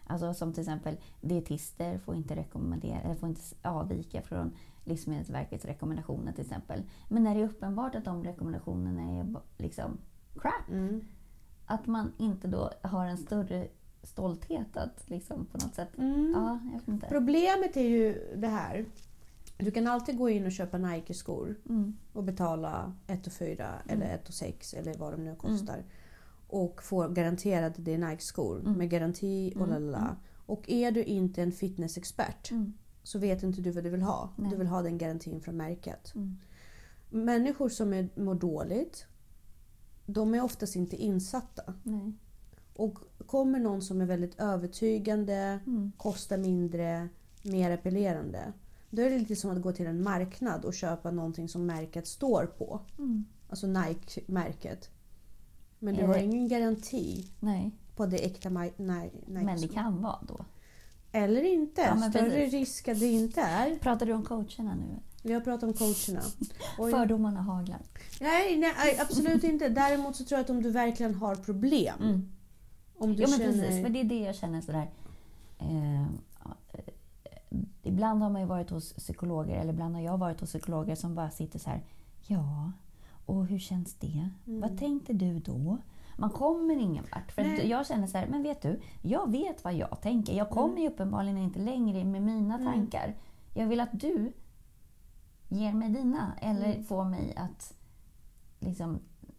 Alltså 0.07 0.35
som 0.35 0.53
till 0.53 0.61
exempel 0.61 0.97
dietister 1.21 1.99
får 1.99 2.15
inte, 2.15 2.37
rekommendera, 2.37 3.01
eller 3.01 3.15
får 3.15 3.29
inte 3.29 3.41
avvika 3.63 4.23
från 4.23 4.53
Livsmedelsverkets 4.85 5.65
rekommendationer 5.65 6.33
till 6.33 6.45
exempel. 6.45 6.83
Men 7.09 7.23
när 7.25 7.35
det 7.35 7.41
är 7.41 7.45
uppenbart 7.45 7.95
att 7.95 8.05
de 8.05 8.25
rekommendationerna 8.25 9.03
är 9.21 9.35
liksom 9.63 9.99
crap, 10.39 10.71
Mm. 10.71 11.01
att 11.67 11.87
man 11.87 12.13
inte 12.19 12.49
då 12.49 12.71
har 12.83 13.07
en 13.07 13.19
större 13.19 13.69
stolthet 14.03 14.77
att 14.77 15.11
liksom 15.11 15.47
på 15.47 15.59
något 15.59 15.75
sätt... 15.75 15.99
Mm. 15.99 16.33
Ja. 16.35 16.59
Problemet 17.09 17.77
är 17.77 17.89
ju 17.89 18.35
det 18.37 18.49
här. 18.49 18.85
Du 19.59 19.71
kan 19.71 19.87
alltid 19.87 20.19
gå 20.19 20.29
in 20.31 20.47
och 20.47 20.53
köpa 20.53 20.79
Nike-skor 20.79 21.57
Mm. 21.69 21.97
och 22.13 22.25
betala 22.25 22.93
1 23.07 23.33
4 23.33 23.69
eller 23.89 24.07
1 24.15 24.35
6 24.35 24.75
eller 24.75 24.95
vad 24.99 25.13
de 25.13 25.25
nu 25.25 25.35
kostar. 25.37 25.83
Mm. 26.55 26.65
Och 26.67 26.83
få 26.83 27.09
garanterat 27.09 27.79
att 27.79 27.85
det 27.85 27.95
är 27.95 27.99
Nike-skor 27.99 28.63
med 28.77 28.91
garanti 28.91 29.53
och 29.57 29.63
Mm. 29.69 29.71
lalala. 29.71 30.17
Och 30.47 30.71
är 30.71 30.91
du 30.93 31.05
inte 31.05 31.43
en 31.43 31.53
fitnessexpert 31.53 32.51
Mm. 32.51 32.73
så 33.03 33.19
vet 33.19 33.43
inte 33.43 33.61
du 33.61 33.71
vad 33.71 33.85
du 33.85 33.91
vill 33.91 34.03
ha. 34.03 34.33
Nej. 34.37 34.51
Du 34.51 34.57
vill 34.57 34.67
ha 34.67 34.83
den 34.83 34.99
garantin 34.99 35.41
från 35.41 35.57
märket. 35.57 36.15
Mm. 36.15 36.37
Människor 37.11 37.69
som 37.69 37.93
är, 37.93 38.09
mår 38.17 38.35
dåligt, 38.35 39.07
de 40.07 40.35
är 40.35 40.43
oftast 40.45 40.77
inte 40.77 40.97
insatta. 40.97 41.75
Nej. 41.83 42.13
Och 42.77 42.99
kommer 43.27 43.59
någon 43.61 43.83
som 43.83 44.01
är 44.01 44.07
väldigt 44.07 44.41
övertygande, 44.41 45.61
Mm. 45.67 45.93
kostar 45.97 46.39
mindre, 46.39 47.09
mer 47.43 47.71
appellerande. 47.71 48.53
Då 48.91 49.03
är 49.03 49.11
det 49.11 49.19
lite 49.19 49.37
som 49.37 49.51
att 49.51 49.63
gå 49.63 49.73
till 49.73 49.87
en 49.87 50.03
marknad 50.03 50.65
och 50.65 50.75
köpa 50.75 51.11
någonting 51.11 51.49
som 51.49 51.67
märket 51.67 52.07
står 52.07 52.47
på. 52.47 52.81
Mm. 52.99 53.25
Alltså 53.49 53.67
Nike-märket. 53.67 54.91
Men 55.85 55.95
du 55.95 56.01
Är 56.03 56.07
har 56.07 56.17
ingen 56.17 56.49
garanti 56.49 57.27
Nej. 57.41 57.71
på 57.97 58.07
det 58.07 58.25
äkta. 58.25 58.49
Nike 58.49 58.75
Men 59.27 59.61
det 59.61 59.69
kan 59.69 60.03
vara 60.03 60.19
då. 60.29 60.45
Eller 61.13 61.43
inte. 61.43 61.81
Ja, 61.83 62.11
Större 62.11 62.31
precis. 62.31 62.53
risk 62.53 62.89
att 62.89 63.01
det 63.01 63.07
inte 63.07 63.41
är. 63.41 63.77
Pratar 63.79 64.07
du 64.07 64.13
om 64.13 64.23
coacherna 64.25 64.75
nu? 64.75 65.01
Jag 65.31 65.45
pratar 65.45 65.67
om 65.67 65.73
coacherna. 65.73 66.23
Och 66.79 66.91
Fördomarna 66.99 67.43
haglar. 67.43 67.81
nej, 68.21 68.59
nej, 68.59 68.99
absolut 69.01 69.45
inte. 69.45 69.69
Däremot 69.69 70.17
så 70.17 70.25
tror 70.25 70.39
jag 70.39 70.45
att 70.45 70.51
om 70.51 70.63
du 70.63 70.71
verkligen 70.71 71.15
har 71.15 71.35
problem. 71.35 72.03
Mm. 72.03 72.29
Om 72.99 73.17
du 73.17 73.23
Jo 73.23 73.29
men 73.31 73.39
känner... 73.39 73.53
precis, 73.53 73.83
för 73.83 73.89
det 73.89 74.01
är 74.01 74.05
det 74.05 74.21
jag 74.21 74.35
känner 74.35 74.61
sådär. 74.61 74.91
Eh, 75.59 76.03
eh, 76.03 76.09
ibland 77.83 78.23
har 78.23 78.31
man 78.31 78.41
ju 78.41 78.47
varit 78.47 78.71
hos 78.71 78.93
psykologer, 78.93 79.55
eller 79.61 79.73
ibland 79.73 79.95
har 79.95 80.03
jag 80.03 80.19
varit 80.19 80.41
hos 80.41 80.49
psykologer 80.51 80.95
som 80.95 81.15
bara 81.15 81.31
sitter 81.31 81.59
så 81.59 81.71
här. 81.71 81.83
Ja, 82.27 82.73
och 83.27 83.47
hur 83.47 83.59
känns 83.59 83.95
det? 83.95 84.29
Mm. 84.47 84.61
Vad 84.61 84.79
tänkte 84.79 85.13
du 85.13 85.39
då? 85.39 85.79
Man 86.19 86.31
kommer 86.31 86.77
ingen 86.77 87.05
vart. 87.15 87.33
För 87.33 87.43
Nej. 87.43 87.69
jag 87.69 87.87
känner 87.87 88.07
så 88.07 88.19
här, 88.19 88.27
men 88.27 88.43
vet 88.43 88.63
du, 88.63 88.81
jag 89.03 89.31
vet 89.31 89.65
vad 89.65 89.75
jag 89.75 90.01
tänker. 90.03 90.33
Jag 90.37 90.51
kommer 90.51 90.69
Mm. 90.73 90.83
ju 90.83 90.89
uppenbarligen 90.89 91.39
inte 91.39 91.59
längre 91.59 92.05
med 92.05 92.23
mina 92.23 92.59
tankar. 92.59 93.15
Jag 93.55 93.67
vill 93.67 93.81
att 93.81 94.01
du 94.01 94.33
ger 95.49 95.73
mig 95.73 95.89
dina, 95.89 96.33
eller 96.41 96.73
Mm. 96.73 96.85
får 96.85 97.05
mig 97.05 97.35
att 97.37 97.75
liksom 98.61 98.99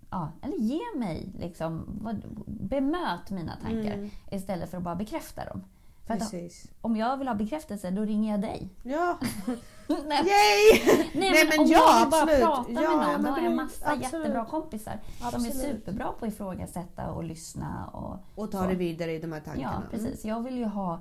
Ja, 0.10 0.32
eller 0.42 0.58
ge 0.58 0.80
mig, 0.98 1.32
liksom, 1.39 2.00
vad, 2.01 2.22
bemöt 2.48 3.32
mina 3.32 3.56
tankar 3.62 3.94
Mm. 3.94 4.10
istället 4.32 4.70
för 4.70 4.77
att 4.77 4.84
bara 4.84 4.96
bekräfta 4.96 5.46
dem. 5.46 5.63
Att 6.08 6.34
om 6.82 6.96
jag 6.98 7.18
vill 7.18 7.27
ha 7.27 7.36
bekräftelse, 7.36 7.92
då 7.92 8.01
ringer 8.01 8.32
jag 8.32 8.42
dig. 8.42 8.70
Ja, 8.84 9.20
Nej, 10.08 10.24
yay! 10.27 10.82
Nej, 11.13 11.48
men, 11.50 11.60
om 11.60 11.65
ja, 11.68 12.00
jag 12.00 12.10
bara 12.10 12.22
absolut. 12.22 12.42
prata 12.44 12.72
med 12.72 12.84
Ja, 12.84 12.89
någon, 12.92 13.01
ja, 13.12 13.18
men 13.18 13.24
då 13.24 13.30
har 13.32 13.42
jag 13.42 13.56
massa 13.56 13.86
absolut. 13.92 14.04
jättebra 14.25 14.46
kompisar 14.46 15.00
som 15.18 15.27
är 15.27 15.36
Absolut. 15.36 15.56
superbra 15.56 16.12
på 16.20 16.25
att 16.25 16.32
ifrågasätta 16.34 17.12
och 17.12 17.24
lyssna. 17.24 17.86
Och, 17.94 18.44
Och 18.44 18.51
ta 18.51 18.62
så. 18.63 18.68
det 18.70 18.75
vidare 18.75 19.12
i 19.13 19.20
de 19.20 19.32
här 19.32 19.39
tankarna. 19.39 19.63
Ja, 19.92 19.98
Mm. 19.98 20.06
precis. 20.06 20.25
Jag 20.25 20.44
vill 20.44 20.58
ju 20.58 20.65
ha, 20.65 21.00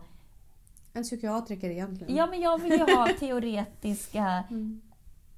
En 0.93 1.03
psykiatriker 1.03 1.71
egentligen. 1.71 2.17
ja, 2.17 2.27
men 2.27 2.41
jag 2.41 2.59
vill 2.63 2.73
ju 2.73 2.95
ha 2.95 3.09
teoretiska... 3.21 4.45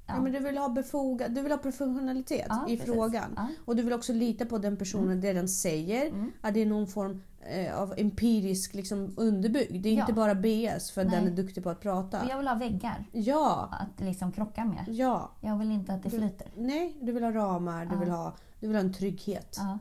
Ja, 0.09 0.21
men 0.21 0.33
du 0.33 0.39
vill 0.39 0.59
ha 0.59 0.69
befogad, 0.69 1.31
du 1.35 1.43
vill 1.43 1.53
ha 1.53 1.59
professionalitet 1.59 2.47
Ja, 2.49 2.65
i 2.69 2.77
precis. 2.77 2.95
frågan. 2.95 3.33
Ja. 3.37 3.47
Och 3.65 3.77
du 3.77 3.83
vill 3.83 3.93
också 3.93 4.13
lita 4.13 4.45
på 4.47 4.59
den 4.59 4.77
personen, 4.77 5.21
det 5.21 5.33
den 5.33 5.49
säger. 5.49 6.07
Mm. 6.07 6.33
Att 6.41 6.55
det 6.55 6.63
är 6.63 6.67
någon 6.67 6.87
form 6.87 7.23
eh, 7.51 7.81
av 7.81 7.95
empirisk 7.97 8.75
liksom, 8.75 9.15
underbyggd. 9.17 9.83
Det 9.83 9.89
är 9.89 9.95
Ja. 9.95 10.01
inte 10.01 10.13
bara 10.13 10.35
BS 10.35 10.91
för 10.91 11.05
Nej. 11.05 11.15
den 11.17 11.27
är 11.27 11.37
duktig 11.37 11.63
på 11.65 11.71
att 11.71 11.81
prata. 11.81 12.23
Och 12.23 12.31
jag 12.31 12.39
vill 12.39 12.49
ha 12.49 12.55
väggar 12.55 13.05
Ja, 13.13 13.69
att 13.81 14.01
liksom 14.01 14.33
krocka 14.33 14.65
med. 14.65 14.85
ja. 14.89 15.31
Jag 15.41 15.59
vill 15.59 15.71
inte 15.73 15.93
att 15.95 16.03
det 16.03 16.09
Du- 16.09 16.19
flyter. 16.19 16.47
Nej, 16.57 16.97
du 17.03 17.13
vill 17.13 17.23
ha 17.25 17.31
ramar, 17.33 17.85
du, 17.87 17.95
Ja. 17.95 18.01
vill 18.01 18.11
ha, 18.11 18.35
du 18.61 18.67
vill 18.67 18.77
ha 18.77 18.81
en 18.83 18.93
trygghet. 18.93 19.57
Ja, 19.59 19.79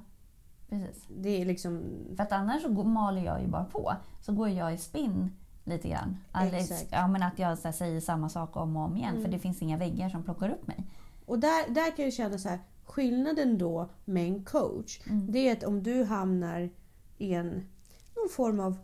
precis. 0.70 1.04
Det 1.18 1.42
är 1.42 1.46
liksom... 1.46 1.84
För 2.16 2.24
att 2.24 2.32
annars 2.32 2.62
så 2.62 2.70
går- 2.70 2.84
maler 2.84 3.26
jag 3.26 3.42
ju 3.42 3.48
bara 3.48 3.66
på. 3.66 3.94
Så 4.22 4.34
går 4.34 4.50
jag 4.50 4.74
i 4.74 4.78
spinn 4.78 5.32
lite 5.64 5.90
grann. 5.90 6.18
Mm. 6.34 6.64
ja, 6.92 7.08
men 7.08 7.24
att 7.24 7.40
jag 7.40 7.48
här, 7.64 7.72
säger 7.72 8.02
samma 8.02 8.30
sak 8.30 8.58
om 8.58 8.76
och 8.78 8.84
om 8.84 8.98
igen. 8.98 9.22
För 9.24 9.32
det 9.32 9.40
finns 9.40 9.62
inga 9.62 9.78
väggar 9.78 10.10
som 10.10 10.24
plockar 10.24 10.50
upp 10.50 10.68
mig. 10.68 10.86
Och 11.26 11.40
där, 11.40 11.70
där 11.74 11.96
kan 11.96 12.06
jag 12.06 12.14
känna 12.14 12.38
så 12.38 12.50
här, 12.50 12.60
skillnaden 12.86 13.58
då 13.58 13.90
med 14.06 14.28
en 14.28 14.44
coach, 14.46 15.00
det 15.30 15.50
är 15.50 15.54
att 15.58 15.64
om 15.64 15.84
du 15.84 16.04
hamnar 16.04 16.70
i 17.18 17.34
en 17.34 17.64
någon 18.16 18.30
form 18.30 18.60
av 18.60 18.78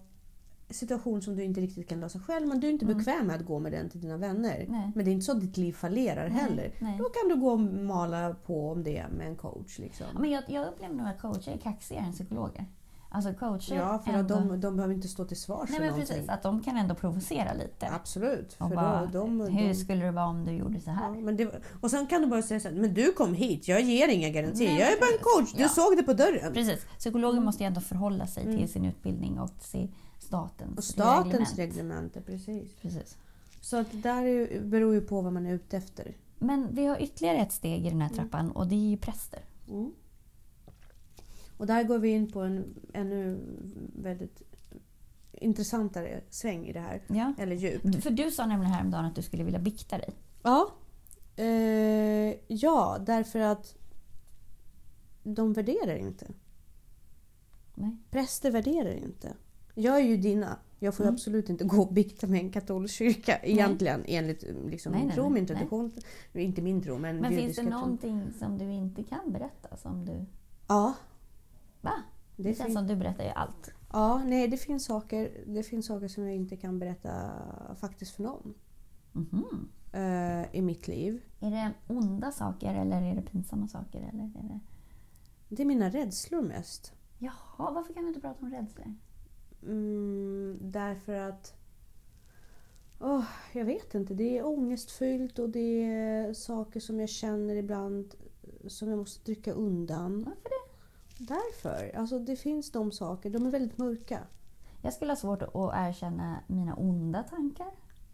situation 0.69 1.21
som 1.21 1.35
du 1.35 1.43
inte 1.43 1.61
riktigt 1.61 1.89
kan 1.89 1.99
lösa 1.99 2.19
själv, 2.19 2.47
men 2.47 2.59
du 2.59 2.67
är 2.67 2.71
inte 2.71 2.85
bekväm 2.85 3.27
med 3.27 3.35
att 3.35 3.45
gå 3.45 3.59
med 3.59 3.71
den 3.71 3.89
till 3.89 4.01
dina 4.01 4.17
vänner. 4.17 4.65
Nej. 4.69 4.91
Men 4.95 5.05
det 5.05 5.11
är 5.11 5.13
inte 5.13 5.25
så 5.25 5.31
att 5.31 5.41
ditt 5.41 5.57
liv 5.57 5.73
fallerar 5.73 6.29
heller. 6.29 6.73
nej. 6.79 6.97
Då 6.97 7.03
kan 7.03 7.29
du 7.29 7.35
gå 7.35 7.51
och 7.51 7.59
mala 7.59 8.35
på 8.45 8.71
om 8.71 8.83
det 8.83 9.05
med 9.17 9.27
en 9.27 9.35
coach. 9.35 9.79
Liksom. 9.79 10.05
Ja, 10.13 10.19
Men 10.19 10.31
jag, 10.31 10.43
jag 10.47 10.67
upplever 10.67 10.95
nog 10.95 11.07
att 11.07 11.21
coacher 11.21 11.51
är 11.51 11.57
kaxigare 11.57 12.05
än 12.05 12.11
psykologer. 12.11 12.65
Alltså 13.13 13.33
coacher 13.33 13.75
Ja, 13.75 13.99
för 14.05 14.11
att 14.13 14.17
ändå... 14.31 14.35
de, 14.35 14.61
de 14.61 14.75
behöver 14.75 14.93
inte 14.95 15.07
stå 15.07 15.25
till 15.25 15.37
svars 15.41 15.69
Nej 15.69 15.77
för 15.77 15.83
men 15.85 15.89
någonting. 15.91 16.15
precis, 16.15 16.29
att 16.29 16.43
de 16.43 16.63
kan 16.63 16.77
ändå 16.77 16.95
provocera 16.95 17.53
lite. 17.53 17.89
Absolut. 17.91 18.53
För 18.53 18.65
bara, 18.69 19.05
då, 19.05 19.19
de, 19.19 19.39
hur 19.41 19.67
de, 19.67 19.75
skulle 19.75 20.05
det 20.05 20.11
vara 20.11 20.25
om 20.25 20.45
du 20.45 20.51
gjorde 20.51 20.79
så 20.79 20.91
här? 20.91 21.03
ja, 21.15 21.21
men 21.21 21.37
det, 21.37 21.51
och 21.81 21.91
sen 21.91 22.07
kan 22.07 22.21
du 22.21 22.27
bara 22.27 22.41
säga 22.41 22.59
så 22.59 22.67
här, 22.67 22.75
men 22.75 22.93
du 22.93 23.11
kom 23.13 23.33
hit, 23.33 23.67
jag 23.67 23.81
ger 23.81 24.07
inga 24.07 24.29
garantier. 24.29 24.69
Nej, 24.69 24.79
jag 24.79 24.91
är 24.93 24.99
bara 24.99 25.11
en 25.17 25.23
coach, 25.45 25.53
du 25.55 25.61
Ja. 25.61 25.69
såg 25.69 25.97
det 25.97 26.03
på 26.03 26.13
dörren. 26.13 26.53
Precis, 26.53 26.85
psykologer 26.99 27.39
måste 27.41 27.63
ju 27.63 27.67
ändå 27.67 27.81
förhålla 27.81 28.27
sig 28.27 28.57
till 28.57 28.69
sin 28.71 28.85
utbildning 28.85 29.39
och 29.39 29.59
till 29.71 29.91
statens, 30.19 30.77
Och 30.77 30.83
statens 30.83 31.55
reglement. 31.55 32.17
precis. 32.25 32.73
Precis. 32.81 33.17
Så 33.61 33.77
att 33.77 33.91
det 33.91 33.97
där 33.97 34.21
är, 34.23 34.27
ju- 34.27 34.61
beror 34.61 34.93
ju 34.93 35.01
på 35.01 35.21
vad 35.21 35.33
man 35.33 35.45
är 35.45 35.53
ute 35.53 35.77
efter. 35.77 36.13
Men 36.39 36.67
vi 36.71 36.85
har 36.85 37.01
ytterligare 37.01 37.37
ett 37.37 37.51
steg 37.51 37.85
i 37.85 37.89
den 37.89 38.01
här 38.01 38.09
trappan 38.09 38.51
och 38.51 38.67
det 38.67 38.75
är 38.75 38.89
ju 38.89 38.97
präster. 38.97 39.39
Mm. 39.69 39.91
Och 41.61 41.67
där 41.67 41.83
går 41.83 41.99
vi 41.99 42.09
in 42.09 42.31
på 42.31 42.41
en 42.41 42.73
ännu 42.93 43.39
väldigt 43.95 44.41
intressantare 45.31 46.21
sväng 46.29 46.67
i 46.67 46.73
det 46.73 46.79
här. 46.79 47.01
Ja. 47.07 47.33
Eller 47.37 47.55
djup. 47.55 48.03
För 48.03 48.09
du 48.09 48.31
sa 48.31 48.45
nämligen 48.45 48.73
häromdagen 48.73 49.05
att 49.05 49.15
du 49.15 49.21
skulle 49.21 49.43
vilja 49.43 49.59
bikta 49.59 49.97
dig. 49.97 50.09
Ja, 50.43 50.71
eh, 51.35 51.45
ja 52.47 52.97
därför 53.05 53.39
att 53.39 53.75
de 55.23 55.53
värderar 55.53 55.95
inte. 55.95 56.27
Nej. 57.75 57.97
Präster 58.09 58.51
värderar 58.51 58.93
inte. 58.93 59.33
Jag 59.75 59.95
är 59.95 60.03
ju 60.03 60.17
dina. 60.17 60.57
Jag 60.79 60.95
får 60.95 61.03
Mm. 61.03 61.13
absolut 61.13 61.49
inte 61.49 61.63
gå 61.63 61.81
och 61.81 61.93
bikta 61.93 62.27
med 62.27 62.39
en 62.39 62.51
katolsk 62.51 62.95
kyrka 62.95 63.39
egentligen 63.43 64.03
enligt 64.07 64.43
liksom, 64.65 64.91
Nej, 64.91 65.05
nej, 65.05 65.15
tro, 65.15 65.23
nej. 65.23 65.31
min 65.31 65.45
tradition. 65.45 65.91
Inte 66.33 66.61
min 66.61 66.81
tro 66.81 66.97
men, 66.97 67.17
Men 67.17 67.35
finns 67.35 67.55
det 67.55 67.63
någonting 67.63 68.33
som 68.39 68.57
du 68.57 68.71
inte 68.71 69.03
kan 69.03 69.31
berätta? 69.31 69.77
Som 69.77 70.05
du... 70.05 70.25
Ja, 70.67 70.93
Va? 71.81 71.93
Det, 72.35 72.43
det 72.43 72.55
känns 72.55 72.73
som 72.73 72.87
du 72.87 72.95
berättar 72.95 73.23
ju 73.23 73.29
allt. 73.29 73.71
ja, 73.91 74.23
nej 74.25 74.47
det 74.47 74.57
finns, 74.57 74.85
saker, 74.85 75.43
det 75.47 75.63
finns 75.63 75.85
saker 75.85 76.07
som 76.07 76.23
jag 76.25 76.35
inte 76.35 76.57
kan 76.57 76.79
berätta 76.79 77.31
faktiskt 77.79 78.15
för 78.15 78.23
någon 78.23 78.53
Mhm. 79.13 79.69
eh, 79.93 80.55
i 80.55 80.61
mitt 80.61 80.87
liv. 80.87 81.21
Är 81.39 81.51
det 81.51 81.73
onda 81.87 82.31
saker 82.31 82.75
eller 82.75 83.01
är 83.01 83.15
det 83.15 83.21
pinsamma 83.21 83.67
saker? 83.67 83.99
Eller 83.99 84.23
är 84.23 84.43
det... 84.43 84.59
Det 85.49 85.61
är 85.63 85.65
mina 85.65 85.89
rädslor 85.89 86.41
mest. 86.41 86.93
Jaha, 87.17 87.71
varför 87.71 87.93
kan 87.93 88.03
du 88.03 88.07
inte 88.07 88.21
prata 88.21 88.45
om 88.45 88.51
rädslor? 88.51 88.95
Mm, 89.63 90.57
därför 90.61 91.13
att... 91.13 91.53
åh, 92.99 93.25
jag 93.53 93.65
vet 93.65 93.95
inte. 93.95 94.13
Det 94.13 94.37
är 94.37 94.45
ångestfyllt 94.45 95.39
och 95.39 95.49
det 95.49 95.83
är 95.83 96.33
saker 96.33 96.79
som 96.79 96.99
jag 96.99 97.09
känner 97.09 97.55
ibland 97.55 98.15
som 98.67 98.89
jag 98.89 98.97
måste 98.97 99.25
trycka 99.25 99.53
undan. 99.53 100.23
Varför 100.23 100.49
det? 100.49 100.60
Därför. 101.27 101.95
Alltså 101.97 102.19
det 102.19 102.35
finns 102.35 102.71
de 102.71 102.91
saker. 102.91 103.29
De 103.29 103.45
är 103.45 103.51
väldigt 103.51 103.77
mörka. 103.77 104.19
Jag 104.81 104.93
skulle 104.93 105.11
ha 105.11 105.15
svårt 105.15 105.41
att 105.41 105.55
erkänna 105.73 106.39
mina 106.47 106.75
onda 106.75 107.23
tankar. 107.23 107.67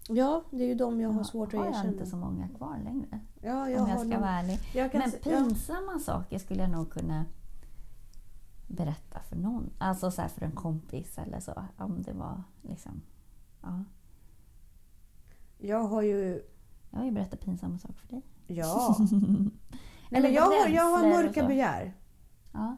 Ja, 0.09 0.43
det 0.51 0.63
är 0.63 0.67
ju 0.67 0.75
de 0.75 1.01
jag 1.01 1.09
har 1.09 1.19
Ja, 1.19 1.23
svårt 1.23 1.47
att 1.53 1.59
har 1.59 1.65
jag 1.65 1.73
erkänna. 1.75 1.91
inte 1.93 2.05
så 2.05 2.17
många 2.17 2.47
kvar 2.49 2.77
längre. 2.83 3.19
Ja, 3.41 3.69
jag 3.69 3.81
om 3.83 3.89
jag 3.89 3.95
har 3.95 4.03
ska 4.05 4.09
nog- 4.09 4.19
vara 4.19 4.29
ärlig. 4.31 4.59
Men 4.93 5.11
se- 5.11 5.17
ja. 5.23 5.29
pinsamma 5.37 5.99
saker 5.99 6.39
skulle 6.39 6.61
jag 6.61 6.71
nog 6.71 6.89
kunna 6.91 7.25
berätta 8.67 9.19
för 9.19 9.35
någon. 9.35 9.69
Alltså 9.77 10.11
så 10.11 10.21
här 10.21 10.29
för 10.29 10.41
en 10.45 10.51
kompis 10.51 11.17
eller 11.17 11.39
så. 11.39 11.63
Om 11.77 12.01
det 12.01 12.13
var 12.13 12.43
liksom... 12.61 13.01
Ja. 13.61 13.83
Jag 15.57 15.83
har 15.83 16.01
ju... 16.01 16.41
Jag 16.91 16.99
har 16.99 17.05
ju 17.05 17.11
berättat 17.11 17.39
pinsamma 17.41 17.77
saker 17.79 17.95
för 17.95 18.07
dig. 18.07 18.21
Ja. 18.47 18.95
Nej, 18.99 19.49
Eller 20.11 20.29
jag, 20.29 20.43
har, 20.43 20.67
jag 20.67 20.83
har 20.83 21.09
mörka 21.09 21.47
begär. 21.47 21.93
Ja. 22.53 22.77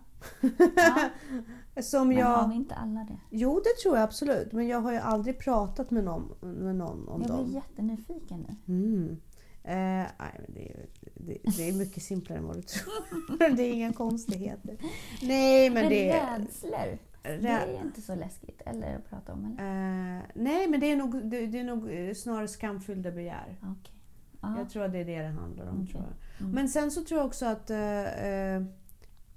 Ja, 0.75 1.09
Som 1.81 2.07
men 2.07 2.17
har 2.17 2.23
jag... 2.23 2.49
vi 2.49 2.55
inte 2.55 2.75
alla 2.75 2.99
det? 2.99 3.17
Jo, 3.29 3.61
det 3.63 3.81
tror 3.83 3.95
jag 3.95 4.03
absolut. 4.03 4.51
Men 4.51 4.67
jag 4.67 4.81
har 4.81 4.91
ju 4.91 4.97
aldrig 4.97 5.39
pratat 5.39 5.91
med 5.91 6.03
någon, 6.03 6.33
med 6.41 6.75
någon 6.75 7.07
om 7.07 7.21
Jag 7.21 7.29
blir 7.29 7.37
dem. 7.37 7.51
jättenyfiken 7.53 8.45
nu. 8.65 8.73
Mm. 8.73 9.17
Eh, 9.63 10.07
nej, 10.19 10.41
men 10.45 10.53
det, 10.53 10.71
är, 10.71 10.85
det, 11.15 11.37
det 11.57 11.69
är 11.69 11.73
mycket 11.73 12.03
simplare 12.03 12.39
än 12.39 12.45
vad 12.47 12.55
du 12.55 12.61
tror. 12.61 13.55
det 13.55 13.63
är 13.63 13.73
inga 13.73 13.93
konstigheter. 13.93 14.77
Nej, 15.21 15.69
men, 15.69 15.81
Men 15.81 15.89
det 15.89 16.09
är... 16.11 16.39
rädslor, 16.39 16.97
det 17.23 17.47
är 17.47 17.81
inte 17.85 18.01
så 18.01 18.15
läskigt 18.15 18.61
eller 18.65 18.95
att 18.95 19.09
prata 19.09 19.33
om 19.33 19.45
eller? 19.45 20.17
Eh, 20.17 20.23
nej, 20.35 20.67
men 20.67 20.79
det 20.79 20.91
är 20.91 20.95
nog, 20.95 21.29
det, 21.29 21.47
det 21.47 21.59
är 21.59 21.63
nog 21.63 21.91
eh, 21.91 22.13
snarare 22.13 22.47
skamfyllda 22.47 23.11
begär. 23.11 23.57
Ja. 23.61 24.55
Jag 24.57 24.69
tror 24.69 24.83
att 24.83 24.91
det 24.91 24.97
är 24.99 25.05
det 25.05 25.21
det 25.21 25.27
handlar 25.27 25.67
om. 25.69 25.75
Okej. 25.81 25.91
Tror 25.91 26.03
jag. 26.03 26.41
Mm. 26.41 26.55
Men 26.55 26.69
sen 26.69 26.91
så 26.91 27.03
tror 27.03 27.19
jag 27.19 27.27
också 27.27 27.45
att 27.45 27.69
eh, 27.69 28.25
eh, 28.25 28.63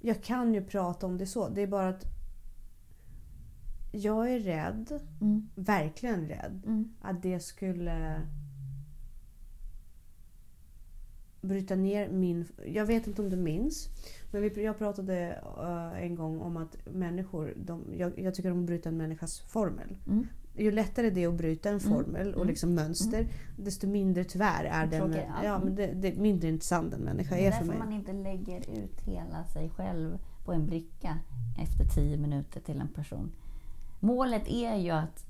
jag 0.05 0.23
kan 0.23 0.53
ju 0.53 0.63
prata 0.65 1.05
om 1.05 1.17
det 1.17 1.25
så. 1.25 1.49
Det 1.49 1.61
är 1.61 1.67
bara 1.67 1.87
att 1.89 2.05
jag 3.91 4.31
är 4.31 4.39
rädd, 4.39 4.99
Mm. 5.21 5.49
verkligen 5.55 6.27
rädd, 6.27 6.61
Mm. 6.65 6.93
att 7.01 7.21
det 7.21 7.39
skulle 7.39 8.21
bryta 11.41 11.75
ner 11.75 12.09
min... 12.09 12.45
Jag 12.65 12.85
vet 12.85 13.07
inte 13.07 13.21
om 13.21 13.29
du 13.29 13.35
minns, 13.37 13.87
men 14.31 14.41
vi, 14.41 14.63
jag 14.63 14.77
pratade 14.77 15.41
eh, 15.59 16.03
en 16.03 16.15
gång 16.15 16.39
om 16.39 16.57
att 16.57 16.77
människor, 16.93 17.53
de, 17.57 17.83
jag, 17.97 18.19
jag 18.19 18.35
tycker 18.35 18.51
att 18.51 18.57
bryta 18.65 18.89
en 18.89 18.97
människas 18.97 19.39
formel. 19.39 19.97
Mm. 20.07 20.27
Ju 20.55 20.71
lättare 20.71 21.09
det 21.09 21.23
är 21.23 21.27
att 21.27 21.33
bryta 21.37 21.69
en 21.69 21.77
Mm. 21.79 21.89
formel 21.93 22.27
och 22.33 22.35
Mm. 22.41 22.47
liksom 22.47 22.73
mönster, 22.75 23.27
desto 23.57 23.87
mindre 23.87 24.23
tyvärr 24.23 24.63
är 24.63 24.87
den... 24.87 25.13
Ja. 25.13 25.43
Ja, 25.43 25.59
men 25.63 25.75
det, 25.75 25.87
det, 25.87 26.15
mindre 26.15 26.47
intressant 26.49 26.93
en 26.93 27.01
människa 27.01 27.35
Det 27.35 27.41
är 27.41 27.47
är 27.47 27.51
för 27.51 27.57
därför 27.59 27.79
mig. 27.79 27.87
man 27.87 27.93
inte 27.93 28.13
lägger 28.13 28.57
ut 28.69 29.01
hela 29.01 29.45
sig 29.45 29.69
själv 29.69 30.17
på 30.45 30.53
en 30.53 30.65
bricka 30.65 31.19
efter 31.59 31.85
tio 31.85 32.17
minuter 32.17 32.59
till 32.61 32.81
en 32.81 32.87
person. 32.87 33.31
Målet 33.99 34.47
är 34.47 34.75
ju 34.75 34.89
att 34.91 35.25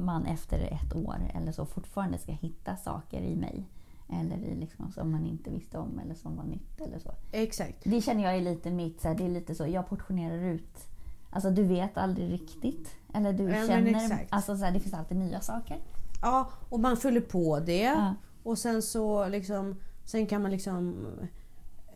man 0.00 0.26
efter 0.26 0.58
ett 0.60 0.94
år 0.96 1.16
eller 1.34 1.52
så 1.52 1.66
fortfarande 1.66 2.18
ska 2.18 2.32
hitta 2.32 2.76
saker 2.76 3.20
i 3.20 3.36
mig. 3.36 3.68
Eller 4.08 4.36
i 4.36 4.54
liksom, 4.54 4.92
som 4.92 5.10
man 5.10 5.26
inte 5.26 5.50
visste 5.50 5.78
om 5.78 5.98
eller 5.98 6.14
som 6.14 6.36
var 6.36 6.44
nytt 6.44 6.80
eller 6.80 6.98
så. 6.98 7.10
Exakt. 7.32 7.76
Det 7.84 8.00
känner 8.00 8.22
jag 8.24 8.36
är 8.36 8.40
lite 8.40 8.70
mitt, 8.70 9.00
så 9.00 9.08
här, 9.08 9.14
det 9.14 9.24
är 9.24 9.28
lite 9.28 9.54
så, 9.54 9.66
jag 9.66 9.88
portionerar 9.88 10.38
ut. 10.44 10.88
Alltså 11.30 11.50
du 11.50 11.62
vet 11.64 11.96
aldrig 11.98 12.32
riktigt. 12.32 12.88
Eller 13.14 13.32
du 13.32 13.44
Ja, 13.44 13.66
känner, 13.66 14.26
alltså 14.30 14.56
så 14.56 14.64
här, 14.64 14.72
det 14.72 14.80
finns 14.80 14.94
alltid 14.94 15.16
nya 15.16 15.40
saker. 15.40 15.80
Ja, 16.22 16.50
och 16.68 16.80
man 16.80 16.96
fyller 16.96 17.20
på 17.20 17.60
det. 17.60 17.82
Ja. 17.82 18.14
Och 18.42 18.58
sen 18.58 18.82
så 18.82 19.28
liksom... 19.28 19.80
Sen 20.04 20.26
kan 20.26 20.42
man 20.42 20.50
liksom... 20.50 21.06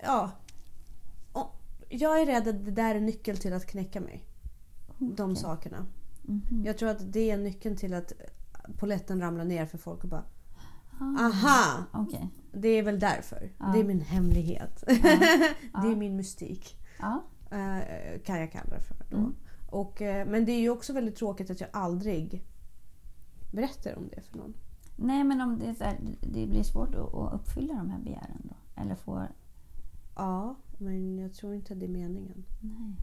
Ja. 0.03 0.31
Och 1.33 1.57
jag 1.88 2.21
är 2.23 2.27
rädd 2.27 2.49
att 2.49 2.64
det 2.64 2.71
där 2.71 2.95
är 2.95 3.01
nyckeln 3.01 3.38
till 3.38 3.53
att 3.53 3.66
knäcka 3.66 4.01
mig. 4.01 4.25
De 4.99 5.31
Okej. 5.31 5.37
sakerna. 5.43 5.87
Mhm. 6.23 6.62
Jag 6.66 6.79
tror 6.79 6.88
att 6.88 7.12
det 7.12 7.31
är 7.31 7.37
nyckeln 7.38 7.77
till 7.77 7.95
att 7.95 8.12
poletten 8.79 9.21
ramlar 9.21 9.45
ner 9.45 9.66
för 9.66 9.79
folk 9.79 10.03
och 10.05 10.09
bara 10.11 10.25
Ah, 11.03 11.25
Aha! 11.27 11.85
Okej. 11.93 12.29
Det 12.53 12.69
är 12.69 12.83
väl 12.83 12.99
därför. 12.99 13.53
Ja. 13.59 13.66
Det 13.66 13.81
är 13.81 13.85
min 13.85 14.01
hemlighet. 14.01 14.85
det 14.87 15.01
Ja. 15.73 15.90
är 15.90 15.97
min 15.97 16.16
mystik. 16.16 16.77
Eh, 17.51 18.21
kan 18.25 18.41
jag 18.41 18.53
kalla 18.53 18.75
det 18.75 18.81
för. 18.81 18.97
Då. 19.11 19.17
Mm. 19.17 19.35
Och, 19.67 20.03
eh, 20.03 20.27
men 20.27 20.45
det 20.45 20.53
är 20.53 20.61
ju 20.61 20.71
också 20.71 20.93
väldigt 20.93 21.17
tråkigt 21.17 21.51
att 21.51 21.61
jag 21.61 21.71
aldrig 21.73 22.45
berättar 23.53 23.97
om 23.97 24.09
det 24.09 24.21
för 24.21 24.39
någon. 24.39 24.55
Nej, 24.97 25.25
men 25.25 25.41
om 25.41 25.59
det, 25.59 25.85
här, 25.85 25.99
det 26.21 26.47
blir 26.47 26.63
svårt 26.63 26.95
att, 26.95 27.35
uppfylla 27.35 27.75
de 27.75 27.91
här 27.91 27.99
begären 27.99 28.41
då? 28.43 28.83
Eller 28.83 28.95
få... 28.95 29.27
Ja, 30.17 30.57
men 30.79 31.19
jag 31.19 31.35
tror 31.35 31.55
inte 31.55 31.75
det 31.75 31.87
är 31.87 31.89
meningen. 31.89 32.45
Nej. 32.61 32.97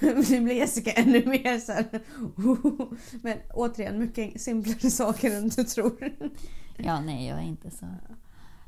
nu 0.30 0.40
blir 0.40 0.52
Jessica 0.52 0.90
ännu 0.90 1.26
mer 1.26 1.58
så 1.58 1.72
här. 1.72 2.02
Men 3.22 3.38
återigen, 3.54 3.98
mycket 3.98 4.40
simplare 4.40 4.90
saker 4.90 5.36
än 5.36 5.48
du 5.48 5.64
tror. 5.64 6.10
Ja, 6.76 7.00
nej, 7.00 7.26
jag 7.28 7.38
är 7.38 7.42
inte 7.42 7.70
så... 7.70 7.86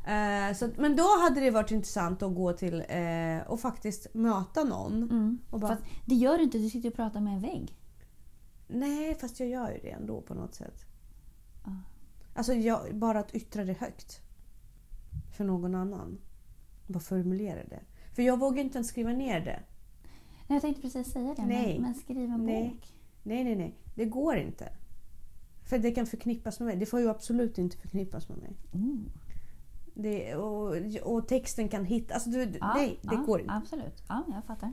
Eh, 0.09 0.55
så, 0.55 0.71
men 0.77 0.97
då 0.97 1.03
hade 1.23 1.41
det 1.41 1.51
varit 1.51 1.71
intressant 1.71 2.23
att 2.23 2.35
gå 2.35 2.53
till 2.53 2.85
eh, 2.89 3.41
och 3.47 3.61
faktiskt 3.61 4.15
möta 4.15 4.65
någon. 4.65 5.03
Mm. 5.03 5.39
Och 5.51 5.61
bara, 5.61 5.77
Fast 5.77 5.89
det 6.07 6.15
gör 6.15 6.39
du 6.39 6.45
inte, 6.45 6.59
du 6.59 6.71
sitter 6.71 6.89
och 6.89 6.95
pratar 6.95 7.21
med 7.21 7.35
en 7.35 7.41
vägg. 7.41 7.79
Nej, 8.69 9.15
fast 9.15 9.41
jag 9.41 9.49
gör 9.49 9.71
ju 9.71 9.79
det 9.79 9.91
ändå 9.91 10.21
på 10.21 10.35
något 10.35 10.55
sätt. 10.55 10.85
Ja. 11.65 11.73
Alltså 12.35 12.53
jag, 12.53 12.95
bara 12.95 13.19
att 13.19 13.35
yttra 13.35 13.65
det 13.65 13.73
högt. 13.73 14.21
För 15.37 15.45
någon 15.45 15.75
annan. 15.75 16.19
Bara 16.87 17.01
formulera 17.01 17.65
det. 17.65 17.81
För 18.15 18.23
jag 18.23 18.39
vågar 18.39 18.63
inte 18.63 18.79
ens 18.79 18.89
skriva 18.89 19.11
ner 19.11 19.41
det. 19.41 19.63
Nej, 20.47 20.57
jag 20.57 20.63
tänkte 20.63 20.83
precis 20.83 21.13
säga 21.13 21.35
det, 21.35 21.47
Nej. 21.47 21.73
Men, 21.75 21.83
men 21.83 21.95
skriv 21.95 22.31
en 22.31 22.47
Nej. 22.47 22.69
bok. 22.69 22.93
Nej, 23.23 23.45
nej, 23.45 23.57
nej. 23.57 23.75
Det 23.95 24.05
går 24.05 24.37
inte. 24.37 24.73
För 25.65 25.79
det 25.79 25.91
kan 25.91 26.07
förknippas 26.07 26.61
med 26.61 26.67
mig. 26.67 26.77
Det 26.77 26.87
får 26.87 27.01
ju 27.01 27.11
absolut 27.11 27.59
inte 27.59 27.77
förknippas 27.77 28.29
med 28.29 28.39
mig. 28.39 28.57
Mm. 28.75 29.11
Det, 30.01 30.35
och, 30.37 30.75
och 31.03 31.29
texten 31.29 31.69
kan 31.69 31.85
hitta... 31.85 32.15
Alltså 32.15 32.31
du, 32.31 32.59
Ja, 32.61 32.73
nej, 32.75 32.99
det 33.03 33.15
ja, 33.15 33.23
går 33.27 33.41
inte. 33.41 33.53
Absolut. 33.55 34.03
Ja, 34.09 34.25
jag 34.35 34.45
fattar. 34.45 34.73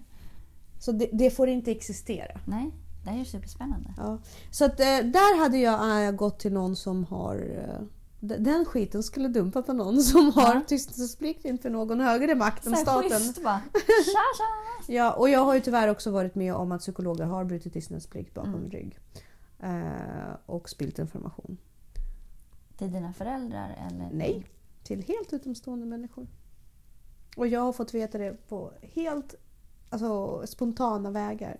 Så 0.80 0.92
det, 0.92 1.10
det 1.14 1.30
får 1.32 1.50
inte 1.50 1.72
existera. 1.72 2.40
Nej, 2.48 2.72
det 3.04 3.10
här 3.10 3.16
är 3.16 3.20
ju 3.20 3.26
superspännande. 3.26 3.94
Ja. 3.98 4.18
Så 4.52 4.66
att, 4.66 4.80
eh, 4.80 4.86
där 4.86 5.40
hade 5.40 5.58
jag 5.58 6.06
äh, 6.08 6.12
gått 6.12 6.40
till 6.40 6.54
någon 6.54 6.76
som 6.76 7.04
har... 7.04 7.36
eh, 7.36 7.82
Den 8.20 8.66
skiten 8.66 9.04
skulle 9.04 9.28
dumpa 9.28 9.62
på 9.62 9.74
någon 9.74 10.02
som 10.02 10.32
har 10.32 10.62
tystnadsplikt 10.68 11.46
inför 11.46 11.70
någon 11.70 12.00
högre 12.00 12.36
makt 12.36 12.66
än 12.68 12.76
staten. 12.76 13.10
schysst 13.10 13.44
va? 13.44 13.62
Ja, 14.88 15.14
och 15.14 15.30
jag 15.30 15.40
har 15.40 15.54
ju 15.56 15.62
tyvärr 15.62 15.88
också 15.88 16.12
varit 16.12 16.36
med 16.36 16.54
om 16.56 16.72
att 16.72 16.82
psykologer 16.82 17.26
har 17.26 17.44
brutit 17.46 17.74
tystnadsplikt 17.74 18.34
bakom 18.34 18.54
Mm. 18.56 18.70
rygg. 18.72 19.00
Eh, 19.60 20.36
och 20.46 20.70
spilt 20.70 21.00
information. 21.00 21.58
Till 22.78 22.92
dina 22.92 23.14
föräldrar 23.14 23.78
eller? 23.92 24.10
Nej, 24.12 24.46
till 24.86 25.04
helt 25.04 25.34
utomstående 25.34 25.86
människor. 25.86 26.28
Och 27.38 27.48
jag 27.48 27.62
har 27.62 27.74
fått 27.74 27.94
veta 27.94 28.18
det 28.18 28.48
på 28.50 28.72
helt 28.82 29.36
alltså, 29.90 30.44
spontana 30.48 31.12
vägar. 31.12 31.58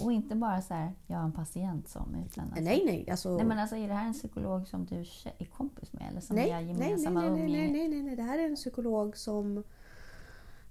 Och 0.00 0.12
inte 0.12 0.34
bara 0.36 0.62
så 0.62 0.74
här, 0.74 0.92
jag 1.06 1.16
har 1.16 1.24
en 1.24 1.32
patient 1.32 1.88
som 1.88 2.14
utlämnas. 2.26 2.58
Nej, 2.60 2.82
nej. 2.86 3.10
Alltså, 3.10 3.36
Nej 3.36 3.46
men 3.46 3.58
alltså 3.58 3.76
är 3.76 3.88
det 3.88 3.94
här 3.94 4.06
en 4.06 4.12
psykolog 4.12 4.68
som 4.68 4.86
du 4.86 4.96
är 5.38 5.44
kompis 5.44 5.92
med 5.92 6.06
eller 6.10 6.20
som 6.20 6.36
nej, 6.36 6.50
nej, 6.52 6.66
gemensamma 6.66 7.20
nej, 7.20 7.30
nej, 7.30 7.48
nej, 7.48 7.72
nej, 7.72 7.88
nej, 7.88 8.02
nej. 8.02 8.16
Det 8.16 8.22
här 8.22 8.38
är 8.38 8.44
en 8.44 8.56
psykolog 8.56 9.16
som... 9.16 9.64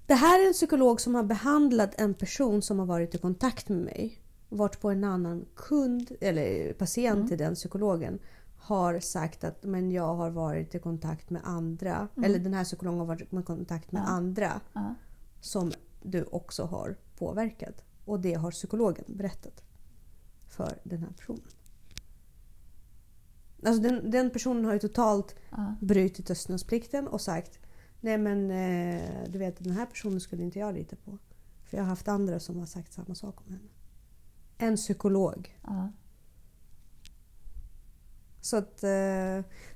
Det 0.07 0.13
här 0.13 0.43
är 0.43 0.47
en 0.47 0.53
psykolog 0.53 1.01
som 1.01 1.15
har 1.15 1.23
behandlat 1.23 2.01
en 2.01 2.13
person 2.13 2.61
som 2.61 2.79
har 2.79 2.85
varit 2.85 3.15
i 3.15 3.17
kontakt 3.17 3.69
med 3.69 3.81
mig. 3.81 4.19
Varit 4.49 4.81
på 4.81 4.89
en 4.89 5.03
annan 5.03 5.45
kund, 5.55 6.11
eller 6.21 6.73
patient 6.73 7.15
Mm. 7.15 7.27
till 7.27 7.37
den 7.37 7.55
psykologen. 7.55 8.19
Har 8.57 8.99
sagt 8.99 9.43
att 9.43 9.63
men 9.63 9.91
jag 9.91 10.15
har 10.15 10.29
varit 10.29 10.75
i 10.75 10.79
kontakt 10.79 11.29
med 11.29 11.41
andra. 11.45 12.07
Eller 12.23 12.39
den 12.39 12.53
här 12.53 12.63
psykologen 12.63 12.99
har 12.99 13.05
varit 13.05 13.33
i 13.33 13.43
kontakt 13.43 13.91
med 13.91 13.99
Mm. 13.99 14.11
Ja. 14.11 14.17
andra. 14.17 14.61
Ja. 14.73 14.95
som 15.41 15.71
du 16.03 16.23
också 16.23 16.63
har 16.63 16.97
påverkat. 17.17 17.83
Och 18.05 18.19
det 18.19 18.33
har 18.33 18.51
psykologen 18.51 19.05
berättat 19.07 19.63
för 20.47 20.79
den 20.83 20.99
här 20.99 21.11
personen. 21.17 21.41
Alltså 23.65 23.81
den, 23.81 24.11
den 24.11 24.29
personen 24.29 24.65
har 24.65 24.73
ju 24.73 24.79
totalt 24.79 25.35
Ja. 25.49 25.75
brutit 25.81 26.27
tystnadsplikten 26.27 27.07
och 27.07 27.21
sagt 27.21 27.59
Nej 28.01 28.17
men 28.17 28.51
eh, 28.51 29.29
du 29.29 29.39
vet 29.39 29.63
den 29.63 29.73
här 29.73 29.85
personen 29.85 30.19
skulle 30.19 30.43
inte 30.43 30.59
jag 30.59 30.73
lita 30.75 30.95
på. 30.95 31.17
För 31.63 31.77
jag 31.77 31.83
har 31.83 31.89
haft 31.89 32.07
andra 32.07 32.39
som 32.39 32.59
har 32.59 32.65
sagt 32.65 32.93
samma 32.93 33.15
sak 33.15 33.41
om 33.45 33.51
henne. 33.53 33.69
En 34.57 34.75
psykolog. 34.75 35.59
Ja. 35.63 35.89
Så 38.45 38.57
att 38.57 38.83
eh, 38.83 38.89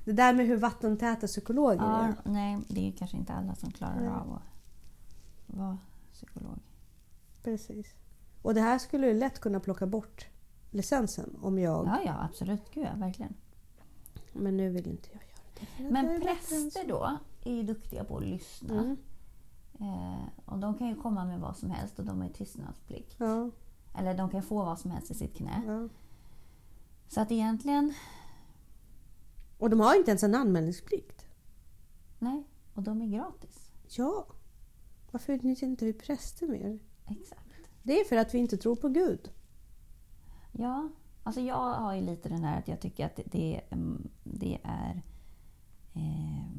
det 0.05 0.13
där 0.13 0.33
med 0.33 0.45
hur 0.47 0.57
vattentäta 0.57 1.27
psykologer 1.27 1.81
Ja, 1.85 2.03
är. 2.05 2.15
nej, 2.23 2.57
det 2.67 2.87
är 2.87 2.91
kanske 2.91 3.17
inte 3.17 3.33
alla 3.33 3.55
som 3.55 3.71
klarar 3.71 3.99
Nej. 3.99 4.07
av 4.09 4.33
att 4.33 4.41
vara 5.57 5.77
psykolog. 6.13 6.59
Precis. 7.43 7.87
Och 8.41 8.53
det 8.53 8.61
här 8.61 8.77
skulle 8.79 9.07
ju 9.07 9.13
lätt 9.13 9.39
kunna 9.39 9.59
plocka 9.59 9.85
bort 9.87 10.27
licensen 10.71 11.37
om 11.41 11.59
jag... 11.59 11.85
Ja, 11.87 11.99
ja, 12.05 12.15
absolut. 12.29 12.71
Gud, 12.73 12.83
ja, 12.85 12.89
verkligen. 12.95 13.33
Men 14.33 14.57
nu 14.57 14.69
vill 14.69 14.87
inte 14.87 15.09
jag 15.11 15.21
göra 15.23 15.67
det. 15.77 15.93
Men 15.93 16.21
präster 16.21 16.87
då 16.87 17.17
är 17.43 17.53
ju 17.53 17.63
duktiga 17.63 18.03
på 18.03 18.17
att 18.17 18.23
lyssna. 18.23 18.73
Mm. 18.73 18.97
Eh, 19.79 20.25
och 20.45 20.57
de 20.59 20.77
kan 20.77 20.87
ju 20.87 20.95
komma 20.95 21.25
med 21.25 21.39
vad 21.39 21.57
som 21.57 21.71
helst 21.71 21.99
och 21.99 22.05
de 22.05 22.21
har 22.21 22.29
tystnadsplikt. 22.29 23.15
Ja, 23.17 23.49
Eller 23.97 24.17
de 24.17 24.29
kan 24.29 24.43
få 24.43 24.55
vad 24.65 24.79
som 24.79 24.91
helst 24.91 25.11
i 25.11 25.13
sitt 25.13 25.35
knä. 25.35 25.61
ja. 25.67 25.87
Så 27.07 27.21
att 27.21 27.31
egentligen, 27.31 27.93
Och 29.59 29.69
de 29.69 29.79
har 29.79 29.95
inte 29.95 30.11
ens 30.11 30.23
en 30.23 30.35
anmälningsplikt. 30.35 31.25
nej. 32.19 32.43
Och 32.73 32.83
de 32.83 33.01
är 33.01 33.07
gratis. 33.07 33.71
Ja. 33.89 34.27
Varför 35.11 35.33
utnyttjar 35.33 35.67
inte 35.67 35.85
vi 35.85 35.93
präster 35.93 36.47
mer? 36.47 36.79
Exakt. 37.07 37.41
Det 37.83 37.99
är 37.99 38.05
för 38.05 38.15
att 38.17 38.33
vi 38.33 38.37
inte 38.37 38.57
tror 38.57 38.75
på 38.75 38.89
Gud. 38.89 39.31
Ja, 40.51 40.89
alltså 41.23 41.41
jag 41.41 41.73
har 41.73 41.95
ju 41.95 42.01
lite 42.01 42.29
den 42.29 42.43
här 42.43 42.59
att 42.59 42.67
jag 42.67 42.79
tycker 42.79 43.05
att 43.05 43.15
det, 43.15 43.23
det, 43.25 43.61
mm, 43.69 44.09
är 44.63 45.01
eh, 45.93 46.51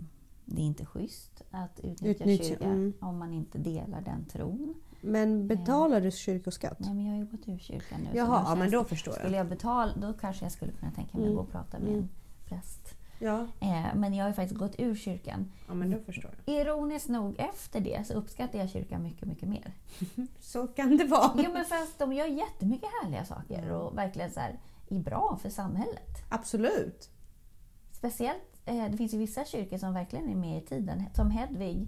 det 0.45 0.61
är 0.63 0.67
inte 0.67 0.87
schysst 0.87 1.43
att 1.51 1.81
utnyttja 1.81 2.25
Utnyttja, 2.25 2.45
kyrkan 2.45 2.71
mm. 2.73 2.93
om 3.01 3.19
man 3.19 3.33
inte 3.33 3.59
delar 3.59 4.01
den 4.01 4.25
tron. 4.25 4.75
Men 5.01 5.49
betalar 5.49 6.01
du 6.01 6.11
kyrkoskatt? 6.11 6.81
Nej, 6.81 6.95
men 6.95 7.05
jag 7.05 7.13
har 7.13 7.19
ju 7.19 7.27
gått 7.27 7.49
ur 7.49 7.59
kyrkan 7.59 8.01
nu. 8.01 8.09
Jaha, 8.19 8.43
då 8.45 8.51
ja, 8.51 8.55
men 8.55 8.71
då 8.71 8.83
det- 8.83 8.89
förstår 8.89 9.13
Skulle 9.13 9.37
jag. 9.37 9.41
jag 9.45 9.49
betala, 9.49 9.93
då 9.97 10.13
kanske 10.13 10.45
jag 10.45 10.53
skulle 10.53 10.73
kunna 10.73 10.93
tänka 10.93 11.19
mig 11.19 11.27
Mm. 11.27 11.39
att 11.39 11.45
gå 11.45 11.49
och 11.49 11.53
prata 11.53 11.79
med 11.79 11.89
Mm. 11.89 12.01
en 12.01 12.09
präst. 12.51 12.95
Ja, 13.23 13.47
Eh, 13.61 13.95
men 13.95 14.15
jag 14.15 14.25
har 14.25 14.29
ju 14.29 14.35
faktiskt 14.35 14.59
gått 14.61 14.75
ur 14.79 14.95
kyrkan. 14.95 15.53
ja 15.69 15.75
men 15.75 15.91
då 15.91 15.99
förstår 15.99 16.31
jag. 16.47 16.55
Ironiskt 16.55 17.09
nog 17.09 17.35
efter 17.41 17.81
det 17.81 18.07
så 18.07 18.15
uppskattar 18.15 18.59
jag 18.59 18.71
kyrkan 18.71 19.03
mycket, 19.03 19.29
mycket 19.29 19.49
mer. 19.49 19.73
Så 20.41 20.67
kan 20.67 20.97
det 20.97 21.05
vara. 21.05 21.31
Jo 21.37 21.53
men 21.53 21.65
fast 21.65 21.99
de 21.99 22.13
gör 22.13 22.27
jättemycket 22.27 22.89
härliga 23.03 23.25
saker 23.25 23.71
och 23.73 23.99
verkligen 23.99 24.31
så 24.31 24.41
här, 24.41 24.59
är 24.91 24.99
bra 24.99 25.39
för 25.43 25.51
samhället. 25.51 26.23
Absolut. 26.29 27.11
Speciellt, 27.93 28.61
eh, 28.67 28.85
det 28.91 28.97
finns 28.97 29.15
ju 29.15 29.19
vissa 29.19 29.45
kyrkor 29.45 29.79
som 29.79 29.95
verkligen 29.95 30.31
är 30.31 30.35
med 30.37 30.63
i 30.63 30.67
tiden. 30.67 31.03
Som 31.15 31.31
Hedvig, 31.31 31.87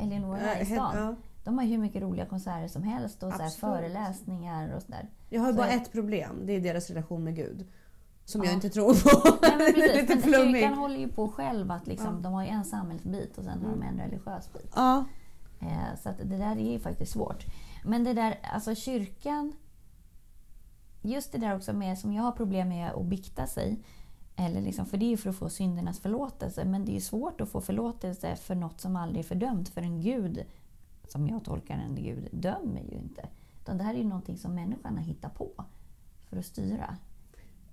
Eleonora 0.00 0.60
i 0.60 0.64
stan. 0.66 0.96
ja. 0.96 1.14
De 1.44 1.58
har 1.58 1.64
ju 1.64 1.70
hur 1.70 1.78
mycket 1.78 2.02
roliga 2.02 2.26
konserter 2.26 2.68
som 2.68 2.82
helst 2.82 3.22
och 3.22 3.32
så 3.32 3.42
Absolut. 3.42 3.54
föreläsningar 3.54 4.74
och 4.76 4.82
sådär. 4.82 5.08
Jag 5.28 5.40
har 5.40 5.48
ju 5.48 5.52
Så 5.52 5.56
bara 5.58 5.70
jag- 5.72 5.82
ett 5.82 5.92
problem. 5.92 6.40
Det 6.46 6.52
är 6.52 6.60
deras 6.60 6.90
relation 6.90 7.24
med 7.24 7.36
Gud. 7.36 7.68
Som 8.26 8.40
Ja. 8.40 8.44
jag 8.46 8.54
inte 8.54 8.70
tror 8.70 8.94
på. 8.94 9.38
Nej, 9.42 9.56
men 9.58 9.58
precis, 9.74 9.94
Lite 10.00 10.14
men 10.14 10.22
flummig. 10.22 10.54
kyrkan 10.62 10.78
håller 10.78 10.96
ju 10.98 11.08
på 11.08 11.28
själv 11.28 11.70
att 11.70 11.86
liksom, 11.86 12.14
Ja. 12.14 12.20
De 12.22 12.32
har 12.32 12.42
ju 12.42 12.48
en 12.48 12.64
samhällsbit 12.64 13.38
och 13.38 13.44
sen 13.44 13.62
har 13.62 13.70
de 13.70 13.82
en 13.82 13.98
religiös 13.98 14.52
bit. 14.52 14.72
Ja. 14.74 15.04
Eh, 15.60 15.96
så 16.02 16.08
det 16.24 16.36
där 16.36 16.56
är 16.56 16.72
ju 16.72 16.78
faktiskt 16.78 17.12
svårt. 17.12 17.44
Men 17.84 18.04
det 18.04 18.12
där, 18.14 18.38
alltså 18.52 18.74
kyrkan... 18.74 19.52
Just 21.02 21.32
det 21.32 21.38
där 21.38 21.56
också 21.56 21.72
med, 21.72 21.98
som 21.98 22.12
jag 22.12 22.22
har 22.22 22.32
problem 22.32 22.68
med 22.68 22.92
att 22.92 23.04
bikta 23.06 23.46
sig. 23.46 23.78
Eller 24.36 24.60
liksom, 24.60 24.86
för 24.86 24.96
det 24.96 25.04
är 25.04 25.10
ju 25.10 25.16
för 25.16 25.30
att 25.30 25.36
få 25.36 25.48
syndernas 25.48 26.00
förlåtelse. 26.00 26.64
Men 26.64 26.84
det 26.84 26.90
är 26.92 26.94
ju 26.94 27.00
svårt 27.00 27.40
att 27.40 27.48
få 27.48 27.60
förlåtelse 27.60 28.36
för 28.36 28.54
något 28.54 28.80
som 28.80 28.96
aldrig 28.96 29.24
är 29.24 29.28
fördömt. 29.28 29.68
För 29.68 29.82
en 29.82 30.00
gud, 30.00 30.44
som 31.08 31.28
jag 31.28 31.44
tolkar 31.44 31.74
en 31.78 31.94
gud, 31.94 32.28
dömer 32.32 32.80
ju 32.80 32.96
inte. 32.98 33.28
Utan 33.62 33.78
det 33.78 33.84
här 33.84 33.94
är 33.94 33.98
ju 33.98 34.04
någonting 34.04 34.38
som 34.38 34.54
människan 34.54 34.96
har 34.96 35.04
hittat 35.04 35.34
på 35.34 35.64
för 36.28 36.36
att 36.36 36.46
styra. 36.46 36.96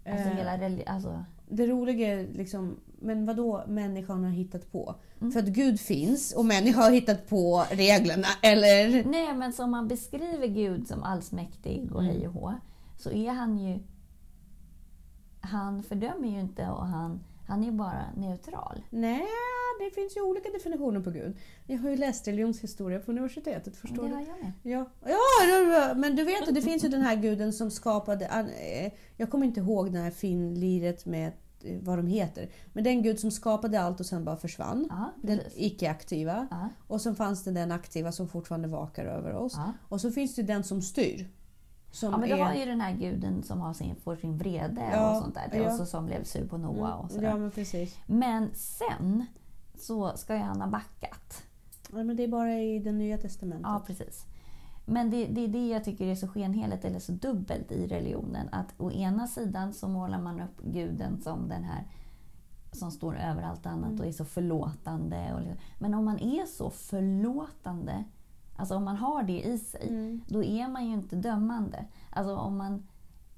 Alltså 0.06 0.30
Eh, 0.30 0.36
hela 0.36 0.84
alltså, 0.88 1.24
Det 1.50 1.68
roliga 1.68 2.08
är 2.20 2.28
liksom, 2.34 2.80
men 3.00 3.26
vad 3.26 3.36
då 3.38 3.64
människan 3.68 4.24
har 4.24 4.32
hittat 4.32 4.72
på? 4.72 4.96
Mm. 5.22 5.32
För 5.32 5.40
att 5.40 5.48
Gud 5.48 5.80
finns 5.80 6.34
och 6.34 6.46
människan 6.46 6.84
har 6.84 6.92
hittat 6.92 7.28
på 7.30 7.66
reglerna, 7.72 8.28
eller? 8.42 9.04
Nej, 9.04 9.34
men 9.36 9.54
som 9.54 9.72
man 9.72 9.88
beskriver 9.88 10.48
Gud 10.48 10.88
som 10.88 11.04
allsmäktig 11.04 11.92
och 11.92 12.02
Mm. 12.04 12.16
hej 12.16 12.28
och 12.28 12.34
hå, 12.34 12.54
så 12.98 13.12
är 13.12 13.32
han 13.32 13.58
ju... 13.58 13.80
Han 15.42 15.84
fördömer 15.84 16.28
ju 16.28 16.40
inte 16.40 16.68
och 16.68 16.86
han, 16.88 17.20
han 17.54 17.64
är 17.64 17.72
bara 17.72 18.06
neutral. 18.18 18.84
Nej, 18.90 19.26
det 19.80 19.96
finns 19.96 20.18
ju 20.18 20.22
olika 20.22 20.50
definitioner 20.50 21.00
på 21.00 21.10
Gud. 21.12 21.38
Jag 21.68 21.78
har 21.78 21.90
ju 21.90 21.96
läst 21.98 22.28
religionshistoria 22.28 23.00
på 23.00 23.12
universitetet, 23.12 23.76
förstår 23.78 24.04
det 24.04 24.10
du? 24.10 24.14
har 24.16 24.22
jag 24.22 24.40
med. 24.44 24.52
Ja, 24.62 24.86
ja, 25.06 25.94
men 25.96 26.16
du 26.16 26.24
vet 26.24 26.48
att 26.50 26.56
det 26.56 26.62
finns 26.62 26.84
ju 26.84 26.90
den 26.90 27.02
här 27.02 27.16
guden 27.16 27.54
som 27.54 27.72
skapade... 27.72 28.26
eh, 28.26 28.92
Jag 29.18 29.30
kommer 29.30 29.46
inte 29.46 29.60
ihåg 29.60 29.94
det 29.94 30.00
här 30.00 30.12
finliret 30.12 31.06
med 31.06 31.32
eh, 31.64 31.78
vad 31.82 31.98
de 32.00 32.08
heter. 32.08 32.50
Men 32.74 32.84
den 32.84 33.04
gud 33.04 33.20
som 33.20 33.32
skapade 33.32 33.82
allt 33.82 34.00
och 34.00 34.06
sen 34.06 34.24
bara 34.26 34.38
försvann. 34.38 34.88
Ja, 34.90 35.14
Den 35.22 35.40
icke-aktiva. 35.56 36.48
Och 36.88 37.02
så 37.02 37.16
fanns 37.16 37.44
det 37.44 37.52
den 37.52 37.72
aktiva 37.72 38.12
som 38.12 38.28
fortfarande 38.28 38.68
vakar 38.68 39.06
över 39.06 39.34
oss. 39.36 39.54
ja. 39.56 39.74
Och 39.90 40.02
så 40.02 40.12
finns 40.12 40.36
det 40.36 40.44
den 40.44 40.64
som 40.64 40.82
styr. 40.82 41.28
Som 41.94 42.12
ja, 42.12 42.18
men 42.18 42.30
du 42.30 42.36
är... 42.36 42.44
har 42.44 42.54
ju 42.54 42.66
den 42.66 42.82
här 42.82 42.94
guden 42.94 43.44
som 43.44 43.62
har 43.62 43.74
sin, 43.74 43.96
får 43.96 44.16
sin 44.16 44.38
vrede 44.38 44.90
Ja, 44.94 45.12
och 45.18 45.24
sånt 45.24 45.36
där. 45.36 45.50
ja. 45.60 45.66
Och 45.72 45.78
så, 45.78 45.86
som 45.86 46.06
blev 46.06 46.24
sur 46.24 46.48
på 46.48 46.58
Noa 46.58 46.94
och 46.96 47.12
sådär. 47.12 47.28
Ja, 47.30 47.38
men 47.38 47.52
precis. 47.52 47.98
Men 48.06 48.50
sen 48.54 49.26
så 49.76 50.18
ska 50.18 50.34
ju 50.36 50.42
han 50.42 50.62
ha 50.62 50.68
backat. 50.68 51.44
Ja, 51.92 52.04
men 52.04 52.16
det 52.16 52.24
är 52.24 52.28
bara 52.28 52.60
i 52.60 52.80
det 52.80 52.92
nya 52.92 53.18
testamentet. 53.18 53.66
Ja, 53.68 53.84
precis. 53.88 54.26
Men 54.86 55.10
det, 55.10 55.26
det 55.26 55.42
är 55.42 55.48
det 55.48 55.68
jag 55.68 55.84
tycker 55.84 56.08
är 56.08 56.16
så 56.16 56.28
skenheligt 56.28 56.86
eller 56.86 57.00
så 57.00 57.12
dubbelt 57.12 57.72
i 57.72 57.88
religionen. 57.88 58.50
Att 58.52 58.74
å 58.78 58.92
ena 58.92 59.28
sidan 59.28 59.74
så 59.74 59.88
målar 59.88 60.22
man 60.22 60.42
upp 60.42 60.62
guden 60.62 61.22
som 61.22 61.48
den 61.50 61.64
här 61.64 61.88
som 62.72 62.92
står 62.92 63.18
över 63.18 63.44
allt 63.44 63.66
annat 63.66 64.00
och 64.00 64.06
är 64.06 64.12
så 64.12 64.26
förlåtande. 64.26 65.34
Och, 65.34 65.40
liksom- 65.42 65.60
men 65.80 65.94
om 65.94 66.06
man 66.06 66.20
är 66.20 66.46
så 66.46 66.70
förlåtande, 66.70 68.04
alltså 68.56 68.76
om 68.76 68.84
man 68.84 68.96
har 68.98 69.24
det 69.24 69.42
i 69.44 69.58
sig, 69.58 69.88
Mm. 69.90 70.22
då 70.28 70.44
är 70.44 70.68
man 70.68 70.86
ju 70.86 70.94
inte 70.94 71.16
dömande. 71.16 71.86
Alltså 72.10 72.36
om 72.36 72.58
man 72.58 72.84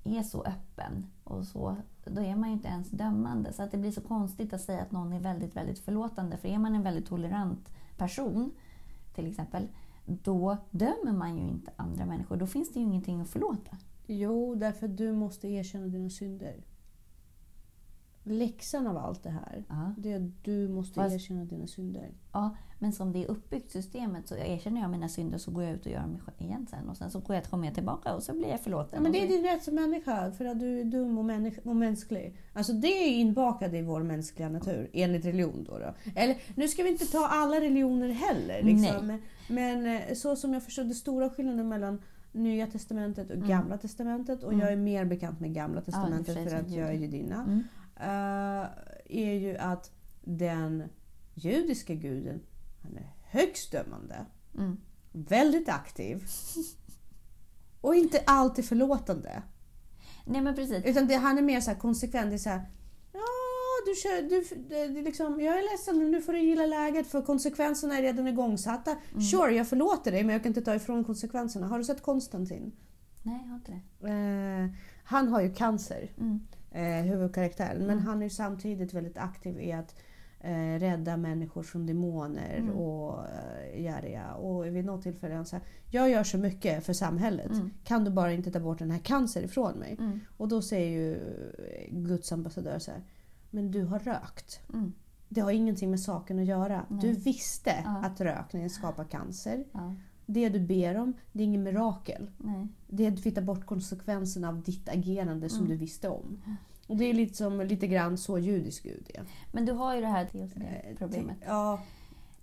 är 0.04 0.24
så 0.24 0.44
öppen 0.44 1.06
och 1.24 1.46
så, 1.48 1.76
då 2.06 2.22
är 2.22 2.36
man 2.36 2.50
ju 2.50 2.56
inte 2.56 2.68
ens 2.68 2.90
dömande. 2.90 3.54
Så 3.54 3.64
att 3.64 3.72
det 3.72 3.78
blir 3.78 3.92
så 3.92 4.02
konstigt 4.02 4.54
att 4.54 4.62
säga 4.62 4.82
att 4.82 4.92
någon 4.92 5.14
är 5.14 5.20
väldigt, 5.20 5.56
väldigt 5.56 5.80
förlåtande. 5.80 6.38
För 6.38 6.48
är 6.48 6.58
man 6.58 6.76
en 6.76 6.84
väldigt 6.84 7.08
tolerant 7.08 7.70
person, 7.98 8.52
till 9.16 9.28
exempel, 9.28 9.68
då 10.06 10.58
dömer 10.72 11.12
man 11.14 11.38
ju 11.38 11.48
inte 11.48 11.72
andra 11.76 12.06
människor. 12.06 12.38
Då 12.38 12.48
finns 12.48 12.74
det 12.74 12.80
ju 12.80 12.86
ingenting 12.86 13.22
att 13.22 13.30
förlåta. 13.30 13.78
Jo, 14.08 14.56
därför 14.56 14.86
att 14.86 14.98
du 14.98 15.12
måste 15.14 15.48
erkänna 15.48 15.88
dina 15.88 16.10
synder. 16.10 16.56
Läxan 18.24 18.88
av 18.88 18.98
allt 18.98 19.24
det 19.24 19.30
här, 19.30 19.64
Ja. 19.70 19.94
det 19.98 20.12
är 20.12 20.16
att 20.26 20.44
du 20.44 20.70
måste 20.70 20.94
Fast- 20.94 21.16
erkänna 21.16 21.46
dina 21.46 21.68
synder. 21.68 22.12
Ja, 22.34 22.56
men 22.80 22.92
som 22.94 23.12
det 23.12 23.24
är 23.24 23.28
uppbyggt 23.28 23.72
systemet 23.72 24.28
så 24.28 24.36
erkänner 24.38 24.82
jag 24.82 24.90
mina 24.90 25.10
synder 25.10 25.38
så 25.38 25.52
går 25.52 25.64
jag 25.64 25.74
ut 25.74 25.86
och 25.86 25.92
gör 25.92 26.00
dem 26.02 26.20
igen 26.38 26.68
sen. 26.70 26.90
Och 26.90 26.98
sen 26.98 27.12
så 27.12 27.20
går 27.20 27.36
jag, 27.36 27.46
kommer 27.46 27.66
jag 27.66 27.74
tillbaka 27.76 28.14
och 28.14 28.24
så 28.24 28.34
blir 28.34 28.48
jag 28.50 28.60
förlåten. 28.62 28.90
Ja, 28.94 29.02
men 29.02 29.12
det 29.12 29.24
är 29.24 29.28
din 29.28 29.44
rätt 29.44 29.64
som 29.64 29.76
människa, 29.76 30.32
för 30.32 30.46
att 30.46 30.60
du 30.60 30.80
är 30.80 30.84
dum 30.84 31.18
och, 31.18 31.26
människ- 31.26 31.60
och 31.66 31.76
mänsklig. 31.76 32.38
Alltså 32.54 32.74
det 32.74 32.88
är 32.88 33.12
inbakat 33.12 33.74
i 33.74 33.82
vår 33.82 34.04
mänskliga 34.04 34.50
natur, 34.50 34.90
enligt 34.94 35.26
religion. 35.26 35.64
Då, 35.70 35.78
då. 35.80 35.94
Eller, 36.16 36.38
nu 36.56 36.68
ska 36.68 36.84
vi 36.84 36.90
inte 36.90 37.06
ta 37.06 37.28
alla 37.28 37.56
religioner 37.62 38.10
heller. 38.10 38.64
Liksom. 38.64 39.08
Men, 39.08 39.22
men 39.50 39.86
eh, 39.96 40.14
så 40.16 40.36
som 40.36 40.54
jag 40.54 40.64
förstår, 40.64 40.84
det 40.84 40.94
stora 40.96 41.30
skillnaden 41.30 41.68
mellan 41.70 42.02
Nya 42.32 42.68
Testamentet 42.68 43.30
och 43.30 43.36
Mm. 43.36 43.48
Gamla 43.48 43.78
Testamentet, 43.78 44.44
och 44.44 44.54
Mm. 44.54 44.64
jag 44.64 44.72
är 44.74 44.78
mer 44.78 45.06
bekant 45.06 45.40
med 45.40 45.54
Gamla 45.54 45.82
Testamentet 45.82 46.34
sig 46.36 46.50
för 46.50 46.56
att 46.58 46.72
jag 46.72 46.88
är 46.90 46.94
judinna, 46.94 47.44
Mm. 47.44 47.64
eh, 48.00 48.68
är 49.10 49.34
ju 49.34 49.58
att 49.58 49.92
den 50.24 50.84
judiska 51.34 51.94
guden, 51.94 52.40
han 52.86 52.98
är 52.98 53.14
högst 53.24 53.72
dömande, 53.72 54.26
Mm. 54.58 54.78
väldigt 55.12 55.70
aktiv 55.70 56.24
och 57.82 57.96
inte 57.96 58.24
alltid 58.26 58.66
förlåtande. 58.66 59.44
Nej 60.26 60.42
men 60.42 60.56
precis. 60.56 60.86
Utan 60.86 61.08
det, 61.08 61.16
han 61.16 61.38
är 61.38 61.42
mer 61.42 61.62
så 61.62 61.72
här 61.72 61.78
konsekvent. 61.80 62.30
Det 62.30 62.36
är 62.36 62.38
så 62.38 62.50
här, 62.50 62.62
ja, 63.14 63.20
du 63.86 63.96
kör, 63.96 64.22
du, 64.30 64.64
det, 64.70 64.88
det 64.88 65.02
liksom, 65.02 65.42
jag 65.42 65.58
är 65.60 65.72
ledsen, 65.72 65.98
men 65.98 66.12
nu 66.12 66.22
får 66.22 66.34
du 66.34 66.40
gilla 66.40 66.66
läget 66.66 67.08
för 67.08 67.22
konsekvenserna 67.22 67.98
är 67.98 68.02
redan 68.02 68.28
igångsatta. 68.28 68.96
Sure, 69.32 69.56
jag 69.56 69.68
förlåter 69.68 70.12
dig 70.12 70.24
men 70.24 70.34
jag 70.34 70.44
kan 70.44 70.50
inte 70.50 70.62
ta 70.62 70.76
ifrån 70.76 71.04
konsekvenserna. 71.04 71.68
Har 71.68 71.78
du 71.78 71.84
sett 71.84 72.02
Konstantin? 72.04 72.72
Nej, 73.24 73.40
jag 73.44 73.50
har 73.50 73.56
inte 73.56 73.82
det. 74.00 74.10
Eh, 74.10 74.70
han 75.04 75.28
har 75.28 75.42
ju 75.42 75.54
cancer, 75.54 76.12
Mm. 76.18 76.40
eh, 76.72 77.06
huvudkaraktären. 77.12 77.78
Men 77.78 77.90
Mm. 77.98 78.06
han 78.06 78.22
är 78.24 78.30
samtidigt 78.30 78.94
väldigt 78.94 79.18
aktiv 79.18 79.60
i 79.60 79.72
att 79.72 79.96
eh, 80.46 80.80
rädda 80.80 81.18
människor 81.18 81.64
från 81.64 81.86
demoner 81.86 82.56
Mm. 82.58 82.76
och 82.76 83.20
eh, 83.28 83.82
järiga. 83.82 84.34
Och 84.34 84.66
vid 84.66 84.86
något 84.86 85.02
tillfälle 85.04 85.36
han 85.36 85.46
så 85.46 85.56
här, 85.56 85.66
jag 85.92 86.10
gör 86.10 86.24
så 86.24 86.38
mycket 86.38 86.86
för 86.86 86.94
samhället. 86.94 87.52
Mm. 87.52 87.70
Kan 87.84 88.04
du 88.04 88.12
bara 88.12 88.34
inte 88.34 88.52
ta 88.52 88.60
bort 88.60 88.80
den 88.80 88.92
här 88.92 89.00
cancer 89.00 89.44
ifrån 89.44 89.74
mig? 89.78 89.96
Mm. 90.00 90.20
Och 90.38 90.48
då 90.48 90.62
säger 90.62 90.90
ju 91.00 91.20
Guds 91.92 92.32
ambassadör 92.32 92.80
så 92.80 92.92
här, 92.92 93.02
men 93.50 93.72
du 93.72 93.84
har 93.84 94.00
rökt. 94.00 94.60
Mm. 94.74 94.94
Det 95.30 95.42
har 95.42 95.52
ingenting 95.52 95.90
med 95.92 96.00
saken 96.00 96.40
att 96.40 96.46
göra. 96.46 96.86
Nej. 96.90 97.00
Du 97.02 97.12
visste 97.12 97.74
Ja. 97.86 97.98
att 98.06 98.22
rökningen 98.22 98.70
skapar 98.70 99.04
cancer. 99.04 99.64
Ja. 99.72 99.96
Det 100.26 100.50
du 100.50 100.60
ber 100.60 100.98
om, 100.98 101.14
det 101.32 101.40
är 101.40 101.46
ingen 101.46 101.64
mirakel. 101.64 102.30
Nej. 102.38 102.68
Det 102.88 103.06
är 103.06 103.12
att 103.12 103.26
vi 103.26 103.32
tar 103.32 103.42
bort 103.42 103.66
konsekvenserna 103.66 104.50
av 104.50 104.62
ditt 104.64 104.90
agerande 104.90 105.50
som 105.50 105.60
Mm. 105.60 105.70
du 105.72 105.76
visste 105.78 106.10
om. 106.10 106.42
Och 106.88 106.98
det 106.98 107.06
är 107.06 107.14
lite, 107.14 107.36
som, 107.36 107.62
lite 107.62 107.88
grann 107.88 108.18
så 108.18 108.38
judisk 108.40 108.84
Gud 108.84 109.12
är. 109.14 109.24
Men 109.52 109.66
du 109.66 109.72
har 109.72 109.96
ju 109.96 110.02
det 110.02 110.08
här 110.08 110.30
Eh, 110.34 110.98
problemet. 110.98 111.38
Ja, 111.46 111.80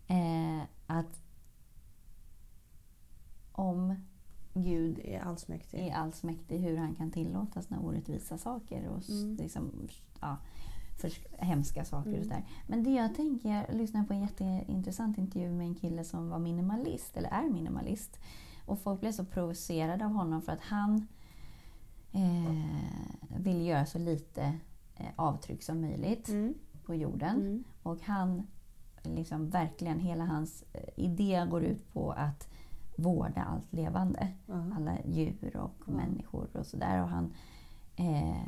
Eh, 0.08 0.62
att 0.86 1.22
om 3.52 3.94
Gud 4.54 4.98
är 5.04 5.20
allsmäktig. 5.20 5.78
är 5.80 5.94
allsmäktig 5.94 6.58
hur 6.58 6.76
han 6.76 6.94
kan 6.94 7.10
tillåta 7.10 7.62
såna 7.62 7.80
orättvisa 7.80 8.38
saker 8.38 8.88
och 8.88 9.10
Mm. 9.10 9.36
liksom, 9.36 9.88
ja, 10.20 10.36
för 11.00 11.12
hemska 11.44 11.84
saker 11.84 12.08
Mm. 12.08 12.20
och 12.20 12.26
sådär. 12.26 12.44
Men 12.66 12.82
det 12.84 12.90
jag 12.90 13.14
tänker, 13.14 13.48
jag 13.68 13.76
lyssnade 13.76 14.06
på 14.06 14.12
en 14.14 14.20
jätteintressant 14.20 15.18
intervju 15.18 15.50
med 15.52 15.66
en 15.66 15.74
kille 15.74 16.04
som 16.04 16.28
var 16.28 16.38
minimalist, 16.38 17.16
eller 17.16 17.28
är 17.28 17.48
minimalist. 17.50 18.18
Och 18.66 18.78
folk 18.80 19.00
blev 19.00 19.12
så 19.12 19.24
provocerade 19.24 20.04
av 20.04 20.12
honom 20.12 20.42
för 20.42 20.52
att 20.52 20.60
han 20.60 21.06
eh, 22.12 23.36
vill 23.36 23.66
göra 23.66 23.86
så 23.86 23.98
lite 23.98 24.42
eh, 24.96 25.06
avtryck 25.16 25.62
som 25.62 25.80
möjligt 25.80 26.28
Mm. 26.28 26.54
på 26.84 26.94
jorden. 26.94 27.36
Mm. 27.36 27.64
Och 27.82 28.00
han, 28.02 28.46
liksom 29.02 29.50
verkligen, 29.50 30.00
hela 30.00 30.24
hans 30.24 30.64
eh, 30.72 31.04
idé 31.04 31.46
går 31.50 31.64
ut 31.64 31.92
på 31.92 32.12
att 32.12 32.48
vårda 32.96 33.42
allt 33.42 33.72
levande. 33.72 34.28
Ja. 34.46 34.64
Alla 34.76 34.96
djur 35.04 35.56
och 35.56 35.88
människor 35.88 36.48
och 36.56 36.66
sådär. 36.66 37.02
Och, 37.02 37.08
han, 37.08 37.32
eh, 37.96 38.42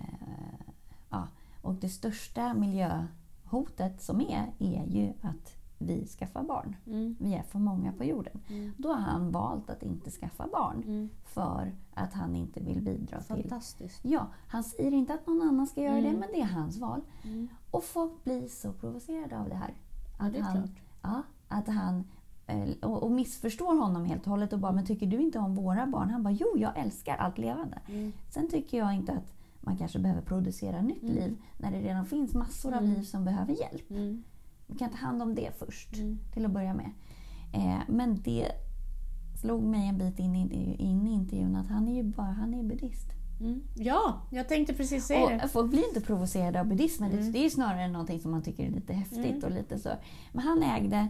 ja. 1.11 1.29
och 1.62 1.74
det 1.74 1.88
största 1.88 2.55
miljöhotet 2.55 4.03
som 4.03 4.20
är, 4.20 4.53
är 4.59 4.87
ju 4.87 5.12
att 5.22 5.57
vi 5.87 6.07
skaffar 6.07 6.42
barn. 6.42 6.77
Mm. 6.87 7.16
Vi 7.20 7.35
är 7.35 7.42
för 7.42 7.59
många 7.59 7.92
på 7.92 8.05
jorden. 8.05 8.40
Mm. 8.51 8.73
Då 8.79 8.88
har 8.88 9.01
han 9.01 9.31
valt 9.31 9.70
att 9.70 9.83
inte 9.83 10.11
skaffa 10.11 10.47
barn 10.53 10.83
Mm. 10.87 11.09
för 11.25 11.73
att 11.94 12.12
han 12.12 12.37
inte 12.37 12.61
vill 12.61 12.83
bidra 12.83 13.20
till... 13.20 13.27
Fantastiskt. 13.37 14.01
Ja, 14.05 14.27
han 14.49 14.64
säger 14.64 14.92
inte 14.92 15.14
att 15.14 15.27
någon 15.27 15.42
annan 15.42 15.66
ska 15.66 15.81
göra 15.83 15.99
Mm. 15.99 16.12
det, 16.12 16.18
men 16.20 16.29
det 16.33 16.40
är 16.40 16.44
hans 16.47 16.79
val. 16.79 17.01
Mm. 17.25 17.49
Och 17.70 17.85
folk 17.85 18.25
blir 18.25 18.49
så 18.49 18.73
provocerade 18.73 19.38
av 19.38 19.49
det 19.49 19.55
här. 19.55 19.75
Att 20.18 20.33
det 20.33 20.40
han, 20.40 20.53
klart. 20.57 20.70
Ja, 21.03 21.23
att 21.49 21.68
han 21.68 22.05
eh, 22.47 22.68
och, 22.83 23.03
och 23.03 23.11
missförstår 23.11 23.77
honom 23.77 24.05
helt 24.05 24.23
och 24.23 24.31
hållet 24.31 24.53
och 24.53 24.59
bara 24.59 24.73
“men 24.73 24.87
tycker 24.87 25.07
du 25.07 25.20
inte 25.20 25.38
om 25.38 25.55
våra 25.55 25.87
barn?” 25.87 26.11
Han 26.11 26.23
bara 26.23 26.31
“jo, 26.40 26.47
jag 26.57 26.79
älskar 26.79 27.16
allt 27.16 27.38
levande”. 27.38 27.79
Mm. 27.88 28.12
Sen 28.31 28.49
tycker 28.49 28.79
jag 28.79 28.94
inte 28.94 29.12
att 29.12 29.33
man 29.61 29.77
kanske 29.77 29.99
behöver 29.99 30.23
producera 30.23 30.83
nytt 30.83 31.03
Mm. 31.03 31.14
liv 31.14 31.37
när 31.59 31.70
det 31.73 31.81
redan 31.81 32.07
finns 32.07 32.35
massor 32.35 32.73
av 32.75 32.83
Mm. 32.83 32.94
liv 32.94 33.03
som 33.03 33.25
behöver 33.25 33.53
hjälp. 33.53 33.90
Vi 34.66 34.79
kan 34.79 34.90
ta 34.90 34.96
hand 34.96 35.22
om 35.22 35.35
det 35.35 35.59
först, 35.59 35.96
Mm. 35.96 36.18
till 36.33 36.44
att 36.44 36.50
börja 36.50 36.74
med. 36.74 36.90
Eh, 37.53 37.79
men 37.88 38.22
det 38.22 38.48
slog 39.40 39.62
mig 39.62 39.88
en 39.88 39.98
bit 39.98 40.18
in 40.18 40.37
i, 40.37 40.77
in 40.79 41.07
i 41.07 41.11
intervjun 41.11 41.57
att 41.57 41.68
han 41.68 41.88
är 41.88 41.94
ju 41.94 42.03
bara 42.03 42.27
han 42.33 42.55
är 42.55 42.62
buddhist. 42.62 43.09
Mm. 43.40 43.61
Ja, 43.77 44.20
jag 44.31 44.48
tänkte 44.48 44.74
precis 44.74 45.07
säga 45.07 45.29
det. 45.29 45.44
Och 45.44 45.50
folk 45.50 45.70
blir 45.70 45.88
inte 45.88 46.00
provocerade 46.00 46.61
av 46.61 46.66
buddhismen. 46.66 47.11
Det- 47.11 47.18
Mm. 47.18 47.33
Det 47.33 47.44
är 47.46 47.50
snarare 47.50 47.88
någonting 47.88 48.20
som 48.20 48.31
man 48.31 48.42
tycker 48.42 48.66
är 48.66 48.70
lite 48.70 48.92
häftigt. 48.92 49.18
Mm. 49.27 49.44
och 49.44 49.50
lite 49.50 49.79
så. 49.79 49.88
Men 50.33 50.44
han 50.44 50.62
ägde 50.62 51.09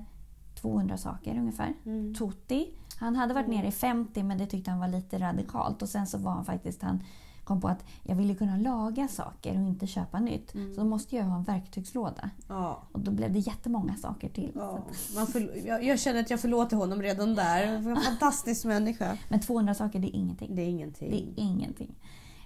200 0.54 0.96
saker 0.96 1.38
ungefär. 1.38 1.74
Mm. 1.86 2.14
Tutti. 2.14 2.74
Han 2.96 3.16
hade 3.16 3.34
varit 3.34 3.46
Mm. 3.46 3.58
nere 3.58 3.68
i 3.68 3.72
50 3.72 4.22
men 4.22 4.38
det 4.38 4.46
tyckte 4.46 4.70
han 4.70 4.80
var 4.80 4.88
lite 4.88 5.18
radikalt. 5.18 5.82
Och 5.82 5.88
sen 5.88 6.06
så 6.06 6.18
var 6.18 6.32
han 6.32 6.44
faktiskt, 6.44 6.82
han 6.82 7.02
kom 7.44 7.61
på 7.61 7.68
att 7.68 7.85
jag 8.02 8.14
ville 8.14 8.35
kunna 8.35 8.57
laga 8.57 9.09
saker 9.09 9.61
och 9.61 9.68
inte 9.68 9.87
köpa 9.87 10.20
nytt. 10.20 10.54
Mm. 10.54 10.74
Så 10.74 10.80
då 10.80 10.87
måste 10.87 11.16
jag 11.16 11.24
ha 11.24 11.37
en 11.37 11.44
verktygslåda. 11.44 12.30
Ja. 12.48 12.83
Och 12.92 13.00
då 13.00 13.11
blev 13.11 13.33
det 13.33 13.38
jättemånga 13.38 13.96
saker 13.96 14.28
till. 14.28 14.52
Ja. 14.54 14.78
Man 15.14 15.26
förl- 15.26 15.66
jag, 15.66 15.85
jag 15.85 16.00
känner 16.00 16.20
att 16.20 16.30
jag 16.30 16.40
förlåter 16.40 16.76
honom 16.76 17.02
redan 17.02 17.35
där. 17.35 17.66
En 17.74 17.96
fantastisk 18.00 18.64
människa. 18.64 19.16
men 19.28 19.40
200 19.40 19.74
saker 19.74 19.98
det 19.98 20.07
är 20.07 20.18
ingenting. 20.18 20.54
Det 20.57 20.62
är 20.62 20.68
ingenting. 20.68 21.11
Det 21.11 21.40
är 21.40 21.44
ingenting. 21.44 21.94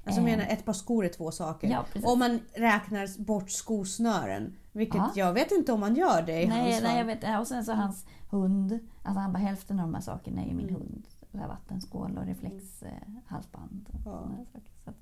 Alltså 0.05 0.21
Eh, 0.21 0.25
menar 0.25 0.45
ett 0.45 0.65
par 0.65 0.73
skor 0.73 1.05
är 1.05 1.09
två 1.09 1.31
saker. 1.31 1.69
Ja. 1.69 1.85
Om 2.03 2.19
man 2.19 2.41
räknar 2.55 3.25
bort 3.25 3.51
skosnören. 3.51 4.57
Vilket 4.73 4.97
Ja. 4.97 5.11
jag 5.15 5.33
vet 5.33 5.53
inte 5.53 5.73
om 5.73 5.81
man 5.81 5.95
gör 5.95 6.23
det 6.23 6.43
i 6.43 6.47
hans 6.47 6.59
Nej, 6.59 6.73
fall. 6.75 6.83
nej, 6.83 6.99
jag 6.99 7.05
vet. 7.05 7.41
Och 7.41 7.47
sen 7.47 7.65
så 7.65 7.73
hans 7.73 8.07
hund. 8.31 8.79
Alltså 9.03 9.21
han 9.21 9.33
bara 9.33 9.39
hälften 9.39 9.81
av 9.81 9.87
de 9.87 9.95
här 9.95 10.03
sakerna 10.03 10.43
är 10.43 10.47
ju 10.49 10.55
min 10.55 10.69
Mm. 10.69 10.81
hund. 10.81 11.07
Så 11.33 11.38
här 11.38 11.49
vattenskål 11.49 12.19
och 12.19 12.25
reflexhalsband. 12.27 13.88
Och 13.93 14.01
Ja. 14.05 14.19
såna 14.23 14.45
saker. 14.53 14.73
Så 14.85 14.91
att, 14.91 14.97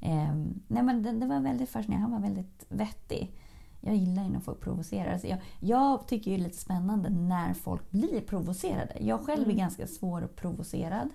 ehm, 0.00 0.60
nej, 0.68 0.82
men 0.82 1.02
det, 1.02 1.12
det 1.12 1.26
var 1.26 1.40
väldigt 1.40 1.68
fascinerande. 1.68 2.02
Han 2.02 2.22
var 2.22 2.28
väldigt 2.28 2.66
vettig. 2.68 3.32
Jag 3.80 3.96
gillar 3.96 4.22
ju 4.24 4.28
när 4.28 4.40
folk 4.40 4.60
provocerar. 4.60 5.12
Alltså 5.12 5.26
jag, 5.26 5.38
jag 5.60 6.06
tycker 6.08 6.30
det 6.30 6.36
är 6.36 6.40
lite 6.40 6.56
spännande 6.58 7.10
när 7.10 7.54
folk 7.54 7.90
blir 7.90 8.20
provocerade. 8.20 8.96
Jag 9.00 9.20
själv 9.20 9.40
är 9.40 9.44
Mm. 9.44 9.56
ganska 9.56 9.86
svår 9.86 10.28
provocerad. 10.36 11.08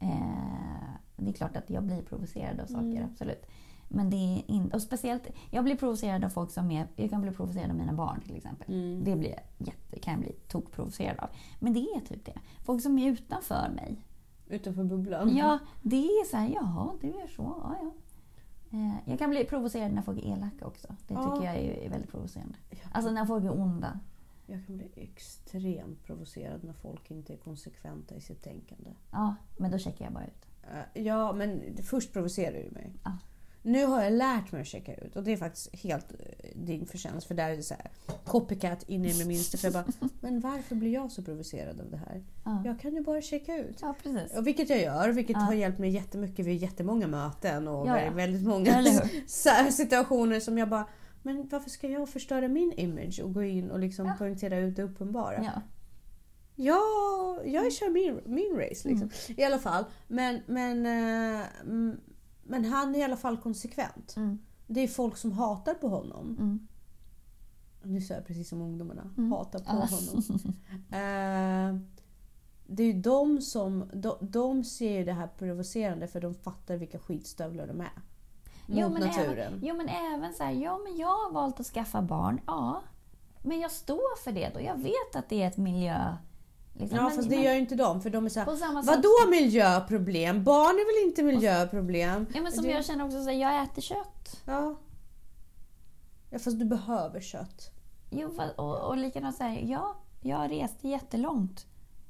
Eh, 0.00 0.88
det 1.16 1.28
är 1.30 1.32
klart 1.32 1.56
att 1.56 1.70
jag 1.70 1.82
blir 1.84 2.02
provocerad 2.02 2.60
av 2.60 2.66
saker, 2.66 2.80
Mm. 2.86 3.04
absolut. 3.12 3.46
Men 3.88 4.10
det 4.10 4.16
är 4.16 4.50
in, 4.50 4.70
och 4.72 4.82
speciellt, 4.82 5.22
jag 5.50 5.64
blir 5.64 5.76
provocerad 5.76 6.24
av 6.24 6.28
folk 6.28 6.50
som 6.50 6.70
är... 6.70 6.86
Jag 6.96 7.10
kan 7.10 7.20
bli 7.22 7.30
provocerad 7.30 7.70
av 7.70 7.76
mina 7.76 7.92
barn 7.92 8.20
till 8.20 8.36
exempel. 8.36 8.68
Mm. 8.74 9.04
Det 9.04 9.16
blir 9.16 9.34
jätte, 9.58 9.98
kan 9.98 10.12
jag 10.12 10.20
bli 10.20 10.32
tokprovocerad 10.48 11.18
av. 11.18 11.28
Men 11.60 11.72
det 11.72 11.80
är 11.80 12.00
typ 12.00 12.24
det. 12.24 12.38
Folk 12.64 12.82
som 12.82 12.98
är 12.98 13.10
utanför 13.10 13.68
mig. 13.74 14.04
Utanför 14.48 14.84
bubblan. 14.84 15.36
Ja, 15.36 15.58
det 15.82 15.96
är 16.06 16.24
så 16.30 16.36
här, 16.36 16.48
jaha, 16.54 16.90
du 17.00 17.06
gör 17.06 17.26
så. 17.26 17.42
Ja, 17.62 17.76
ja. 17.82 17.92
Eh, 18.78 18.94
Jag 19.10 19.18
kan 19.18 19.30
bli 19.30 19.44
provocerad 19.44 19.92
när 19.92 20.02
folk 20.02 20.18
är 20.18 20.32
elaka 20.32 20.66
också. 20.66 20.88
Det 21.08 21.14
Ja. 21.14 21.34
tycker 21.36 21.46
jag 21.46 21.56
är 21.56 21.90
väldigt 21.90 22.10
provocerande. 22.10 22.54
Alltså 22.92 23.10
när 23.10 23.26
folk 23.26 23.44
är 23.44 23.60
onda. 23.60 24.00
jag 24.46 24.66
kan 24.66 24.76
bli 24.76 24.88
extremt 24.96 26.04
provocerad 26.04 26.64
när 26.64 26.72
folk 26.72 27.10
inte 27.10 27.32
är 27.32 27.36
konsekventa 27.36 28.14
i 28.14 28.20
sitt 28.20 28.42
tänkande. 28.42 28.90
Ja, 29.10 29.34
men 29.58 29.70
då 29.70 29.78
checkar 29.78 30.04
jag 30.04 30.14
bara 30.14 30.24
ut. 30.26 30.46
Eh, 30.94 31.02
Ja, 31.02 31.32
men 31.32 31.76
först 31.82 32.12
provocerar 32.12 32.62
du 32.64 32.70
mig. 32.70 32.92
Ja. 33.04 33.12
Nu 33.68 33.84
har 33.86 34.02
jag 34.04 34.12
lärt 34.12 34.52
mig 34.52 34.60
att 34.60 34.66
checka 34.66 34.94
ut 34.96 35.16
och 35.16 35.22
det 35.24 35.32
är 35.32 35.36
faktiskt 35.36 35.76
helt 35.76 36.12
eh, 36.12 36.18
din 36.54 36.86
förtjänst 36.86 37.26
för 37.26 37.34
där 37.34 37.50
är 37.50 37.56
det 37.56 37.62
så 37.62 37.74
här 37.74 37.90
copycat 38.24 38.82
in 38.88 39.04
i 39.04 39.12
det 39.12 39.24
minsta. 39.24 39.58
För 39.58 39.66
jag 39.66 39.72
bara, 39.72 39.84
men 40.20 40.40
varför 40.40 40.74
blir 40.74 40.92
jag 40.92 41.12
så 41.12 41.22
provocerad 41.22 41.80
av 41.80 41.90
det 41.90 41.96
här? 41.96 42.24
Ja, 42.44 42.62
Jag 42.64 42.80
kan 42.80 42.94
ju 42.94 43.00
bara 43.02 43.22
checka 43.22 43.56
ut. 43.56 43.78
ja 43.80 43.94
precis. 44.02 44.36
Och 44.38 44.46
vilket 44.46 44.70
jag 44.70 44.80
gör, 44.80 45.08
vilket 45.08 45.34
Ja. 45.36 45.40
har 45.40 45.52
hjälpt 45.54 45.78
mig 45.78 45.90
jättemycket 45.90 46.46
vid 46.46 46.56
jättemånga 46.56 47.06
möten 47.06 47.68
och 47.68 47.88
Ja, 47.88 48.00
ja. 48.02 48.10
väldigt 48.10 48.42
många 48.48 48.82
situationer 49.70 50.40
som 50.40 50.58
jag 50.58 50.68
bara 50.68 50.86
men 51.22 51.48
varför 51.48 51.70
ska 51.70 51.88
jag 51.88 52.08
förstöra 52.08 52.48
min 52.48 52.72
image 52.72 53.20
och 53.24 53.34
gå 53.34 53.42
in 53.42 53.70
och 53.70 53.78
liksom 53.78 54.06
Ja. 54.06 54.14
poängtera 54.18 54.58
ut 54.58 54.76
det 54.76 54.82
uppenbara? 54.82 55.44
Ja. 55.44 55.62
Ja, 56.60 56.82
jag 57.44 57.72
kör 57.72 57.90
min, 57.90 58.20
min 58.26 58.56
race 58.56 58.88
liksom. 58.88 59.10
Mm. 59.28 59.40
I 59.40 59.44
alla 59.44 59.58
fall. 59.58 59.84
Men, 60.08 60.40
men, 60.46 60.86
eh, 60.86 61.42
mm, 61.62 62.00
men 62.48 62.64
han 62.64 62.94
är 62.94 62.98
i 62.98 63.02
alla 63.02 63.16
fall 63.16 63.36
konsekvent. 63.36 64.16
Mm. 64.16 64.38
Det 64.66 64.80
är 64.80 64.88
folk 64.88 65.16
som 65.16 65.32
hatar 65.32 65.74
på 65.74 65.88
honom. 65.88 66.36
Mm. 66.38 66.68
Nu 67.82 68.00
säger 68.00 68.20
jag 68.20 68.26
precis 68.26 68.48
som 68.48 68.60
ungdomarna. 68.62 69.10
Mm. 69.18 69.32
Hatar 69.32 69.58
på 69.58 69.64
Ja. 69.66 69.72
honom. 69.96 70.22
Eh, 70.90 71.76
det 72.70 72.82
är 72.82 72.86
ju 72.86 73.00
de 73.00 73.40
som 73.40 73.90
de, 73.94 74.16
de 74.20 74.64
ser 74.64 74.98
ju 74.98 75.04
det 75.04 75.12
här 75.12 75.26
provocerande 75.26 76.06
för 76.08 76.20
de 76.20 76.34
fattar 76.34 76.76
vilka 76.76 76.98
skitstövlar 76.98 77.66
de 77.66 77.80
är. 77.80 77.90
Mot 78.66 78.78
Jo, 78.78 78.88
men 78.88 79.00
naturen. 79.02 79.38
Även, 79.52 79.60
jo 79.62 79.76
men 79.76 79.88
även 79.88 80.34
så 80.34 80.44
här, 80.44 80.52
ja 80.52 80.78
men 80.84 80.96
jag 80.96 81.08
har 81.08 81.32
valt 81.32 81.60
att 81.60 81.66
skaffa 81.66 82.02
barn, 82.02 82.40
ja. 82.46 82.82
Men 83.42 83.60
jag 83.60 83.70
står 83.70 84.16
för 84.24 84.32
det 84.32 84.50
då. 84.54 84.60
Jag 84.60 84.76
vet 84.76 85.16
att 85.16 85.28
det 85.28 85.42
är 85.42 85.48
ett 85.48 85.56
miljö... 85.56 86.16
Liksom. 86.78 86.96
Ja 86.96 87.02
men, 87.04 87.12
fast 87.16 87.28
det 87.28 87.34
men, 87.36 87.44
gör 87.44 87.52
ju 87.52 87.58
inte 87.58 87.74
de 87.74 88.00
för 88.00 88.10
de 88.10 88.24
är 88.24 88.28
såhär 88.28 88.56
samma 88.56 88.82
sätt- 88.82 88.94
Vadå 88.96 89.30
miljöproblem? 89.30 90.44
Barn 90.44 90.74
är 90.74 91.00
väl 91.02 91.08
inte 91.08 91.22
miljöproblem? 91.22 92.26
Ja, 92.34 92.40
men 92.42 92.52
som 92.52 92.64
Det- 92.64 92.70
jag 92.70 92.84
känner 92.84 93.04
också, 93.04 93.22
så 93.22 93.30
här, 93.30 93.36
jag 93.36 93.62
äter 93.62 93.82
kött. 93.82 94.42
Ja. 94.44 94.74
Ja 96.30 96.38
fast 96.38 96.58
du 96.58 96.64
behöver 96.64 97.20
kött. 97.20 97.70
Jo, 98.10 98.30
och, 98.56 98.80
och 98.88 98.96
likadant 98.96 99.36
så 99.36 99.42
här, 99.44 99.62
ja, 99.66 99.96
jag 100.22 100.50
reste 100.50 100.88
jättelångt 100.88 101.66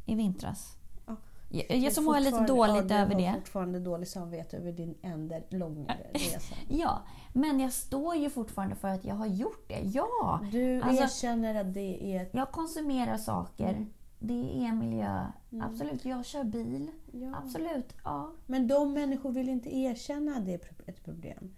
i 0.06 0.14
vintras. 0.14 0.72
Ja. 1.06 1.16
Jag, 1.50 1.76
jag 1.78 1.92
så 1.92 2.02
mår 2.02 2.20
lite 2.20 2.40
dåligt 2.40 2.90
ja, 2.90 2.96
över 2.96 3.14
Du 3.14 3.24
har 3.24 3.32
det. 3.32 3.38
fortfarande 3.40 3.80
dåligt 3.80 4.08
samvete 4.08 4.56
över 4.56 4.72
din 4.72 4.94
enda 5.02 5.36
långa 5.50 5.94
resa. 6.12 6.54
Ja, 6.68 7.02
men 7.32 7.60
jag 7.60 7.72
står 7.72 8.16
ju 8.16 8.30
fortfarande 8.30 8.74
för 8.76 8.88
att 8.88 9.04
jag 9.04 9.14
har 9.14 9.26
gjort 9.26 9.68
det. 9.68 9.80
Ja! 9.84 10.40
Du 10.52 10.80
Alltså- 10.82 11.02
erkänner 11.04 11.54
att 11.60 11.74
det 11.74 12.16
är... 12.16 12.28
Jag 12.32 12.50
konsumerar 12.50 13.16
saker. 13.18 13.86
Mm. 14.20 14.46
Det 14.46 14.64
är 14.66 14.72
miljö. 14.72 15.26
Absolut, 15.60 16.04
jag 16.04 16.24
kör 16.26 16.44
bil. 16.44 16.90
Ja. 17.12 17.36
Absolut, 17.36 17.94
ja. 18.04 18.32
Men 18.46 18.66
de 18.68 18.92
människor 18.92 19.32
vill 19.32 19.48
inte 19.48 19.76
erkänna 19.76 20.36
att 20.36 20.46
det 20.46 20.52
är 20.54 20.60
ett 20.86 21.04
problem. 21.04 21.54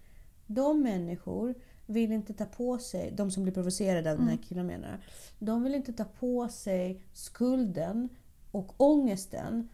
De 0.47 0.81
människor 0.81 1.55
vill 1.85 2.11
inte 2.11 2.33
ta 2.33 2.45
på 2.45 2.77
sig, 2.77 3.11
de 3.11 3.31
som 3.31 3.43
blir 3.43 3.53
provocerade 3.53 4.11
av 4.11 4.17
den 4.17 4.27
här 4.27 4.33
Mm. 4.33 4.43
killen 4.43 4.67
menar, 4.67 5.05
de 5.39 5.63
vill 5.63 5.75
inte 5.75 5.93
ta 5.93 6.03
på 6.05 6.47
sig 6.47 7.01
skulden 7.13 8.09
och 8.51 8.73
ångesten 8.81 9.69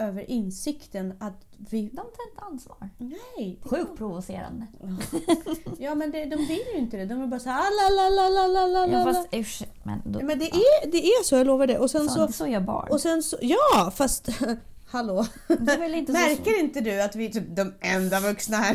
över 0.00 0.30
insikten 0.30 1.14
att 1.20 1.46
vi... 1.70 1.82
De 1.82 1.96
tar 1.96 2.30
inte 2.30 2.40
ansvar. 2.40 2.90
Nej! 2.98 3.58
Sjukt 3.62 3.98
provocerande. 3.98 4.66
Ja 5.78 5.94
men 5.94 6.10
det, 6.10 6.24
de 6.24 6.36
vill 6.36 6.62
ju 6.74 6.78
inte 6.78 6.96
det. 6.96 7.04
De 7.04 7.20
vill 7.20 7.28
bara 7.28 7.40
säga 7.40 7.56
la 7.56 8.08
la 8.08 8.66
la 8.66 8.86
Ja, 8.86 9.04
fast 9.04 9.34
usch, 9.34 9.62
men, 9.82 10.02
då, 10.04 10.20
Men 10.22 10.38
det 10.38 10.44
är, 10.44 10.90
det 10.90 11.06
är 11.06 11.24
så, 11.24 11.36
jag 11.36 11.46
lovar 11.46 11.66
det. 11.66 11.78
Och 11.78 11.90
sen 11.90 12.08
så, 12.08 12.26
så... 12.26 12.32
så 12.32 12.46
gör 12.46 12.60
barn. 12.60 12.88
Och 12.90 13.00
sen 13.00 13.22
så 13.22 13.36
ja, 13.40 13.92
fast 13.96 14.28
hallå. 14.90 15.26
Inte 15.48 16.12
så- 16.12 16.12
Märker 16.12 16.60
inte 16.60 16.80
du 16.80 17.02
att 17.02 17.16
vi 17.16 17.26
är 17.26 17.30
typ 17.30 17.56
de 17.56 17.74
enda 17.80 18.20
vuxna 18.20 18.56
här? 18.56 18.74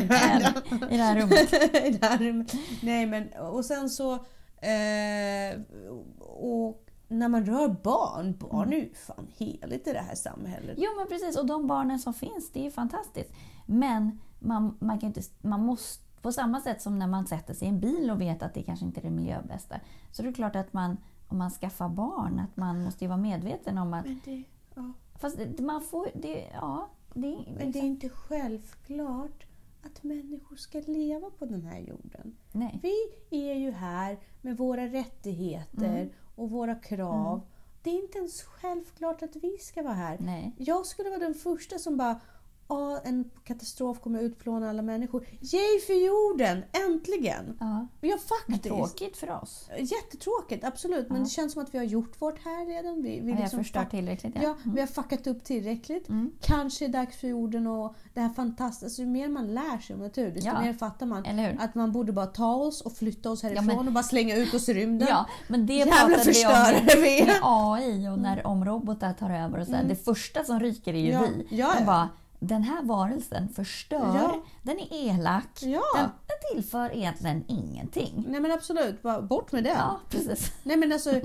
I 0.92 0.98
det 0.98 1.04
här 1.04 1.22
rummet. 1.22 1.54
I 1.86 1.90
det 1.90 2.08
här 2.08 2.18
rummet. 2.18 2.54
Nej 2.82 3.06
men 3.06 3.28
och 3.34 3.66
sen 3.66 3.90
så... 3.90 4.14
Eh, 4.62 5.60
och 6.20 6.85
när 7.20 7.30
man 7.30 7.46
rör 7.46 7.70
barn, 7.84 8.38
barn 8.38 8.74
är 8.74 8.78
ju 8.78 8.94
fan 8.94 9.28
heligt 9.38 9.88
i 9.88 9.94
det 9.94 10.00
här 10.00 10.16
samhället. 10.16 10.78
Jo 10.78 10.90
men 10.98 11.08
precis, 11.08 11.38
och 11.38 11.46
de 11.46 11.68
barnen 11.68 12.00
som 12.00 12.14
finns, 12.14 12.52
det 12.54 12.60
är 12.60 12.64
ju 12.64 12.72
fantastiskt. 12.72 13.34
Men 13.66 14.20
man, 14.40 14.78
man, 14.80 15.00
kan 15.00 15.08
inte, 15.08 15.22
man 15.42 15.62
måste, 15.62 16.04
på 16.22 16.32
samma 16.32 16.62
sätt 16.62 16.82
som 16.82 17.00
när 17.00 17.08
man 17.08 17.28
sätter 17.28 17.54
sig 17.54 17.68
i 17.68 17.70
en 17.70 17.80
bil 17.80 18.12
och 18.12 18.22
vet 18.22 18.44
att 18.44 18.54
det 18.54 18.64
kanske 18.64 18.86
inte 18.86 19.00
är 19.00 19.04
det 19.04 19.10
miljöbästa. 19.10 19.76
Så 20.12 20.22
det 20.22 20.30
är 20.30 20.34
klart 20.34 20.56
att 20.56 20.74
man, 20.74 20.98
om 21.28 21.38
man 21.38 21.52
skaffar 21.52 21.90
barn, 21.90 22.40
att 22.40 22.58
man 22.58 22.84
måste 22.84 23.04
ju 23.04 23.08
vara 23.08 23.18
medveten 23.18 23.78
om 23.78 23.94
att... 23.94 24.06
Men 24.06 24.20
det, 24.26 24.44
ja. 24.76 24.92
Fast 25.20 25.38
det, 25.38 25.64
man 25.64 25.82
får... 25.82 26.08
Det, 26.14 26.50
ja, 26.54 26.90
det, 27.14 27.38
men 27.58 27.72
det 27.72 27.80
är 27.80 27.84
inte 27.84 28.10
självklart 28.10 29.46
att 29.86 30.04
människor 30.04 30.56
ska 30.56 30.82
leva 30.86 31.30
på 31.30 31.46
den 31.46 31.62
här 31.62 31.80
jorden. 31.80 32.36
Nej. 32.52 32.80
Vi 32.84 33.50
är 33.50 33.56
ju 33.56 33.72
här 33.72 34.20
med 34.42 34.58
våra 34.58 34.88
rättigheter 34.88 35.86
Mm. 35.86 36.10
Och 36.36 36.50
våra 36.50 36.76
krav. 36.76 37.42
Det 37.82 37.90
är 37.90 38.04
inte 38.04 38.18
ens 38.18 38.44
självklart 38.44 39.24
att 39.24 39.36
vi 39.36 39.58
ska 39.58 39.84
vara 39.84 39.94
här. 39.94 40.18
Nej. 40.20 40.56
Jag 40.58 40.86
skulle 40.86 41.10
vara 41.10 41.20
den 41.20 41.34
första 41.34 41.80
som 41.80 41.98
bara 41.98 42.20
"Åh, 42.68 42.98
en 43.04 43.30
katastrof 43.44 44.00
kommer 44.00 44.20
utplåna 44.22 44.70
alla 44.70 44.82
människor. 44.82 45.26
Yay 45.42 45.80
för 45.88 46.06
jorden! 46.06 46.64
Äntligen! 46.88 47.58
Ja. 47.60 47.88
Ja, 48.02 48.10
Men 48.10 48.20
faktiskt. 48.20 48.64
tråkigt 48.64 49.18
för 49.18 49.32
oss. 49.42 49.70
Jättetråkigt, 49.80 50.64
absolut. 50.66 51.10
Men 51.10 51.18
Ja. 51.18 51.24
det 51.24 51.30
känns 51.30 51.54
som 51.54 51.62
att 51.62 51.74
vi 51.74 51.78
har 51.78 51.86
gjort 51.86 52.22
vårt 52.22 52.40
här 52.46 52.66
redan. 52.66 53.02
Vi, 53.04 53.20
vi 53.20 53.32
har 53.32 53.40
liksom 53.40 53.60
förstört 53.60 53.92
tillräckligt. 53.92 54.36
Ja, 54.42 54.56
vi 54.64 54.80
har 54.80 54.88
fuckat 54.88 55.28
upp 55.28 55.44
tillräckligt. 55.44 56.10
Mm. 56.10 56.32
Kanske 56.42 56.86
är 56.86 56.90
det 56.90 56.98
dags 56.98 57.18
för 57.18 57.28
jorden 57.28 57.68
och 57.68 57.96
det 58.14 58.22
här 58.22 58.30
fantastiska. 58.30 58.86
Alltså, 58.86 59.02
ju 59.02 59.08
mer 59.08 59.30
man 59.30 59.54
lär 59.54 59.78
sig 59.80 59.94
om 59.96 60.02
natur, 60.02 60.32
desto 60.32 60.50
Ja. 60.50 60.62
mer 60.62 60.74
fattar 60.74 61.06
man 61.06 61.26
att 61.60 61.76
man 61.76 61.92
borde 61.92 62.12
bara 62.12 62.26
ta 62.26 62.56
oss 62.56 62.82
och 62.82 62.94
flytta 62.94 63.32
oss 63.32 63.44
härifrån 63.44 63.66
men- 63.66 63.88
och 63.88 63.94
bara 63.94 64.04
slänga 64.04 64.36
ut 64.36 64.54
oss 64.54 64.70
i 64.70 64.74
rymden. 64.74 65.08
Ja, 65.12 65.26
men 65.48 65.66
det 65.66 65.74
Jävla 65.74 66.18
förstörare 66.18 67.02
vi 67.02 67.22
är. 67.22 67.40
AI 67.44 68.08
och 68.10 68.20
när 68.20 68.48
om 68.48 68.66
robotar 68.66 69.14
tar 69.14 69.30
över. 69.30 69.60
Och 69.60 69.68
så 69.68 69.74
Mm. 69.74 69.88
Det 69.88 69.96
första 69.96 70.44
som 70.44 70.60
ryker 70.60 70.94
är 70.94 70.98
ju 71.00 71.12
Ja, 71.12 71.22
vi. 71.50 71.58
ja, 71.58 71.76
ja. 71.86 72.10
Den 72.48 72.64
här 72.64 72.84
varelsen 72.84 73.50
förstör, 73.50 73.98
Ja. 74.16 74.44
den 74.64 74.80
är 74.80 74.88
elak, 74.92 75.60
Ja. 75.62 75.82
den, 75.96 76.04
den 76.28 76.38
tillför 76.56 76.96
egentligen 76.96 77.44
ingenting. 77.48 78.26
Nej 78.28 78.40
men 78.40 78.52
absolut, 78.52 79.02
bara 79.02 79.22
bort 79.22 79.52
med 79.52 79.64
det. 79.64 79.70
Ja, 79.70 80.00
precis. 80.10 80.52
Nej 80.64 80.78
men 80.78 80.92
alltså 80.92 81.22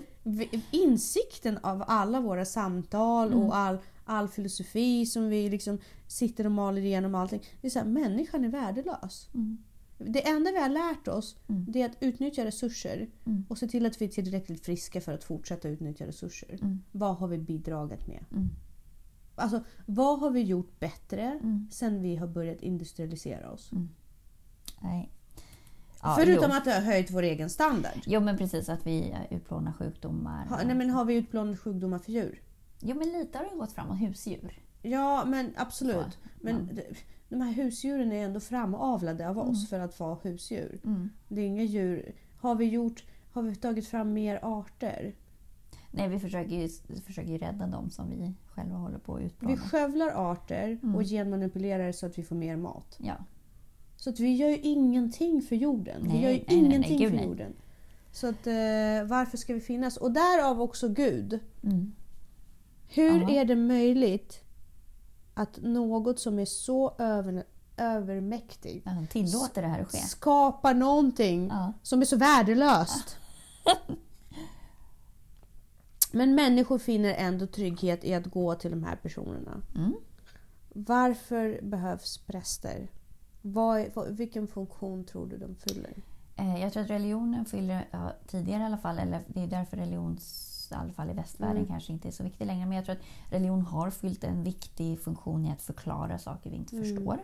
insikten 0.70 1.58
av 1.62 1.84
alla 1.86 2.20
våra 2.20 2.44
samtal 2.44 3.26
Mm. 3.32 3.38
och 3.44 3.56
all, 3.56 3.78
all 4.04 4.28
filosofi 4.28 5.06
som 5.06 5.28
vi 5.28 5.50
liksom 5.50 5.78
sitter 6.06 6.44
och 6.44 6.52
maler 6.52 6.82
igenom 6.82 7.14
allting. 7.14 7.42
Det 7.60 7.66
är 7.66 7.70
så 7.70 7.78
här, 7.78 7.86
människan 7.86 8.44
är 8.44 8.48
värdelös. 8.48 9.28
Mm. 9.34 9.58
Det 9.98 10.28
enda 10.28 10.50
vi 10.50 10.60
har 10.60 10.68
lärt 10.68 11.08
oss 11.08 11.36
Mm. 11.48 11.64
det 11.68 11.82
är 11.82 11.86
att 11.86 11.96
utnyttja 12.00 12.44
resurser 12.44 13.08
Mm. 13.26 13.44
och 13.48 13.58
se 13.58 13.66
till 13.68 13.86
att 13.86 14.00
vi 14.00 14.04
är 14.04 14.08
tillräckligt 14.10 14.64
friska 14.64 15.00
för 15.00 15.12
att 15.12 15.24
fortsätta 15.24 15.68
utnyttja 15.68 16.06
resurser. 16.06 16.58
Mm. 16.62 16.82
Vad 16.92 17.16
har 17.16 17.28
vi 17.28 17.38
bidragit 17.38 18.06
med? 18.06 18.24
Mm. 19.43 19.55
Alltså, 19.55 19.70
vad 19.86 20.20
har 20.20 20.30
vi 20.30 20.43
gjort 20.43 20.80
bättre 20.80 21.22
Mm. 21.43 21.68
sen 21.70 22.03
vi 22.03 22.16
har 22.16 22.26
börjat 22.26 22.62
industrialisera 22.62 23.51
oss? 23.51 23.70
Nej. 24.80 25.11
Ja, 26.03 26.14
Förutom 26.18 26.51
jo. 26.51 26.57
att 26.57 26.64
det 26.64 26.72
har 26.72 26.80
höjt 26.80 27.11
vår 27.11 27.22
egen 27.22 27.51
standard. 27.51 28.01
Jo 28.07 28.20
men 28.20 28.38
precis 28.38 28.68
att 28.68 28.86
vi 28.86 29.14
utplånar 29.30 29.72
sjukdomar. 29.72 30.47
Ha, 30.47 30.62
nej, 30.64 30.74
men 30.74 30.91
har 30.91 31.05
vi 31.05 31.14
utplånat 31.14 31.59
sjukdomar 31.61 31.99
för 31.99 32.12
djur? 32.12 32.43
Jo 32.80 32.97
men 32.97 33.12
lite 33.12 33.38
har 33.38 33.45
det 33.45 33.57
gått 33.57 33.72
framåt. 33.72 34.01
Husdjur. 34.01 34.59
Ja, 34.82 35.24
men 35.26 35.53
absolut. 35.57 36.12
Så, 36.12 36.18
Men 36.41 36.70
ja. 36.76 36.82
de 37.28 37.41
här 37.41 37.53
husdjuren 37.53 38.12
är 38.12 38.24
ändå 38.24 38.41
framavlade 38.41 39.28
av 39.28 39.36
Mm. 39.38 39.51
oss 39.51 39.68
för 39.68 39.80
att 39.80 40.01
vara 40.01 40.18
husdjur. 40.22 40.80
Mm. 40.84 41.11
Det 41.28 41.41
är 41.41 41.47
inga 41.47 41.62
djur. 41.62 42.14
Har 42.38 42.55
vi, 42.55 42.64
gjort, 42.64 43.05
har 43.32 43.43
vi 43.43 43.57
tagit 43.57 43.88
fram 43.88 44.12
mer 44.12 44.38
arter? 44.43 45.14
Nej 45.91 46.09
vi 46.09 46.18
försöker 46.18 46.51
ju, 46.57 46.68
försöker 47.07 47.30
ju 47.32 47.38
rädda 47.38 47.66
dem 47.66 47.91
som 47.91 48.11
vi 48.11 48.34
själva 48.47 48.76
håller 48.76 48.99
på 48.99 49.14
att 49.14 49.20
Vi 49.20 49.24
utplåna. 49.24 49.57
skövlar 49.57 50.09
arter 50.30 50.78
Mm. 50.82 50.95
och 50.97 51.03
genmanipulerar 51.05 51.93
så 51.93 52.07
att 52.07 52.18
vi 52.18 52.22
får 52.22 52.36
mer 52.36 52.57
mat. 52.57 52.97
Ja. 52.99 53.14
Så 53.97 54.11
att 54.11 54.20
vi 54.20 54.34
gör 54.36 54.49
ju 54.49 54.59
ingenting 54.59 55.43
för 55.43 55.57
jorden. 55.57 56.03
vi 56.03 56.09
Nej, 56.09 56.22
gör 56.22 56.30
ju 56.30 56.36
nej, 56.36 56.45
nej, 56.49 56.57
nej, 56.62 56.66
ingenting 56.68 56.99
gud, 56.99 57.09
för 57.11 57.16
nej. 57.16 57.26
jorden. 57.26 57.53
Så 58.12 58.26
att, 58.28 58.47
eh, 58.47 59.05
varför 59.09 59.36
ska 59.36 59.55
vi 59.55 59.61
finnas? 59.61 59.97
Och 59.97 60.12
därav 60.12 60.61
också 60.62 60.88
Gud. 60.88 61.38
Mm. 61.62 61.93
Hur 62.88 63.20
Ja. 63.20 63.30
är 63.30 63.45
det 63.45 63.57
möjligt 63.57 64.41
att 65.34 65.59
något 65.62 66.18
som 66.20 66.38
är 66.38 66.45
så 66.45 66.95
över, 66.99 67.45
övermäktigt 67.76 68.86
Ja, 68.86 68.93
de 68.93 69.07
tillåter 69.07 69.62
det 69.62 69.68
här 69.68 69.80
att 69.80 69.91
ske. 69.93 69.99
skapar 69.99 70.74
någonting 70.74 71.49
Ja. 71.49 71.72
som 71.82 72.01
är 72.01 72.05
så 72.05 72.16
värdelöst? 72.16 73.16
Men 76.12 76.34
människor 76.34 76.78
finner 76.78 77.14
ändå 77.14 77.46
trygghet 77.46 78.04
i 78.04 78.14
att 78.14 78.26
gå 78.26 78.54
till 78.54 78.70
de 78.70 78.82
här 78.84 78.96
personerna. 78.96 79.62
Mm. 79.76 79.94
Varför 80.74 81.61
behövs 81.62 82.18
präster? 82.18 82.88
Vad, 83.42 83.84
vad, 83.94 84.08
vilken 84.16 84.46
funktion 84.46 85.04
tror 85.04 85.26
du 85.26 85.36
de 85.38 85.54
fyller? 85.54 85.92
Eh, 86.36 86.61
Jag 86.62 86.72
tror 86.72 86.82
att 86.82 86.90
religionen 86.90 87.44
fyller, 87.44 87.88
ja, 87.90 88.12
tidigare 88.26 88.62
i 88.62 88.66
alla 88.66 88.78
fall, 88.78 88.98
eller 88.98 89.20
det 89.26 89.40
är 89.42 89.46
därför 89.46 89.76
religions, 89.76 90.68
i 90.72 90.74
alla 90.74 90.92
fall 90.92 91.11
i 91.11 91.12
västvärlden, 91.12 91.56
Mm. 91.56 91.68
kanske 91.68 91.92
inte 91.92 92.08
är 92.08 92.12
så 92.12 92.22
viktig 92.24 92.46
längre. 92.46 92.66
Men 92.66 92.76
jag 92.76 92.84
tror 92.84 92.96
att 92.96 93.32
religion 93.32 93.62
har 93.62 93.90
fyllt 93.90 94.24
en 94.24 94.42
viktig 94.44 95.00
funktion 95.00 95.46
i 95.46 95.52
att 95.52 95.62
förklara 95.62 96.18
saker 96.18 96.50
vi 96.50 96.56
inte 96.56 96.76
Mm. 96.76 96.88
förstår. 96.96 97.18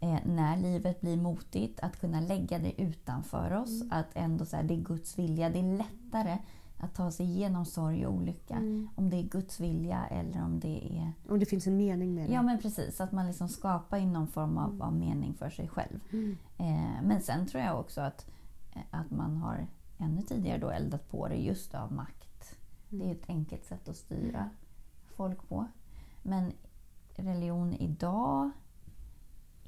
Eh, 0.00 0.18
när 0.26 0.56
livet 0.56 1.00
blir 1.00 1.16
motigt, 1.16 1.80
att 1.80 2.00
kunna 2.00 2.20
lägga 2.20 2.58
det 2.58 2.82
utanför 2.82 3.52
oss. 3.56 3.80
Mm. 3.82 3.92
Att 3.92 4.06
ändå 4.14 4.44
så 4.44 4.56
här, 4.56 4.62
det 4.62 4.74
är 4.74 4.78
Guds 4.80 5.18
vilja. 5.18 5.48
Det 5.50 5.58
är 5.58 5.76
lättare 5.78 6.38
att 6.80 6.94
ta 6.94 7.10
sig 7.10 7.26
igenom 7.26 7.64
sorg 7.64 8.06
och 8.06 8.14
olycka. 8.14 8.54
Mm. 8.54 8.88
Om 8.94 9.10
det 9.10 9.16
är 9.16 9.22
Guds 9.22 9.60
vilja 9.60 10.06
eller 10.06 10.44
om 10.44 10.60
det 10.60 10.98
är... 10.98 11.12
Om 11.28 11.38
det 11.38 11.46
finns 11.46 11.66
en 11.66 11.76
mening 11.76 12.14
med 12.14 12.28
det. 12.28 12.34
Ja 12.34 12.42
men 12.42 12.58
precis, 12.58 13.00
att 13.00 13.12
man 13.12 13.26
liksom 13.26 13.48
skapar 13.48 13.98
in 13.98 14.12
någon 14.12 14.28
form 14.28 14.58
av, 14.58 14.82
av 14.82 14.94
mening 14.94 15.34
för 15.34 15.50
sig 15.50 15.68
själv. 15.68 16.00
Mm. 16.12 16.36
Eh, 16.58 17.02
men 17.02 17.22
sen 17.22 17.46
tror 17.46 17.62
jag 17.62 17.80
också 17.80 18.00
att, 18.00 18.30
eh, 18.72 18.82
att 18.90 19.10
man 19.10 19.36
har 19.36 19.66
ännu 19.98 20.22
tidigare 20.22 20.58
då 20.58 20.70
eldat 20.70 21.10
på 21.10 21.28
det 21.28 21.36
just 21.36 21.74
av 21.74 21.92
makt. 21.92 22.56
Det 22.88 23.08
är 23.08 23.12
ett 23.12 23.28
enkelt 23.28 23.64
sätt 23.64 23.88
att 23.88 23.96
styra 23.96 24.50
folk 25.16 25.48
på. 25.48 25.66
Men 26.22 26.52
religion 27.14 27.74
idag 27.74 28.50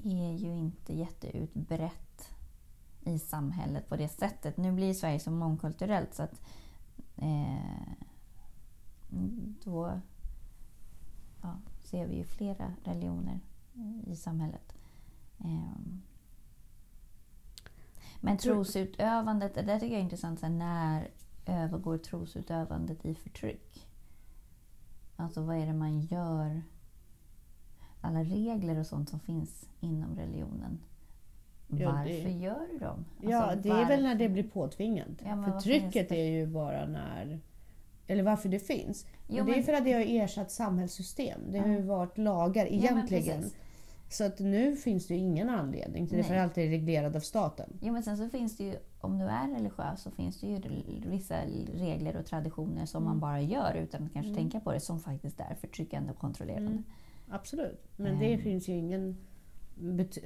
är 0.03 0.31
ju 0.31 0.55
inte 0.55 0.93
jätteutbrett 0.93 2.29
i 3.01 3.19
samhället 3.19 3.89
på 3.89 3.95
det 3.95 4.07
sättet. 4.07 4.57
Nu 4.57 4.71
blir 4.71 4.93
Sverige 4.93 5.19
så 5.19 5.31
mångkulturellt 5.31 6.13
så 6.13 6.23
att 6.23 6.41
då 9.63 9.99
ja, 11.41 11.59
ser 11.79 12.07
vi 12.07 12.15
ju 12.15 12.23
flera 12.23 12.73
religioner 12.83 13.39
eh, 13.75 14.11
i 14.11 14.15
samhället. 14.15 14.73
Ehm. 15.39 16.01
Men 18.21 18.37
trosutövandet, 18.37 19.53
det 19.53 19.79
tycker 19.79 19.93
jag 19.93 19.99
är 19.99 20.03
intressant. 20.03 20.39
Så 20.39 20.45
här, 20.45 20.53
när 20.53 21.09
övergår 21.45 21.97
trosutövandet 21.97 23.05
i 23.05 23.15
förtryck? 23.15 23.87
Alltså 25.15 25.41
vad 25.41 25.57
är 25.57 25.65
det 25.65 25.73
man 25.73 26.01
gör? 26.01 26.61
Alla 28.01 28.23
regler 28.23 28.79
och 28.79 28.87
sånt 28.87 29.09
som 29.09 29.19
finns 29.19 29.69
inom 29.79 30.15
religionen. 30.15 30.79
Ja, 31.79 31.91
Varför 31.91 32.09
det- 32.09 32.31
gör 32.31 32.67
du 32.71 32.77
dem? 32.77 33.05
Ja, 33.21 33.37
Alltså, 33.43 33.69
det 33.69 33.69
är 33.69 33.87
väl 33.87 34.01
när 34.03 34.09
varför? 34.09 34.19
det 34.19 34.29
blir 34.29 34.43
påtvingat. 34.43 35.07
Ja, 35.25 35.59
finns 35.63 35.93
det? 35.93 36.11
är 36.11 36.31
ju 36.31 36.47
bara 36.47 36.85
när... 36.87 37.39
Eller 38.07 38.23
varför 38.23 38.49
det 38.49 38.59
finns. 38.59 39.05
Jo, 39.27 39.35
men 39.35 39.45
det 39.45 39.51
är 39.51 39.55
men- 39.55 39.63
för 39.63 39.73
att 39.73 39.83
det 39.85 39.93
har 39.93 40.01
ersatt 40.23 40.51
samhällssystem. 40.51 41.39
Det 41.51 41.59
har 41.59 41.67
Ja. 41.67 41.73
ju 41.73 41.81
varit 41.81 42.17
lagar 42.17 42.65
Ja, 42.65 42.71
egentligen. 42.71 43.41
precis. 43.41 43.55
så 44.09 44.23
att 44.23 44.39
nu 44.39 44.75
finns 44.75 45.07
det 45.07 45.13
ju 45.13 45.19
ingen 45.19 45.49
anledning 45.49 46.07
till 46.07 46.17
det, 46.17 46.23
för 46.23 46.35
allt 46.35 46.57
är 46.57 46.67
reglerat 46.67 47.15
av 47.15 47.19
staten. 47.19 47.69
Jo, 47.81 47.93
men 47.93 48.03
sen 48.03 48.17
så 48.17 48.29
finns 48.29 48.57
det 48.57 48.63
ju, 48.63 48.75
om 49.01 49.19
du 49.19 49.25
är 49.25 49.55
religiös 49.55 50.01
så 50.01 50.11
finns 50.11 50.39
det 50.41 50.47
ju 50.47 50.59
vissa 51.05 51.35
regler 51.73 52.17
och 52.17 52.25
traditioner 52.25 52.85
som 52.85 53.03
man 53.03 53.19
bara 53.19 53.41
gör 53.41 53.73
utan 53.75 54.03
att 54.05 54.13
kanske 54.13 54.31
Mm. 54.31 54.35
tänka 54.41 54.59
på 54.59 54.71
det 54.71 54.79
som 54.79 54.99
faktiskt 54.99 55.39
är 55.39 55.55
förtryckande 55.61 56.11
och 56.11 56.17
kontrollerande. 56.17 56.71
Mm. 56.71 56.83
Absolut. 57.29 57.81
Men 57.97 58.19
det 58.19 58.33
Ehm. 58.33 58.41
finns 58.41 58.67
ju 58.67 58.73
ingen 58.73 59.17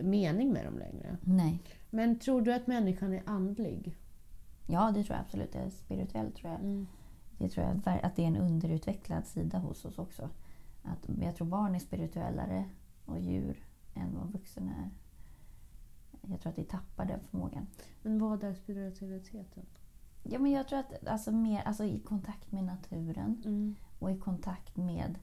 mening 0.02 0.54
med 0.54 0.66
dem 0.66 0.78
längre. 0.78 1.18
Nej. 1.22 1.62
Men 1.90 2.20
tror 2.20 2.42
du 2.42 2.54
att 2.54 2.68
människan 2.68 3.14
är 3.14 3.24
andlig? 3.26 3.98
Ja, 4.68 4.92
det 4.96 5.04
tror 5.04 5.16
jag 5.16 5.26
absolut. 5.26 5.52
Det 5.54 5.60
är 5.60 5.70
spirituellt 5.70 6.36
tror 6.36 6.52
jag. 6.52 6.86
Det 7.38 7.50
tror 7.50 7.66
jag 7.66 8.00
att 8.04 8.16
det 8.16 8.24
är 8.24 8.28
en 8.28 8.38
underutvecklad 8.38 9.26
sida 9.26 9.58
hos 9.58 9.86
oss 9.86 10.00
också. 10.00 10.30
Att 10.84 11.10
jag 11.22 11.36
tror 11.36 11.48
barn 11.48 11.76
är 11.76 11.80
spirituellare 11.80 12.70
och 13.06 13.20
djur 13.20 13.66
än 13.94 14.16
vad 14.16 14.32
vuxna 14.32 14.72
är. 14.72 14.90
Jag 16.30 16.42
tror 16.42 16.52
att 16.52 16.60
vi 16.60 16.64
tappar 16.64 17.06
den 17.06 17.20
förmågan. 17.20 17.68
Men 18.02 18.20
vad 18.20 18.44
är 18.44 18.54
spiritualiteten? 18.54 19.66
Ja, 20.24 20.40
men 20.40 20.52
jag 20.52 20.68
tror 20.68 20.80
att 20.80 21.08
alltså, 21.08 21.32
mer, 21.32 21.62
alltså, 21.62 21.84
i 21.84 22.00
kontakt 22.00 22.52
med 22.52 22.64
naturen 22.64 23.76
och 24.00 24.12
i 24.12 24.18
kontakt 24.18 24.78
med 24.78 25.20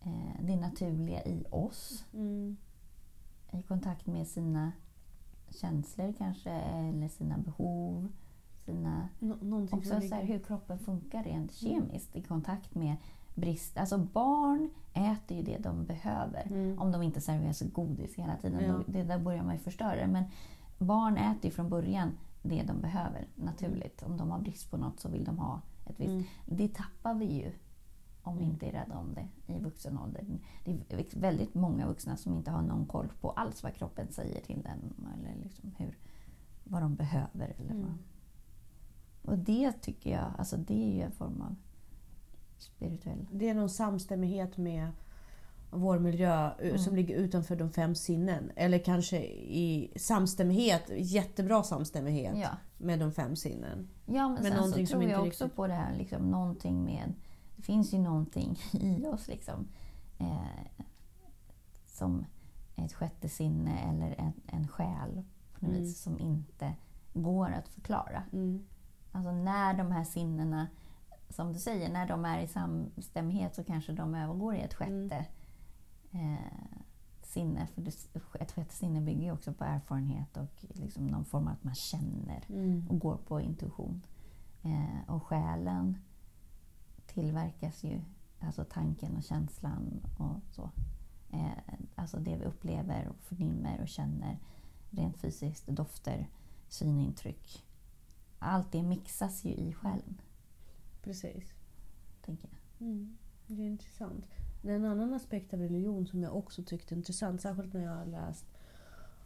eh, 0.00 0.42
det 0.42 0.56
naturliga 0.56 1.24
i 1.24 1.44
oss. 1.50 2.04
Mm. 2.12 2.56
I 3.52 3.62
kontakt 3.62 4.06
med 4.06 4.26
sina 4.26 4.72
känslor 5.50 6.14
kanske, 6.18 6.50
eller 6.50 7.08
sina 7.08 7.38
behov. 7.38 8.08
Sina, 8.64 9.08
Nå- 9.18 9.66
också 9.72 10.00
så 10.00 10.14
här, 10.14 10.24
hur 10.24 10.38
kroppen 10.38 10.78
funkar 10.78 11.24
rent 11.24 11.52
kemiskt 11.52 12.16
i 12.16 12.22
kontakt 12.22 12.74
med 12.74 12.96
brist. 13.34 13.78
Alltså 13.78 13.98
barn 13.98 14.70
äter 14.94 15.36
ju 15.36 15.42
det 15.42 15.58
de 15.58 15.84
behöver. 15.84 16.46
Mm. 16.46 16.78
Om 16.78 16.92
de 16.92 17.02
inte 17.02 17.20
serveras 17.20 17.60
godis 17.60 18.14
hela 18.14 18.36
tiden. 18.36 18.64
Ja. 18.64 18.72
Då, 18.72 18.84
det 18.86 19.02
där 19.02 19.18
börjar 19.18 19.42
man 19.42 19.54
ju 19.54 19.60
förstöra. 19.60 20.06
Men 20.06 20.24
barn 20.78 21.16
äter 21.16 21.44
ju 21.44 21.50
från 21.50 21.68
början 21.68 22.12
det 22.42 22.62
de 22.62 22.80
behöver 22.80 23.26
naturligt. 23.34 24.02
Om 24.02 24.16
de 24.16 24.30
har 24.30 24.38
brist 24.38 24.70
på 24.70 24.76
något 24.76 25.00
så 25.00 25.08
vill 25.08 25.24
de 25.24 25.38
ha 25.38 25.60
ett 25.86 26.00
visst. 26.00 26.10
Mm. 26.10 26.24
Det 26.46 26.68
tappar 26.68 27.14
vi 27.14 27.24
ju 27.24 27.52
om 28.28 28.38
vi 28.38 28.44
inte 28.44 28.66
är 28.66 28.72
rädda 28.72 28.96
om 28.98 29.14
det 29.14 29.52
i 29.52 29.58
vuxen 29.58 29.98
ålder. 29.98 30.24
Det 30.64 30.70
är 30.70 31.20
väldigt 31.20 31.54
många 31.54 31.86
vuxna 31.86 32.16
som 32.16 32.34
inte 32.34 32.50
har 32.50 32.62
någon 32.62 32.86
koll 32.86 33.08
på 33.20 33.30
alls 33.30 33.62
vad 33.62 33.74
kroppen 33.74 34.06
säger 34.12 34.40
till 34.40 34.62
dem. 34.62 35.06
Eller 35.18 35.42
liksom 35.42 35.74
hur, 35.78 35.98
vad 36.64 36.82
de 36.82 36.94
behöver. 36.94 37.54
Eller 37.58 37.70
Mm. 37.70 37.82
vad. 37.82 37.94
Och 39.32 39.38
det 39.38 39.72
tycker 39.72 40.10
jag, 40.10 40.32
alltså 40.38 40.56
det 40.56 40.74
är 40.84 40.94
ju 40.94 41.00
en 41.02 41.12
form 41.12 41.40
av 41.42 41.54
spirituell... 42.58 43.26
Det 43.32 43.48
är 43.48 43.54
någon 43.54 43.70
samstämmighet 43.70 44.56
med 44.56 44.88
vår 45.70 45.98
miljö 45.98 46.46
eh, 46.58 46.66
Mm. 46.68 46.78
som 46.78 46.96
ligger 46.96 47.16
utanför 47.16 47.56
de 47.56 47.70
fem 47.70 47.94
sinnen. 47.94 48.50
Eller 48.56 48.78
kanske 48.78 49.18
i 49.26 49.92
samstämmighet, 49.96 50.82
jättebra 50.96 51.62
samstämmighet 51.62 52.38
Ja. 52.38 52.48
med 52.78 52.98
de 53.00 53.12
fem 53.12 53.36
sinnen. 53.36 53.88
Ja, 54.06 54.28
men, 54.28 54.42
Men 54.42 54.52
sen 54.52 54.86
så 54.86 54.86
tror 54.92 55.02
jag 55.04 55.26
också 55.26 55.44
riktigt- 55.44 55.56
på 55.56 55.66
det 55.66 55.74
här, 55.74 55.96
liksom, 55.96 56.30
någonting 56.30 56.84
med... 56.84 57.12
Det 57.58 57.62
finns 57.62 57.94
ju 57.94 57.98
någonting 57.98 58.56
i 58.72 59.06
oss 59.06 59.28
liksom, 59.28 59.68
eh, 60.18 60.82
som 61.86 62.24
ett 62.76 62.92
sjätte 62.92 63.28
sinne 63.28 63.78
eller 63.80 64.14
en, 64.20 64.32
en 64.46 64.68
själ 64.68 65.22
på 65.52 65.64
något 65.66 65.70
Mm. 65.74 65.82
vis 65.82 66.00
som 66.02 66.18
inte 66.18 66.74
går 67.14 67.50
att 67.50 67.68
förklara. 67.68 68.22
Mm. 68.32 68.64
Alltså 69.12 69.32
när 69.32 69.74
de 69.74 69.92
här 69.92 70.04
sinnena, 70.04 70.66
som 71.28 71.52
du 71.52 71.58
säger, 71.58 71.92
när 71.92 72.08
de 72.08 72.24
är 72.24 72.40
i 72.40 72.46
samstämmighet 72.48 73.54
så 73.54 73.64
kanske 73.64 73.92
de 73.92 74.14
övergår 74.14 74.54
i 74.54 74.60
ett 74.60 74.74
sjätte 74.74 75.26
Mm. 76.12 76.34
eh, 76.34 76.78
sinne. 77.22 77.66
För 77.66 77.80
det, 77.82 77.94
ett 78.40 78.52
sjätte 78.52 78.74
sinne 78.74 79.00
bygger 79.00 79.22
ju 79.22 79.32
också 79.32 79.52
på 79.52 79.64
erfarenhet 79.64 80.36
och 80.36 80.64
liksom 80.74 81.06
någon 81.06 81.24
form 81.24 81.46
av 81.46 81.52
att 81.52 81.64
man 81.64 81.74
känner 81.74 82.44
Mm. 82.48 82.86
och 82.90 82.98
går 82.98 83.16
på 83.16 83.40
intuition. 83.40 84.02
Eh, 84.62 85.14
och 85.14 85.22
själen 85.22 85.98
tillverkas 87.18 87.84
ju, 87.84 88.00
alltså 88.40 88.64
tanken 88.64 89.16
och 89.16 89.22
känslan 89.22 90.00
och 90.18 90.54
så. 90.54 90.70
Eh, 91.30 91.74
alltså 91.94 92.18
det 92.18 92.36
vi 92.36 92.44
upplever 92.44 93.08
och 93.08 93.16
förnimmer 93.22 93.80
och 93.80 93.88
känner 93.88 94.38
rent 94.90 95.16
fysiskt, 95.16 95.66
dofter, 95.66 96.28
synintryck. 96.68 97.64
Allt 98.38 98.72
det 98.72 98.82
mixas 98.82 99.44
ju 99.44 99.50
i 99.50 99.72
själen, 99.72 100.20
Precis. 101.02 101.52
tänker 102.24 102.48
jag. 102.48 102.88
Mm. 102.88 103.16
Det 103.46 103.62
är 103.62 103.66
intressant. 103.66 104.24
En 104.62 104.84
annan 104.84 105.14
aspekt 105.14 105.54
av 105.54 105.60
religion 105.60 106.06
som 106.06 106.22
jag 106.22 106.36
också 106.36 106.62
tyckte 106.62 106.94
intressant, 106.94 107.40
särskilt 107.40 107.72
när 107.72 107.84
jag 107.84 107.96
har 107.96 108.06
läst 108.06 108.46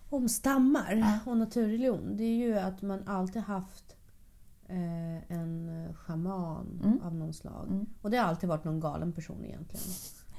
om 0.08 0.28
stammar 0.28 1.20
och 1.26 1.36
naturreligion. 1.36 2.16
Det 2.16 2.24
är 2.24 2.36
ju 2.36 2.58
att 2.58 2.82
man 2.82 3.08
alltid 3.08 3.42
haft 3.42 3.96
en 5.28 5.88
shaman 5.94 6.80
Mm. 6.84 7.02
av 7.02 7.14
någon 7.14 7.32
slag. 7.32 7.66
Mm. 7.70 7.86
Och 8.02 8.10
det 8.10 8.16
har 8.16 8.24
alltid 8.24 8.48
varit 8.48 8.64
någon 8.64 8.80
galen 8.80 9.12
person 9.12 9.44
egentligen. 9.44 9.84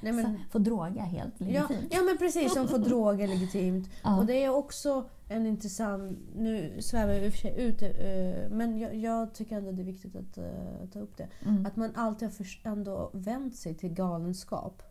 Nej, 0.02 0.12
men, 0.12 0.24
Så, 0.24 0.50
få 0.50 0.58
droga 0.58 1.02
helt 1.02 1.34
ja, 1.38 1.46
legitimt. 1.46 1.92
ja 1.94 2.02
men 2.02 2.18
precis, 2.18 2.54
som 2.54 2.68
får 2.68 2.78
droger 2.78 3.28
legitimt. 3.28 3.88
Ja. 4.02 4.18
Och 4.18 4.26
det 4.26 4.44
är 4.44 4.48
också 4.50 5.08
en 5.28 5.46
intressant... 5.46 6.18
Nu 6.36 6.82
svävar 6.82 7.12
jag 7.12 7.24
i 7.24 7.28
och 7.28 7.32
för 7.32 7.38
sig 7.40 7.60
ut 7.62 7.82
eh, 7.82 8.50
men 8.56 8.78
jag, 8.78 8.94
jag 8.94 9.34
tycker 9.34 9.56
ändå 9.58 9.72
det 9.72 9.82
är 9.82 9.84
viktigt 9.84 10.16
att 10.16 10.38
eh, 10.38 10.88
ta 10.92 10.98
upp 10.98 11.16
det. 11.16 11.28
Mm. 11.46 11.66
Att 11.66 11.76
man 11.76 11.92
alltid 11.94 12.28
har 12.28 12.32
förs- 12.32 12.60
ändå 12.64 13.10
vänt 13.12 13.56
sig 13.56 13.74
till 13.74 13.90
galenskap. 13.94 14.82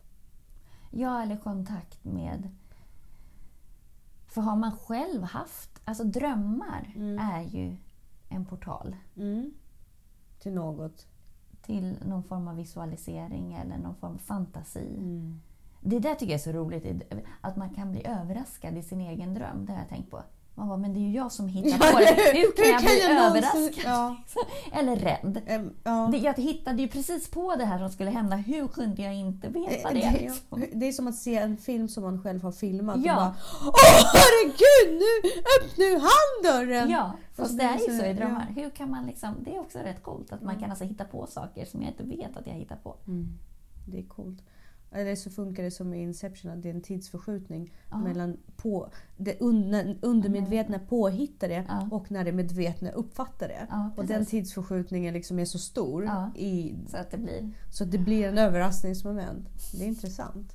Ja, 0.90 1.22
eller 1.22 1.36
kontakt 1.36 2.04
med... 2.04 2.48
För 4.26 4.40
har 4.40 4.56
man 4.56 4.76
själv 4.78 5.22
haft... 5.22 5.70
Alltså 5.84 6.04
drömmar 6.04 6.92
Mm. 6.96 7.18
är 7.18 7.42
ju 7.42 7.76
en 8.34 8.44
portal 8.44 8.96
Mm. 9.16 9.50
Till 10.38 10.52
något. 10.52 11.06
till 11.62 11.96
någon 12.06 12.22
form 12.22 12.48
av 12.48 12.56
visualisering 12.56 13.54
eller 13.54 13.78
någon 13.78 13.94
form 13.94 14.14
av 14.14 14.18
fantasi. 14.18 14.94
Mm. 14.98 15.40
Det 15.80 15.98
där 15.98 16.14
tycker 16.14 16.32
jag 16.32 16.38
är 16.38 16.42
så 16.42 16.52
roligt, 16.52 17.02
att 17.40 17.56
man 17.56 17.70
kan 17.70 17.92
bli 17.92 18.06
överraskad 18.06 18.76
i 18.76 18.82
sin 18.82 19.00
egen 19.00 19.34
dröm. 19.34 19.66
Det 19.66 19.72
har 19.72 19.78
jag 19.78 19.88
tänkt 19.88 20.10
på. 20.10 20.22
Man 20.56 20.68
bara, 20.68 20.76
men 20.78 20.92
det 20.92 20.98
är 20.98 21.02
ju 21.08 21.10
jag 21.12 21.32
som 21.32 21.48
hittar 21.48 21.92
på 21.92 21.98
det. 21.98 22.38
Hur 22.38 22.56
kan 22.56 22.70
jag 22.72 22.80
bli 22.82 23.02
överraskad? 23.02 23.84
ja. 23.84 24.16
Eller 24.72 24.96
rädd. 24.96 25.40
Ja. 25.84 26.08
Det, 26.12 26.18
jag 26.18 26.34
hittade 26.34 26.82
ju 26.82 26.88
precis 26.88 27.30
på 27.30 27.54
det 27.56 27.64
här 27.64 27.78
som 27.78 27.90
skulle 27.90 28.10
hända. 28.10 28.36
Hur 28.36 28.68
kunde 28.68 29.02
jag 29.02 29.14
inte 29.14 29.48
veta 29.48 29.88
det? 29.88 29.94
det, 29.94 30.10
liksom? 30.20 30.64
det 30.72 30.88
är 30.88 30.92
som 30.92 31.08
att 31.08 31.14
se 31.14 31.36
en 31.36 31.56
film 31.56 31.88
som 31.88 32.02
man 32.02 32.22
själv 32.22 32.42
har 32.42 32.52
filmat 32.52 32.96
Ja. 33.04 33.12
och 33.60 33.72
bara 33.72 33.72
Åh 33.72 34.10
herregud, 34.14 35.00
nu 35.00 35.30
öppnar 35.60 36.00
han 36.00 36.42
dörren! 36.66 36.90
Ja, 36.90 37.12
fast 37.36 37.58
det 37.58 37.64
är 37.64 37.72
det 37.78 37.84
ju 37.84 37.96
så- 37.98 38.02
så 38.02 38.06
i 38.06 38.12
drömmar. 38.12 38.46
ja. 38.56 38.62
Hur 38.62 38.70
kan 38.70 38.90
man 38.90 39.06
liksom, 39.06 39.34
det 39.44 39.54
är 39.56 39.60
också 39.60 39.78
rätt 39.78 40.02
coolt 40.02 40.32
att 40.32 40.42
man 40.42 40.58
kan 40.60 40.70
alltså 40.70 40.84
hitta 40.84 41.04
på 41.04 41.26
saker 41.26 41.64
som 41.64 41.82
jag 41.82 41.90
inte 41.90 42.04
vet 42.04 42.36
att 42.36 42.46
jag 42.46 42.54
hittar 42.54 42.76
på. 42.76 42.96
Mm. 43.06 43.28
Det 43.86 43.98
är 43.98 44.02
coolt. 44.02 44.38
Eller 44.94 45.14
så 45.16 45.30
funkar 45.30 45.62
det 45.62 45.70
som 45.70 45.94
i 45.94 46.02
Inception, 46.02 46.50
att 46.50 46.62
det 46.62 46.68
är 46.70 46.74
en 46.74 46.80
tidsförskjutning 46.80 47.72
Ja. 47.90 47.98
mellan 47.98 48.36
på, 48.56 48.88
det 49.16 49.36
un, 49.40 49.70
när 49.70 49.98
undermedvetna 50.02 50.78
påhittar 50.78 51.48
det 51.48 51.64
Ja. 51.68 51.88
och 51.92 52.10
när 52.10 52.24
det 52.24 52.32
medvetna 52.32 52.90
uppfattar 52.90 53.48
det. 53.48 53.66
Ja, 53.70 53.90
och 53.96 54.06
den 54.06 54.26
tidsförskjutningen 54.26 55.14
liksom 55.14 55.38
är 55.38 55.44
så 55.44 55.58
stor 55.58 56.10
i, 56.36 56.74
Så 56.90 56.96
att 56.96 57.10
det 57.10 57.18
blir... 57.18 57.50
så 57.72 57.84
att 57.84 57.90
det 57.90 57.98
blir 57.98 58.28
en 58.28 58.38
överraskningsmoment. 58.38 59.48
Det 59.78 59.84
är 59.84 59.88
intressant. 59.88 60.52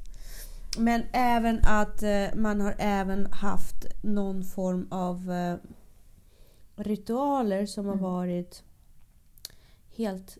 Men 0.78 1.02
även 1.14 1.60
att 1.64 2.04
eh, 2.04 2.26
man 2.36 2.62
har 2.62 2.76
även 2.78 3.26
haft 3.32 3.86
någon 4.04 4.44
form 4.44 4.88
av 4.92 5.32
eh, 5.32 5.56
ritualer 6.76 7.66
som 7.66 7.86
Mm. 7.86 8.00
har 8.00 8.12
varit 8.12 8.64
helt 9.98 10.38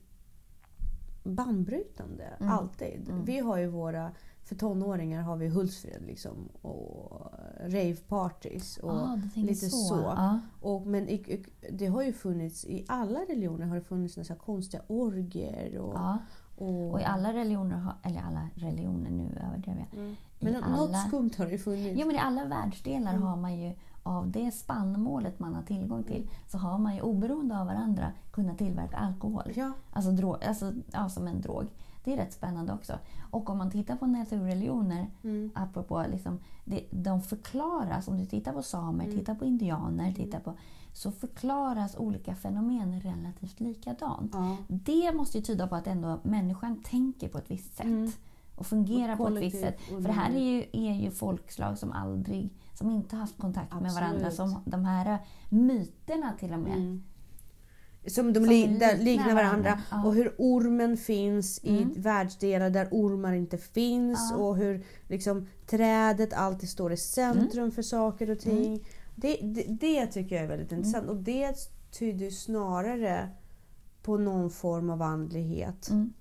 bandbrytande. 1.24 2.24
Mm. 2.40 2.54
Alltid. 2.54 3.10
Mm. 3.10 3.26
Vi 3.26 3.40
har 3.40 3.58
ju 3.58 3.68
våra, 3.68 4.12
för 4.44 4.56
tonåringar 4.56 5.22
har 5.22 5.36
vi 5.38 5.48
Hultsfred 5.48 6.02
liksom, 6.06 6.50
och 6.62 7.32
ravepartys. 7.60 8.78
Och, 8.78 8.92
ah, 8.92 9.20
lite 9.36 9.70
så. 9.70 9.96
Ja. 9.96 10.40
och, 10.62 10.88
men 10.88 11.10
i, 11.10 11.14
i, 11.14 11.46
det 11.72 11.86
har 11.88 12.02
ju 12.04 12.14
funnits, 12.14 12.66
i 12.66 12.86
alla 12.88 13.20
religioner 13.20 13.66
har 13.68 13.76
det 13.76 13.82
funnits 13.82 14.18
några 14.18 14.26
så 14.26 14.34
här 14.34 14.40
konstiga 14.40 14.84
orger. 14.88 15.78
Och, 15.78 15.94
ja. 15.96 16.18
och, 16.58 16.92
Och 16.92 17.02
i 17.02 17.04
alla 17.04 17.34
religioner, 17.34 17.76
har, 17.78 17.94
eller 18.04 18.22
alla 18.22 18.50
religioner 18.56 19.10
nu 19.12 19.40
överdriver 19.48 19.88
jag. 19.92 20.00
Mm. 20.00 20.16
Men 20.40 20.54
något 20.54 20.64
alla- 20.90 20.98
skumt 20.98 21.32
har 21.38 21.46
det 21.46 21.52
ju 21.52 21.58
funnits. 21.58 22.00
Jo 22.00 22.08
men 22.08 22.16
i 22.16 22.20
alla 22.20 22.46
världsdelar 22.46 23.12
Mm. 23.14 23.24
har 23.24 23.36
man 23.38 23.60
ju 23.62 23.74
av 24.10 24.32
det 24.32 24.52
spannmålet 24.52 25.40
man 25.40 25.56
har 25.56 25.62
tillgång 25.64 26.04
till 26.04 26.30
så 26.48 26.58
har 26.58 26.78
man 26.78 26.96
ju 26.96 27.02
oberoende 27.02 27.60
av 27.60 27.68
varandra 27.68 28.12
kunnat 28.32 28.58
tillverka 28.58 28.98
alkohol. 28.98 29.52
Ja. 29.56 29.72
Alltså, 29.92 30.12
drog, 30.12 30.44
alltså 30.44 30.74
ja, 30.92 31.10
som 31.10 31.28
en 31.28 31.42
drog. 31.42 31.68
Det 32.04 32.14
är 32.14 32.18
rätt 32.18 32.34
spännande 32.34 32.74
också. 32.74 32.94
Och 33.32 33.50
om 33.50 33.58
man 33.58 33.72
tittar 33.72 33.96
på 33.96 34.08
naturreligioner, 34.08 35.08
Mm. 35.24 35.52
apropå 35.56 36.06
liksom, 36.12 36.40
det, 36.66 36.86
de 36.92 37.22
förklaras, 37.22 38.08
om 38.08 38.18
du 38.18 38.26
tittar 38.26 38.54
på 38.54 38.62
samer, 38.62 39.06
Mm. 39.06 39.18
tittar 39.18 39.36
på 39.36 39.46
indianer, 39.46 40.12
tittar 40.12 40.40
på, 40.40 40.54
så 40.94 41.12
förklaras 41.12 41.96
olika 41.98 42.36
fenomen 42.36 43.02
relativt 43.02 43.60
likadant. 43.60 44.32
Ja. 44.34 44.58
Det 44.68 45.12
måste 45.16 45.38
ju 45.38 45.44
tyda 45.44 45.68
på 45.68 45.76
att 45.76 45.88
ändå 45.88 46.20
människan 46.24 46.82
tänker 46.84 47.28
på 47.30 47.38
ett 47.38 47.52
visst 47.52 47.76
sätt. 47.78 47.86
Mm. 47.86 48.12
Och 48.56 48.66
fungerar 48.66 49.12
Och 49.12 49.18
på 49.18 49.28
ett 49.28 49.44
visst 49.44 49.60
sätt. 49.62 49.82
För 49.82 50.02
det 50.02 50.12
här 50.12 50.32
är 50.32 50.40
ju, 50.40 50.66
är 50.74 50.94
ju 50.94 51.12
folkslag 51.12 51.78
som 51.78 51.92
aldrig, 51.92 52.50
som 52.80 52.92
inte 52.92 53.16
haft 53.16 53.38
kontakt 53.38 53.82
med 53.82 53.92
varandra. 53.94 54.28
Absolut. 54.28 54.52
Som 54.54 54.64
de 54.66 54.86
här 54.86 55.18
myterna 55.50 56.34
till 56.40 56.54
och 56.54 56.60
med. 56.60 56.78
Mm. 56.78 57.04
Som 58.08 58.34
de 58.34 58.40
Som 58.40 58.50
li, 58.50 58.68
liknar 59.00 59.34
varandra. 59.34 59.36
varandra. 59.36 59.80
Ja. 59.92 60.06
Och 60.06 60.14
hur 60.14 60.36
ormen 60.38 60.98
finns 60.98 61.60
i 61.64 61.78
Mm. 61.82 61.94
världsdelar 62.02 62.70
där 62.70 62.88
ormar 62.92 63.34
inte 63.34 63.58
finns. 63.58 64.28
Ja. 64.32 64.38
Och 64.38 64.58
hur 64.58 64.86
liksom, 65.08 65.48
trädet 65.68 66.34
alltid 66.34 66.70
står 66.70 66.94
i 66.94 66.98
centrum 66.98 67.64
Mm. 67.64 67.72
för 67.72 67.82
saker 67.82 68.30
och 68.30 68.40
ting. 68.40 68.88
Det, 69.16 69.38
det, 69.42 69.64
det 69.70 70.08
tycker 70.08 70.36
jag 70.36 70.44
är 70.44 70.48
väldigt 70.50 70.72
Mm. 70.72 70.80
intressant. 70.86 71.10
Och 71.10 71.18
det 71.18 71.56
tyder 72.00 72.30
snarare 72.30 73.30
på 74.04 74.18
någon 74.18 74.50
form 74.50 74.90
av 74.90 75.02
andlighet. 75.02 75.90
Mm. 75.90 76.14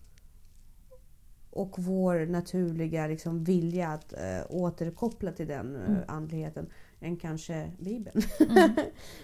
Och 1.59 1.78
vår 1.78 2.26
naturliga 2.26 3.06
liksom, 3.06 3.44
vilja 3.44 3.88
att 3.88 4.12
äh, 4.12 4.18
återkoppla 4.48 5.32
till 5.32 5.48
den 5.48 5.76
äh, 5.76 5.90
Mm. 5.90 6.02
andligheten 6.09 6.66
än 7.00 7.16
kanske 7.16 7.72
Bibeln. 7.78 8.22
Mm. 8.40 8.70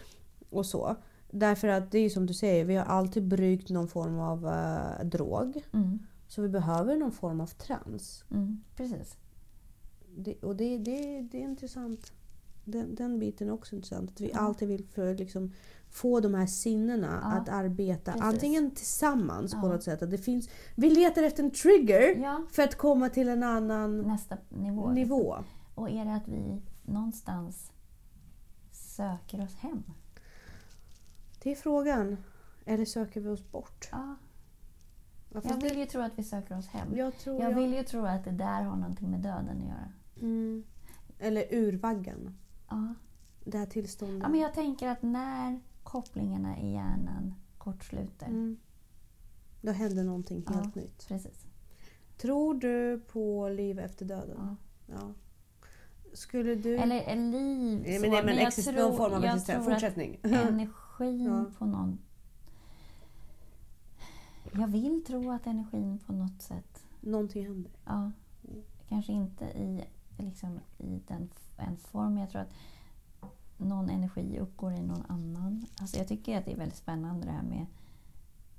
och 0.50 0.66
så. 0.66 0.96
Därför 1.30 1.68
att 1.68 1.90
det 1.90 1.98
är 1.98 2.10
som 2.10 2.26
du 2.26 2.34
säger, 2.34 2.64
vi 2.64 2.76
har 2.76 2.84
alltid 2.84 3.28
bryggt 3.28 3.70
någon 3.70 3.88
form 3.88 4.18
av 4.18 4.46
äh, 4.46 5.06
drog. 5.06 5.62
Mm. 5.72 5.98
Så 6.28 6.42
vi 6.42 6.48
behöver 6.48 6.96
någon 6.96 7.12
form 7.12 7.40
av 7.40 7.46
trans. 7.46 8.24
Mm. 8.30 8.62
Precis. 8.76 9.16
Det, 10.16 10.42
och 10.42 10.56
det, 10.56 10.78
det, 10.78 11.20
det 11.20 11.38
är 11.38 11.44
intressant. 11.44 12.12
Den, 12.64 12.94
den 12.94 13.18
biten 13.18 13.48
är 13.48 13.52
också 13.52 13.76
intressant. 13.76 14.10
Att 14.10 14.20
vi 14.20 14.32
alltid 14.32 14.68
vill 14.68 14.86
för, 14.86 15.14
liksom, 15.14 15.52
få 15.94 16.20
de 16.20 16.34
här 16.34 16.46
sinnena 16.46 17.18
Ja, 17.22 17.28
att 17.38 17.48
arbeta 17.48 18.12
precis. 18.12 18.22
antingen 18.26 18.70
tillsammans 18.70 19.52
på 19.52 19.58
Ja. 19.62 19.68
något 19.72 19.82
sätt. 19.82 20.02
Att 20.02 20.10
det 20.10 20.18
finns, 20.18 20.48
vi 20.74 20.90
letar 20.90 21.22
efter 21.22 21.42
en 21.44 21.50
trigger 21.50 22.14
Ja, 22.22 22.42
för 22.52 22.62
att 22.62 22.74
komma 22.74 23.08
till 23.08 23.28
en 23.28 23.42
annan 23.42 24.00
nästa 24.00 24.36
nivå. 24.48 24.90
nivå. 24.90 25.36
Och 25.74 25.90
är 25.90 26.04
det 26.04 26.14
att 26.14 26.28
vi 26.28 26.62
någonstans 26.82 27.72
söker 28.72 29.44
oss 29.44 29.54
hem? 29.56 29.82
Det 31.42 31.50
är 31.50 31.54
frågan. 31.56 32.16
Eller 32.64 32.84
söker 32.84 33.20
vi 33.20 33.28
oss 33.28 33.50
bort? 33.52 33.88
Ja, 33.92 34.16
jag 35.44 35.60
vill 35.62 35.78
ju 35.78 35.86
tro 35.86 36.00
att 36.02 36.18
vi 36.18 36.22
söker 36.22 36.58
oss 36.58 36.66
hem. 36.66 36.88
jag 36.96 37.18
tror 37.18 37.40
Jag 37.40 37.50
jag... 37.52 37.56
vill 37.56 37.74
ju 37.74 37.82
tro 37.82 38.04
att 38.06 38.24
det 38.24 38.30
där 38.30 38.62
har 38.62 38.76
någonting 38.76 39.10
med 39.10 39.20
döden 39.20 39.58
att 39.58 39.68
göra. 39.68 39.92
Mm. 40.20 40.64
Eller 41.18 41.54
urvaggan. 41.54 42.38
Ja. 42.70 42.94
Det 43.44 43.58
här 43.58 43.66
tillståndet. 43.66 44.18
ja, 44.22 44.28
men 44.28 44.40
jag 44.40 44.54
tänker 44.54 44.88
att 44.88 45.02
när 45.02 45.60
kopplingarna 45.84 46.58
i 46.58 46.72
hjärnan 46.72 47.34
kortsluter. 47.58 48.26
mm. 48.26 48.56
Då 49.62 49.72
händer 49.72 50.04
någonting 50.04 50.44
Ja. 50.46 50.52
helt 50.52 50.74
nytt. 50.74 51.08
Precis. 51.08 51.46
Tror 52.16 52.54
du 52.54 53.00
på 53.12 53.48
liv 53.48 53.78
efter 53.78 54.04
döden? 54.04 54.36
Ja. 54.38 54.56
Ja. 54.94 55.12
Skulle 56.12 56.54
du... 56.54 56.76
Eller 56.76 56.96
är 57.00 57.16
liv 57.16 57.82
Nej, 57.86 58.00
men, 58.00 58.10
nej, 58.10 58.24
men 58.24 58.36
jag 58.36 58.48
exist- 58.48 58.68
tror- 58.70 58.82
någon 58.88 58.96
form 58.96 59.12
av 59.12 59.24
jag 59.24 59.34
existens. 59.34 59.64
Fortsättning. 59.64 60.18
Energin 60.22 61.24
Ja. 61.24 61.44
på 61.58 61.64
någon... 61.66 61.98
Jag 64.52 64.66
vill 64.68 65.04
tro 65.04 65.30
att 65.30 65.46
energin 65.46 65.98
på 65.98 66.12
något 66.12 66.42
sätt... 66.42 66.84
Någonting 67.00 67.46
händer. 67.46 67.72
Ja, 67.84 68.10
kanske 68.88 69.12
inte 69.12 69.44
i, 69.44 69.84
liksom, 70.18 70.60
i 70.78 71.02
den, 71.08 71.30
en 71.56 71.76
form. 71.76 72.18
Jag 72.18 72.30
tror 72.30 72.40
att 72.42 72.52
någon 73.56 73.90
energi 73.90 74.38
uppgår 74.38 74.72
i 74.72 74.82
någon 74.82 75.02
annan. 75.08 75.66
Alltså 75.80 75.96
jag 75.98 76.08
tycker 76.08 76.38
att 76.38 76.44
det 76.44 76.52
är 76.52 76.56
väldigt 76.56 76.78
spännande 76.78 77.26
det 77.26 77.32
här 77.32 77.42
med 77.42 77.66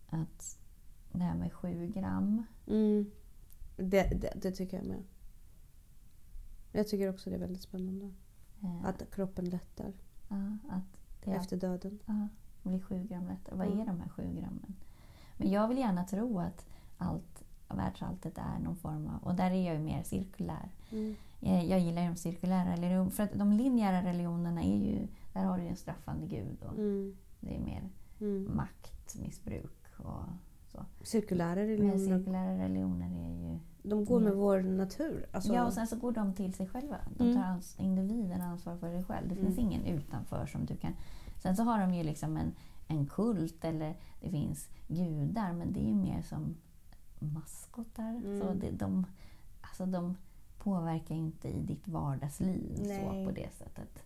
att 0.09 0.57
det 1.11 1.23
här 1.23 1.35
med 1.35 1.53
sju 1.53 1.87
gram. 1.95 2.43
Mm. 2.67 3.11
Det, 3.77 4.21
det, 4.21 4.33
det 4.41 4.51
tycker 4.51 4.77
jag 4.77 4.85
med. 4.85 5.03
Jag 6.71 6.87
tycker 6.87 7.09
också 7.09 7.29
det 7.29 7.35
är 7.35 7.39
väldigt 7.39 7.61
spännande. 7.61 8.11
Eh, 8.63 8.85
Att 8.85 9.11
kroppen 9.11 9.45
lättar 9.45 9.93
ja, 10.29 10.57
att 10.69 10.97
det 11.23 11.31
är 11.31 11.35
efter 11.35 11.57
döden. 11.57 11.99
Ja, 12.05 12.27
blir 12.63 12.79
sju 12.79 13.03
gram 13.03 13.27
lättare. 13.27 13.55
Vad 13.57 13.67
Mm. 13.67 13.79
är 13.79 13.85
de 13.85 13.99
här 13.99 14.09
sju 14.09 14.23
grammen? 14.23 14.75
Men 15.37 15.49
jag 15.51 15.67
vill 15.67 15.77
gärna 15.77 16.03
tro 16.03 16.39
att 16.39 16.65
allt, 16.97 17.43
världsalltet 17.69 18.37
är 18.37 18.59
någon 18.59 18.75
form 18.75 19.07
av... 19.07 19.23
Och 19.23 19.35
där 19.35 19.51
är 19.51 19.65
jag 19.65 19.73
ju 19.75 19.81
mer 19.81 20.03
cirkulär. 20.03 20.69
Mm. 20.95 21.15
Eh, 21.41 21.63
Jag 21.69 21.79
gillar 21.79 22.07
de 22.09 22.15
cirkulära 22.15 22.71
religionerna. 22.71 23.09
För 23.11 23.23
att 23.23 23.33
de 23.33 23.51
linjära 23.53 24.03
religionerna 24.03 24.63
är 24.63 24.77
ju... 24.77 25.07
Där 25.33 25.43
har 25.43 25.57
du 25.57 25.63
en 25.63 25.75
straffande 25.75 26.27
gud 26.27 26.57
och 26.63 26.73
Mm. 26.77 27.17
det 27.39 27.55
är 27.55 27.59
mer 27.59 27.89
Mm. 28.21 28.55
maktmissbruk 28.55 29.83
och 29.97 30.23
så. 30.71 30.85
Cirkulära 31.03 31.55
Men 31.55 31.67
religioner, 31.67 31.97
cirkulära 31.97 32.57
religioner 32.63 33.05
är 33.07 33.51
ju... 33.51 33.59
de 33.83 34.05
går 34.05 34.19
med 34.19 34.31
Ja. 34.31 34.35
vår 34.35 34.59
natur. 34.61 35.25
Alltså, 35.31 35.53
Ja, 35.53 35.65
och 35.65 35.73
sen 35.73 35.87
så 35.87 35.95
går 35.95 36.11
de 36.11 36.33
till 36.33 36.53
sig 36.53 36.67
själva. 36.67 36.97
De 37.17 37.23
Mm. 37.23 37.35
tar 37.35 37.43
ans- 37.43 37.81
individen 37.81 38.41
ansvar 38.41 38.77
för 38.77 38.89
sig 38.91 39.03
själv. 39.03 39.29
Det 39.29 39.35
finns 39.35 39.57
Mm. 39.57 39.71
ingen 39.71 39.85
utanför 39.85 40.45
som 40.45 40.65
du 40.65 40.75
kan... 40.75 40.93
Sen 41.43 41.55
så 41.55 41.63
har 41.63 41.79
de 41.79 41.93
ju 41.93 42.03
liksom 42.03 42.37
en, 42.37 42.51
en 42.87 43.05
kult 43.05 43.65
eller 43.65 43.95
det 44.21 44.29
finns 44.29 44.69
gudar 44.87 45.53
men 45.53 45.73
det 45.73 45.79
är 45.79 45.87
ju 45.87 45.95
mer 45.95 46.21
som 46.21 46.55
maskotar. 47.19 48.09
Mm. 48.09 48.39
Så 48.41 48.53
det, 48.53 48.71
de, 48.71 49.05
alltså 49.61 49.85
de 49.85 50.15
påverkar 50.65 51.15
inte 51.15 51.47
i 51.47 51.61
ditt 51.61 51.87
vardagsliv 51.87 52.75
så 52.75 53.25
på 53.25 53.31
det 53.31 53.49
sättet. 53.57 54.03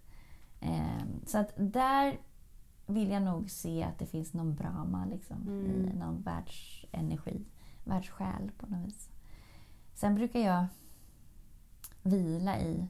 Ehm, 0.59 1.25
så 1.25 1.37
att 1.37 1.53
där 1.57 2.19
vill 2.85 3.09
jag 3.09 3.21
nog 3.21 3.49
se 3.49 3.83
att 3.83 3.99
det 3.99 4.05
finns 4.05 4.33
någon 4.33 4.55
Brahma 4.55 5.05
liksom, 5.05 5.49
i 5.49 5.81
Mm. 5.81 5.99
någon 5.99 6.21
världsenergi, 6.21 7.45
världssjäl 7.83 8.51
på 8.57 8.67
något 8.67 8.87
vis. 8.87 9.09
Sen 9.93 10.15
brukar 10.15 10.39
jag 10.39 10.65
vila 12.03 12.59
i... 12.59 12.87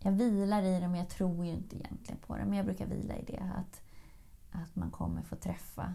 Jag 0.00 0.12
vilar 0.12 0.62
i 0.62 0.80
det, 0.80 0.88
men 0.88 0.98
jag 0.98 1.08
tror 1.08 1.44
ju 1.46 1.52
inte 1.52 1.76
egentligen 1.76 2.20
på 2.26 2.36
det. 2.36 2.44
Men 2.44 2.56
jag 2.56 2.66
brukar 2.66 2.86
vila 2.86 3.16
i 3.16 3.24
det, 3.24 3.52
att, 3.56 3.82
att 4.50 4.76
man 4.76 4.90
kommer 4.90 5.22
få 5.22 5.36
träffa... 5.36 5.94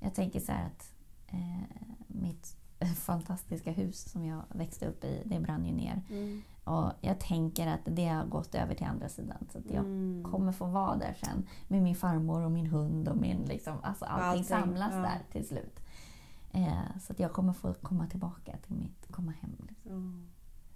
Jag 0.00 0.14
tänker 0.14 0.40
så 0.40 0.52
här 0.52 0.66
att 0.66 0.92
eh, 1.26 1.86
mitt 2.06 2.56
fantastiska 2.96 3.70
hus 3.72 4.10
som 4.10 4.24
jag 4.24 4.42
växte 4.54 4.86
upp 4.88 5.04
i, 5.04 5.22
det 5.24 5.40
brann 5.40 5.64
ju 5.66 5.72
ner. 5.72 6.02
Mm. 6.10 6.42
Och 6.64 6.92
jag 7.00 7.20
tänker 7.20 7.66
att 7.66 7.80
det 7.84 8.06
har 8.08 8.24
gått 8.26 8.54
över 8.54 8.74
till 8.74 8.86
andra 8.86 9.08
sidan. 9.08 9.46
Så 9.52 9.58
att 9.58 9.64
jag 9.70 9.84
Mm. 9.84 10.24
kommer 10.32 10.52
få 10.52 10.66
vara 10.66 10.96
där 10.96 11.16
sen 11.24 11.46
med 11.68 11.82
min 11.82 11.94
farmor 11.96 12.42
och 12.42 12.50
min 12.50 12.66
hund 12.66 13.08
och 13.08 13.16
min... 13.16 13.44
Liksom, 13.44 13.76
alltså 13.82 14.04
allting, 14.04 14.26
Allting, 14.28 14.44
samlas 14.44 14.92
ja. 14.94 14.98
där 15.00 15.18
till 15.32 15.48
slut. 15.48 15.80
Eh, 16.52 16.98
så 17.00 17.12
att 17.12 17.18
jag 17.18 17.32
kommer 17.32 17.52
få 17.52 17.74
komma 17.74 18.06
tillbaka 18.06 18.56
till 18.66 18.74
mitt... 18.76 19.06
Komma 19.12 19.32
hem. 19.40 19.56
Liksom. 19.68 19.92
Ja. 20.20 20.26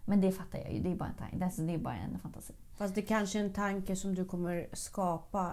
Men 0.04 0.20
det 0.20 0.32
fattar 0.32 0.58
jag 0.58 0.72
ju. 0.72 0.82
Det 0.82 0.92
är 0.92 0.96
bara 0.96 1.08
en, 1.08 1.14
tanke. 1.14 1.44
Alltså, 1.44 1.62
det 1.62 1.74
är 1.74 1.78
bara 1.78 1.96
en 1.96 2.18
fantasi. 2.18 2.52
Fast 2.76 2.94
det 2.94 3.02
kanske 3.02 3.38
är 3.40 3.44
en 3.44 3.52
tanke 3.52 3.96
som 3.96 4.14
du 4.14 4.24
kommer 4.24 4.66
skapa 4.72 5.52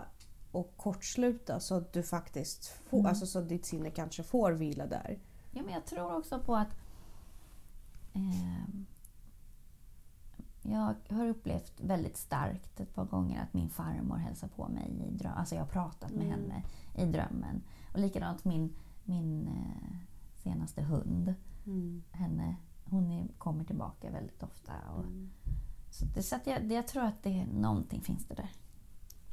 och 0.52 0.74
kortsluta 0.78 1.60
så 1.60 1.76
att 1.76 1.94
du 1.94 2.04
faktiskt 2.04 2.66
får, 2.90 2.98
Mm. 2.98 3.10
alltså 3.10 3.26
så 3.26 3.40
att 3.40 3.50
ditt 3.50 3.66
sinne 3.66 3.90
kanske 3.90 4.24
får 4.24 4.52
vila 4.52 4.86
där. 4.88 5.20
Ja, 5.58 5.64
men 5.64 5.74
jag 5.74 5.86
tror 5.86 6.18
också 6.18 6.40
på 6.40 6.56
att... 6.56 6.76
ehm, 8.14 8.86
jag 10.62 10.96
har 11.10 11.28
upplevt 11.28 11.82
väldigt 11.82 12.18
starkt 12.18 12.80
ett 12.80 12.94
par 12.96 13.06
gånger 13.06 13.42
att 13.44 13.54
min 13.54 13.70
farmor 13.70 14.16
hälsar 14.18 14.48
på 14.48 14.68
mig 14.68 14.92
i 15.08 15.12
drömmen. 15.18 15.38
Alltså 15.38 15.56
jag 15.56 15.62
har 15.62 15.68
pratat 15.70 16.12
med 16.12 16.26
Mm. 16.26 16.32
henne 16.40 16.64
i 16.96 17.06
drömmen. 17.06 17.62
Och 17.94 18.00
likadant 18.00 18.46
min, 18.46 18.74
min 19.04 19.48
eh, 19.48 19.98
senaste 20.44 20.82
hund. 20.82 21.34
Mm. 21.66 22.04
Henne, 22.12 22.56
hon 22.86 23.12
är, 23.12 23.28
kommer 23.38 23.64
tillbaka 23.64 24.12
väldigt 24.12 24.44
ofta. 24.44 24.74
Och, 24.96 25.04
Mm. 25.04 25.30
så 25.90 26.06
det, 26.06 26.24
så 26.24 26.36
att 26.36 26.48
jag, 26.48 26.72
jag 26.72 26.88
tror 26.88 27.04
att 27.04 27.24
det, 27.24 27.46
någonting 27.46 28.02
finns 28.02 28.26
det 28.26 28.36
där. 28.36 28.50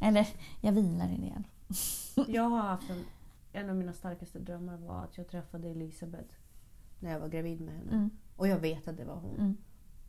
Eller 0.01 0.29
jag 0.61 0.73
vilar 0.73 1.09
i 1.09 1.17
det. 1.17 1.43
Jag 2.33 2.49
har 2.51 2.63
haft 2.63 2.91
en, 2.91 3.05
en 3.55 3.71
av 3.71 3.77
mina 3.77 3.93
starkaste 3.93 4.39
drömmar 4.39 4.77
var 4.77 5.05
att 5.05 5.19
jag 5.19 5.29
träffade 5.29 5.69
Elisabeth 5.69 6.35
när 7.01 7.11
jag 7.13 7.21
var 7.21 7.29
gravid 7.29 7.61
med 7.61 7.75
henne. 7.75 7.93
Mm, 7.93 8.11
Och 8.37 8.49
jag 8.49 8.59
vet 8.59 8.89
att 8.89 8.97
det 8.97 9.05
var 9.05 9.17
hon. 9.17 9.35
mm, 9.41 9.57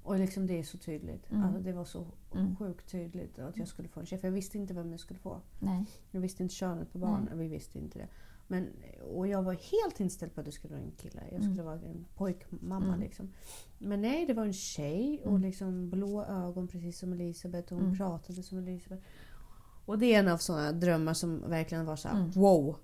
Och 0.03 0.19
liksom 0.19 0.47
det 0.47 0.59
är 0.59 0.63
så 0.63 0.77
tydligt. 0.77 1.31
Mm. 1.31 1.43
Alltså 1.43 1.61
det 1.61 1.73
var 1.73 1.85
så 1.85 2.05
Mm. 2.33 2.55
sjukt 2.55 2.91
tydligt 2.91 3.39
att 3.39 3.57
jag 3.57 3.67
skulle 3.67 3.87
få 3.87 3.99
en 3.99 4.05
tjej. 4.05 4.19
För 4.19 4.27
jag 4.27 4.33
visste 4.33 4.57
inte 4.57 4.73
vem 4.73 4.91
jag 4.91 4.99
skulle 4.99 5.19
få. 5.19 5.41
nej. 5.59 5.85
Jag 6.11 6.21
visste 6.21 6.43
inte 6.43 6.55
könet 6.55 6.91
på 6.91 6.97
barnen. 6.97 7.37
Vi 7.37 7.47
visste 7.47 7.79
inte 7.79 7.99
det. 7.99 8.07
Men, 8.47 8.69
och 9.13 9.27
jag 9.27 9.43
var 9.43 9.53
helt 9.53 9.99
inställd 9.99 10.33
på 10.33 10.39
att 10.39 10.45
det 10.45 10.51
skulle 10.51 10.73
vara 10.73 10.83
en 10.83 10.91
kille. 10.91 11.21
Jag 11.31 11.41
skulle 11.43 11.53
Mm. 11.61 11.65
vara 11.65 11.75
en 11.79 12.05
pojkmamma. 12.15 12.87
Mm. 12.87 12.99
Liksom. 12.99 13.31
Men 13.77 14.01
nej, 14.01 14.25
det 14.25 14.33
var 14.33 14.45
en 14.45 14.53
tjej 14.53 15.21
och 15.25 15.39
liksom 15.39 15.89
blå 15.89 16.23
ögon 16.25 16.67
precis 16.67 16.99
som 16.99 17.13
Elisabeth. 17.13 17.73
Och 17.73 17.79
hon 17.81 17.97
pratade 17.97 18.43
som 18.43 18.57
Elisabeth. 18.57 19.03
Och 19.85 19.99
det 19.99 20.15
är 20.15 20.19
en 20.19 20.27
av 20.27 20.37
sådana 20.37 20.71
drömmar 20.71 21.13
som 21.13 21.49
verkligen 21.49 21.85
var 21.85 21.95
så 21.95 22.07
här: 22.07 22.31
wow! 22.35 22.75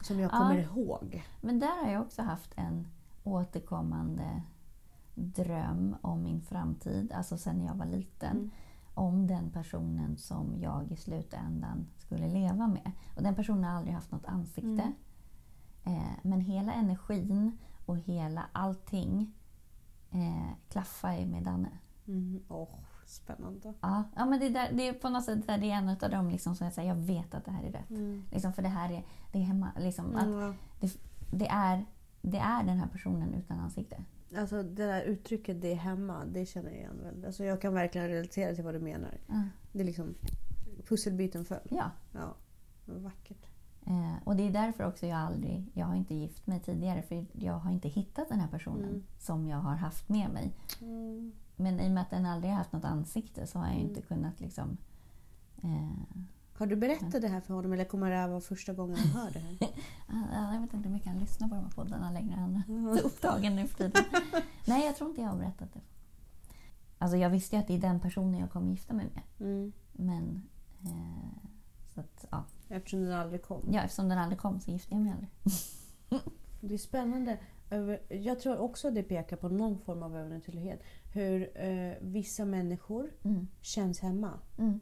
Som 0.00 0.20
jag 0.20 0.32
Ja. 0.32 0.38
kommer 0.38 0.56
ihåg. 0.58 1.24
Men 1.40 1.58
där 1.58 1.84
har 1.84 1.92
jag 1.92 2.02
också 2.02 2.22
haft 2.22 2.52
en 2.56 2.86
återkommande 3.24 4.42
dröm 5.14 5.96
om 6.00 6.22
min 6.22 6.40
framtid, 6.42 7.12
alltså 7.12 7.38
sen 7.38 7.64
jag 7.64 7.74
var 7.74 7.86
liten. 7.86 8.36
Mm. 8.36 8.50
Om 8.94 9.26
den 9.26 9.50
personen 9.50 10.16
som 10.16 10.54
jag 10.60 10.92
i 10.92 10.96
slutändan 10.96 11.86
skulle 11.96 12.28
leva 12.28 12.66
med. 12.66 12.92
Och 13.16 13.22
den 13.22 13.34
personen 13.34 13.64
har 13.64 13.70
aldrig 13.70 13.94
haft 13.94 14.10
något 14.12 14.24
ansikte. 14.26 14.92
Mm. 15.84 15.98
Eh, 16.00 16.12
men 16.22 16.40
hela 16.40 16.72
energin 16.72 17.58
och 17.86 17.98
hela 17.98 18.46
allting 18.52 19.32
eh, 20.10 20.48
klaffar 20.68 21.12
ju 21.12 21.26
med 21.26 21.42
Danne. 21.42 21.78
Mm. 22.06 22.40
Åh, 22.48 22.68
spännande. 23.08 23.74
Ja, 23.80 24.02
ja 24.16 24.26
men 24.26 24.40
det, 24.40 24.48
där, 24.48 24.72
det 24.72 24.88
är 24.88 24.92
på 24.92 25.08
något 25.08 25.24
sätt 25.24 25.46
det 25.46 25.52
är 25.52 25.62
en 25.64 25.88
av 25.88 26.10
dem 26.10 26.30
liksom 26.30 26.54
som 26.56 26.64
jag 26.64 26.74
säger, 26.74 26.88
jag 26.88 26.96
vet 26.96 27.34
att 27.34 27.44
det 27.44 27.50
här 27.50 27.64
är 27.64 27.72
rätt. 27.72 27.90
Mm. 27.90 28.22
Liksom, 28.32 28.52
för 28.52 28.62
det 28.62 28.68
här 28.68 28.92
är, 28.92 29.04
det 29.32 29.38
är 29.38 29.42
hemma. 29.42 29.70
Liksom, 29.78 30.16
att 30.16 30.22
Mm. 30.26 30.54
det, 31.30 31.46
är, 31.48 31.84
det 32.22 32.38
är 32.38 32.64
den 32.64 32.78
här 32.78 32.86
personen 32.88 33.34
utan 33.34 33.58
ansikte. 33.60 34.04
Alltså 34.38 34.62
det 34.62 34.86
där 34.86 35.02
uttrycket 35.02 35.62
det 35.62 35.72
är 35.72 35.76
hemma, 35.76 36.24
det 36.24 36.46
känner 36.46 36.70
jag 36.70 36.78
igen 36.78 37.00
väldigt. 37.02 37.24
Alltså 37.26 37.44
jag 37.44 37.60
kan 37.60 37.74
verkligen 37.74 38.08
relatera 38.08 38.54
till 38.54 38.64
vad 38.64 38.74
du 38.74 38.80
menar. 38.80 39.18
Ja. 39.26 39.42
Det 39.72 39.80
är 39.80 39.84
liksom 39.84 40.14
pusselbiten 40.88 41.44
föll. 41.44 41.58
ja. 41.70 41.90
Ja, 42.12 42.34
vackert. 42.84 43.46
Eh, 43.86 44.14
och 44.24 44.36
det 44.36 44.42
är 44.42 44.50
därför 44.50 44.86
också 44.86 45.06
jag 45.06 45.18
aldrig, 45.18 45.70
jag 45.74 45.86
har 45.86 45.94
inte 45.94 46.14
gift 46.14 46.46
mig 46.46 46.60
tidigare 46.60 47.02
för 47.02 47.26
jag 47.32 47.52
har 47.58 47.70
inte 47.70 47.88
hittat 47.88 48.28
den 48.28 48.40
här 48.40 48.48
personen 48.48 48.84
Mm. 48.88 49.02
som 49.18 49.46
jag 49.48 49.58
har 49.58 49.74
haft 49.76 50.08
med 50.08 50.30
mig. 50.30 50.52
Mm. 50.80 51.32
Men 51.60 51.80
i 51.80 51.86
och 51.88 51.92
med 51.92 52.02
att 52.02 52.10
den 52.10 52.26
aldrig 52.26 52.50
har 52.52 52.58
haft 52.58 52.72
något 52.72 52.84
ansikte 52.84 53.46
så 53.46 53.58
har 53.58 53.66
jag 53.66 53.74
ju 53.74 53.80
Mm. 53.80 53.88
inte 53.90 54.02
kunnat 54.02 54.40
liksom... 54.40 54.76
Eh, 55.62 56.16
Har 56.58 56.66
du 56.66 56.76
berättat 56.76 57.22
det 57.22 57.28
här 57.28 57.40
för 57.40 57.54
honom 57.54 57.72
eller 57.72 57.84
kommer 57.84 58.10
det 58.10 58.16
här 58.16 58.28
vara 58.28 58.40
första 58.40 58.72
gången 58.74 58.96
han 58.96 59.08
hör 59.22 59.30
det 59.30 59.38
här? 59.38 59.58
jag 60.52 60.60
vet 60.60 60.74
inte 60.74 60.88
hur 60.88 60.94
mycket 60.94 61.08
han 61.08 61.18
lyssnar 61.18 61.48
på 61.48 61.54
de 61.54 61.64
här 61.64 61.70
poddarna 61.70 62.10
längre. 62.10 62.34
Han 62.36 62.56
är 62.56 62.96
så 62.96 63.06
upptagen 63.06 63.56
nu 63.56 63.66
för 63.66 63.76
tiden. 63.78 64.04
Nej, 64.66 64.86
jag 64.86 64.96
tror 64.96 65.10
inte 65.10 65.22
jag 65.22 65.28
har 65.28 65.36
berättat 65.38 65.72
det. 65.74 65.80
Alltså 66.98 67.16
jag 67.16 67.30
visste 67.30 67.56
ju 67.56 67.60
att 67.62 67.68
det 67.68 67.74
är 67.74 67.78
den 67.78 68.00
personen 68.00 68.40
jag 68.40 68.50
kommer 68.50 68.70
gifta 68.70 68.94
mig 68.94 69.06
med. 69.14 69.48
Mm. 69.48 69.72
Men... 69.92 70.42
Eh, 70.84 71.48
så 71.94 72.00
att, 72.00 72.24
ja. 72.30 72.44
Eftersom 72.68 73.00
den 73.04 73.12
aldrig 73.12 73.42
kom. 73.42 73.62
ja, 73.70 73.80
eftersom 73.82 74.08
den 74.08 74.18
aldrig 74.18 74.38
kom 74.40 74.60
så 74.60 74.70
gifte 74.70 74.94
jag 74.94 75.02
mig 75.02 75.12
aldrig. 75.12 75.30
Det 76.60 76.74
är 76.74 76.78
spännande. 76.78 77.38
Över- 77.70 78.00
Jag 78.08 78.40
tror 78.40 78.58
också 78.58 78.90
det 78.90 79.02
pekar 79.02 79.36
på 79.36 79.48
någon 79.48 79.78
form 79.78 80.02
av 80.02 80.16
övernaturlighet. 80.16 80.82
Hur 81.14 81.50
eh, 81.54 81.92
vissa 82.00 82.44
människor 82.44 83.10
Mm. 83.24 83.48
känns 83.60 84.00
hemma. 84.00 84.30
Mm. 84.58 84.80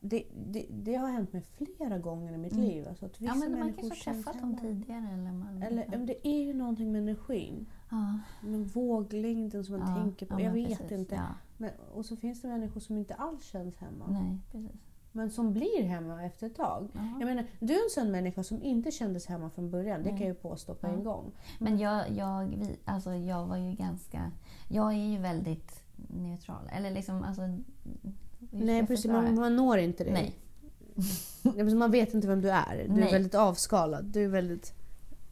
Det, 0.00 0.24
det, 0.46 0.66
det 0.70 0.94
har 0.94 1.08
hänt 1.08 1.32
mig 1.32 1.42
flera 1.76 1.98
gånger 1.98 2.32
i 2.32 2.38
mitt 2.38 2.52
Mm. 2.52 2.64
liv. 2.64 2.88
Alltså 2.88 3.06
att 3.06 3.20
vissa 3.20 3.32
Ja, 3.32 3.34
men 3.48 3.58
man 3.58 3.72
kanske 3.72 4.10
har 4.10 4.14
träffat 4.14 4.40
dem 4.40 4.56
tidigare. 4.60 5.08
Eller, 5.14 5.32
man, 5.32 5.62
Eller 5.62 5.86
men 5.90 6.06
det 6.06 6.28
är 6.28 6.42
ju 6.44 6.54
någonting 6.54 6.92
med 6.92 7.00
energin. 7.02 7.66
ja. 7.90 8.18
Med 8.42 8.68
våglängden 8.68 9.64
som 9.64 9.78
man 9.78 9.88
Ja, 9.96 10.02
tänker 10.02 10.26
på. 10.26 10.34
ja, 10.34 10.40
jag 10.40 10.52
vet 10.52 10.78
precis. 10.78 10.92
inte. 10.98 11.14
Ja. 11.14 11.28
Men, 11.56 11.70
och 11.94 12.06
så 12.06 12.16
finns 12.16 12.42
det 12.42 12.48
människor 12.48 12.80
som 12.80 12.98
inte 12.98 13.14
alls 13.14 13.44
känns 13.44 13.76
hemma. 13.76 14.06
Nej, 14.10 14.38
precis. 14.52 14.80
Men 15.16 15.30
som 15.30 15.52
blir 15.52 15.82
hemma 15.82 16.24
efter 16.24 16.46
ett 16.46 16.56
tag. 16.56 16.88
Ja. 16.92 17.00
Jag 17.20 17.26
menar, 17.26 17.46
du 17.60 17.74
är 17.74 17.84
en 17.84 17.90
sån 17.90 18.10
människa 18.10 18.42
som 18.42 18.62
inte 18.62 18.90
kändes 18.90 19.26
hemma 19.26 19.50
från 19.50 19.70
början. 19.70 20.02
Det 20.02 20.08
kan 20.08 20.18
jag 20.18 20.28
ju 20.28 20.34
påstå 20.34 20.74
på 20.74 20.86
en 20.86 21.04
gång. 21.04 21.32
Men 21.58 21.78
jag, 21.78 22.10
jag, 22.10 22.46
vi, 22.46 22.76
alltså 22.84 23.14
jag 23.14 23.46
var 23.46 23.56
ju 23.56 23.72
ganska... 23.72 24.32
Jag 24.68 24.92
är 24.92 25.06
ju 25.12 25.18
väldigt 25.18 25.82
neutral. 25.96 26.70
Eller 26.72 26.90
liksom, 26.90 27.22
alltså... 27.22 27.42
Nej, 28.50 28.86
precis. 28.86 29.10
Man, 29.10 29.34
man 29.34 29.56
når 29.56 29.78
inte 29.78 30.04
dig. 30.04 30.12
Nej. 30.12 30.34
Man 31.74 31.90
vet 31.90 32.14
inte 32.14 32.28
vem 32.28 32.40
du 32.40 32.50
är. 32.50 32.84
Du 32.88 32.94
Nej. 32.94 33.08
är 33.08 33.12
väldigt 33.12 33.34
avskalad. 33.34 34.04
Du 34.04 34.24
är 34.24 34.28
väldigt 34.28 34.74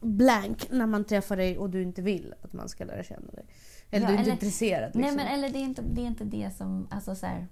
blank 0.01 0.67
när 0.71 0.85
man 0.85 1.03
träffar 1.03 1.37
dig 1.37 1.57
och 1.57 1.69
du 1.69 1.81
inte 1.81 2.01
vill 2.01 2.33
att 2.41 2.53
man 2.53 2.69
ska 2.69 2.85
lära 2.85 3.03
känna 3.03 3.31
dig. 3.31 3.45
Eller 3.89 4.05
Ja, 4.05 4.07
du 4.07 4.13
är 4.13 4.17
inte 4.19 4.21
eller- 4.23 4.31
intresserad. 4.31 4.95
Liksom. 4.95 5.01
Nej, 5.01 5.15
men 5.15 5.27
eller 5.27 5.49
det 5.49 5.59
är 5.59 5.63
inte 5.63 5.81
det, 5.81 6.01
är 6.01 6.07
inte 6.07 6.23
det 6.23 6.51
som... 6.57 6.87
Alltså 6.91 7.15
så 7.15 7.25
här, 7.25 7.47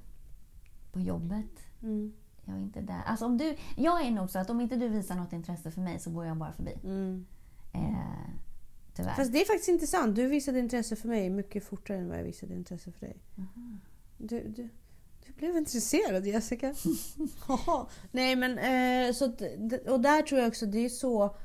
på 0.92 1.00
jobbet. 1.00 1.46
mm. 1.82 2.14
Jag 2.46 2.56
är 2.56 2.60
inte 2.60 2.82
där. 2.82 3.02
Alltså 3.06 3.26
om 3.26 3.38
du, 3.38 3.56
jag 3.78 4.06
är 4.06 4.12
nog 4.12 4.30
så 4.30 4.40
att 4.40 4.50
om 4.50 4.62
inte 4.62 4.76
du 4.76 4.88
visar 4.88 5.16
något 5.16 5.34
intresse 5.34 5.72
för 5.72 5.82
mig 5.82 6.00
så 6.00 6.10
går 6.12 6.26
jag 6.26 6.38
bara 6.38 6.52
förbi. 6.54 6.74
Mm. 6.84 7.26
Eh, 7.74 8.30
tyvärr. 8.94 9.14
Fast 9.14 9.32
det 9.34 9.42
är 9.42 9.46
faktiskt 9.46 9.70
intressant. 9.70 10.16
Du 10.16 10.28
visade 10.28 10.60
intresse 10.60 10.96
för 10.96 11.08
mig 11.08 11.30
mycket 11.30 11.64
fortare 11.64 11.98
än 11.98 12.10
vad 12.10 12.18
jag 12.20 12.24
visade 12.24 12.54
intresse 12.54 12.92
för 12.92 13.00
dig. 13.00 13.18
Mhm. 13.36 13.82
Du, 14.18 14.48
du, 14.48 14.70
du 15.28 15.34
blev 15.34 15.58
intresserad 15.58 16.26
Jessica. 16.26 16.74
Nej 18.12 18.36
men 18.36 18.58
eh, 18.58 19.14
så 19.14 19.26
och 19.92 20.00
där 20.00 20.22
tror 20.22 20.42
jag 20.42 20.48
också 20.48 20.66
det 20.66 20.86
är 20.86 20.90
så 20.90 21.36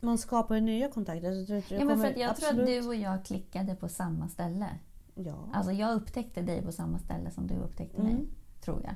man 0.00 0.18
skapar 0.18 0.60
nya 0.60 0.88
kontakter. 0.88 1.28
Alltså, 1.38 1.54
jag 1.54 1.64
tror- 1.64 1.80
Ja, 1.80 1.86
men 1.86 2.00
för 2.00 2.10
att 2.10 2.16
jag 2.18 2.36
tror 2.36 2.60
att 2.60 2.66
du 2.66 2.86
och 2.86 2.94
jag 2.94 3.24
klickade 3.24 3.74
på 3.74 3.88
samma 3.88 4.28
ställe. 4.28 4.66
Ja. 5.14 5.48
Alltså 5.52 5.72
jag 5.72 5.94
upptäckte 5.94 6.42
dig 6.42 6.62
på 6.62 6.72
samma 6.72 6.98
ställe 6.98 7.30
som 7.30 7.46
du 7.46 7.54
upptäckte 7.54 8.02
mig. 8.02 8.12
Mm. 8.12 8.28
Tror 8.60 8.82
jag. 8.84 8.94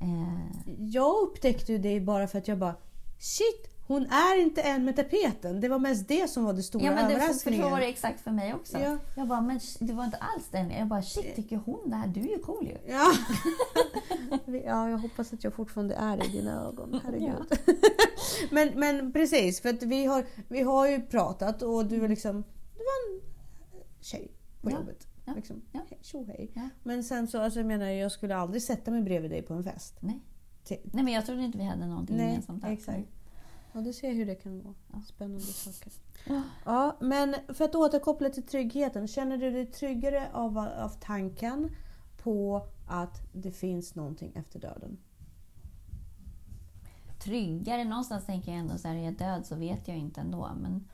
Eh, 0.00 0.62
Jag 0.78 1.22
upptäckte 1.22 1.72
ju 1.72 1.78
det 1.78 2.00
bara 2.00 2.26
för 2.28 2.38
att 2.38 2.48
jag 2.48 2.58
bara 2.58 2.74
Shit! 3.18 3.68
Hon 3.86 4.06
är 4.06 4.40
inte 4.40 4.62
en 4.62 4.84
med 4.84 4.96
tapeten. 4.96 5.60
Det 5.60 5.68
var 5.68 5.78
mest 5.78 6.08
det 6.08 6.30
som 6.30 6.44
var 6.44 6.52
det 6.52 6.62
stora 6.62 6.84
ja 6.84 6.94
men 6.94 7.04
överraskningen. 7.10 7.70
var 7.70 7.80
det 7.80 7.86
exakt 7.86 8.20
för 8.20 8.30
mig 8.30 8.54
också. 8.54 8.78
Ja. 8.78 8.98
Jag 9.16 9.28
bara, 9.28 9.40
men 9.40 9.60
det 9.78 9.92
var 9.92 10.04
inte 10.04 10.16
alls 10.16 10.48
den. 10.50 10.70
Jag 10.70 10.86
bara, 10.88 11.02
shit 11.02 11.36
tycker 11.36 11.56
hon 11.56 11.90
det 11.90 11.96
här? 11.96 12.06
Du 12.06 12.20
är 12.20 12.24
ju 12.24 12.38
cool 12.38 12.66
ju. 12.66 12.92
Ja. 12.92 13.12
ja, 14.66 14.88
jag 14.88 14.98
hoppas 14.98 15.32
att 15.32 15.44
jag 15.44 15.54
fortfarande 15.54 15.94
är 15.94 16.24
i 16.26 16.28
dina 16.28 16.64
ögon. 16.68 17.00
Herregud. 17.04 17.58
men, 18.50 18.68
men 18.80 19.12
precis, 19.12 19.60
för 19.60 19.68
att 19.68 19.82
vi 19.82 20.04
har, 20.06 20.26
vi 20.48 20.62
har 20.62 20.88
ju 20.88 21.00
pratat 21.00 21.62
och 21.62 21.86
du 21.86 22.04
är 22.04 22.08
liksom... 22.08 22.32
Du 22.76 22.78
var 22.78 23.14
en 23.14 23.20
tjej 24.00 24.30
på 24.62 24.70
Ja. 24.70 24.74
jobbet. 24.76 25.06
Ja. 25.24 25.32
Liksom. 25.34 25.62
Ja. 25.72 25.80
Tjo 26.00 26.24
hej. 26.24 26.50
Ja. 26.54 26.68
Men 26.82 27.04
sen 27.04 27.28
så, 27.28 27.40
alltså 27.40 27.60
jag 27.60 27.66
menar, 27.66 27.86
jag 27.86 28.12
skulle 28.12 28.36
aldrig 28.36 28.62
sätta 28.62 28.90
mig 28.90 29.02
bredvid 29.02 29.30
dig 29.30 29.42
på 29.42 29.54
en 29.54 29.64
fest. 29.64 29.96
Nej. 30.00 30.20
Till- 30.64 30.90
Nej 30.92 31.04
men 31.04 31.12
jag 31.14 31.26
trodde 31.26 31.42
inte 31.42 31.58
vi 31.58 31.64
hade 31.64 31.86
någonting 31.86 32.16
Nej, 32.16 32.26
gemensamt. 32.26 32.64
exakt. 32.64 33.08
Ja, 33.72 33.80
du 33.80 33.92
ser 33.92 34.12
hur 34.12 34.26
det 34.26 34.34
kan 34.34 34.62
gå. 34.62 34.74
Ja. 34.92 35.00
Spännande 35.06 35.40
saker. 35.42 35.92
Ja. 36.26 36.42
Ja, 36.64 36.96
men 37.00 37.34
för 37.48 37.64
att 37.64 37.74
återkoppla 37.74 38.28
till 38.30 38.42
tryggheten. 38.46 39.08
Känner 39.08 39.36
du 39.38 39.50
dig 39.50 39.66
tryggare 39.66 40.28
av, 40.32 40.58
av 40.58 40.88
tanken 41.00 41.70
på 42.22 42.66
att 42.88 43.20
det 43.32 43.52
finns 43.52 43.94
någonting 43.94 44.32
efter 44.34 44.58
döden? 44.60 44.98
Tryggare 47.18 47.84
någonstans 47.84 48.26
tänker 48.26 48.50
jag 48.52 48.60
ändå 48.60 48.78
så 48.78 48.88
här, 48.88 48.94
är 48.96 49.04
jag 49.04 49.14
död 49.18 49.46
så 49.46 49.54
vet 49.56 49.88
jag 49.88 49.96
inte 49.96 50.20
ändå. 50.20 50.50
Men 50.60 50.88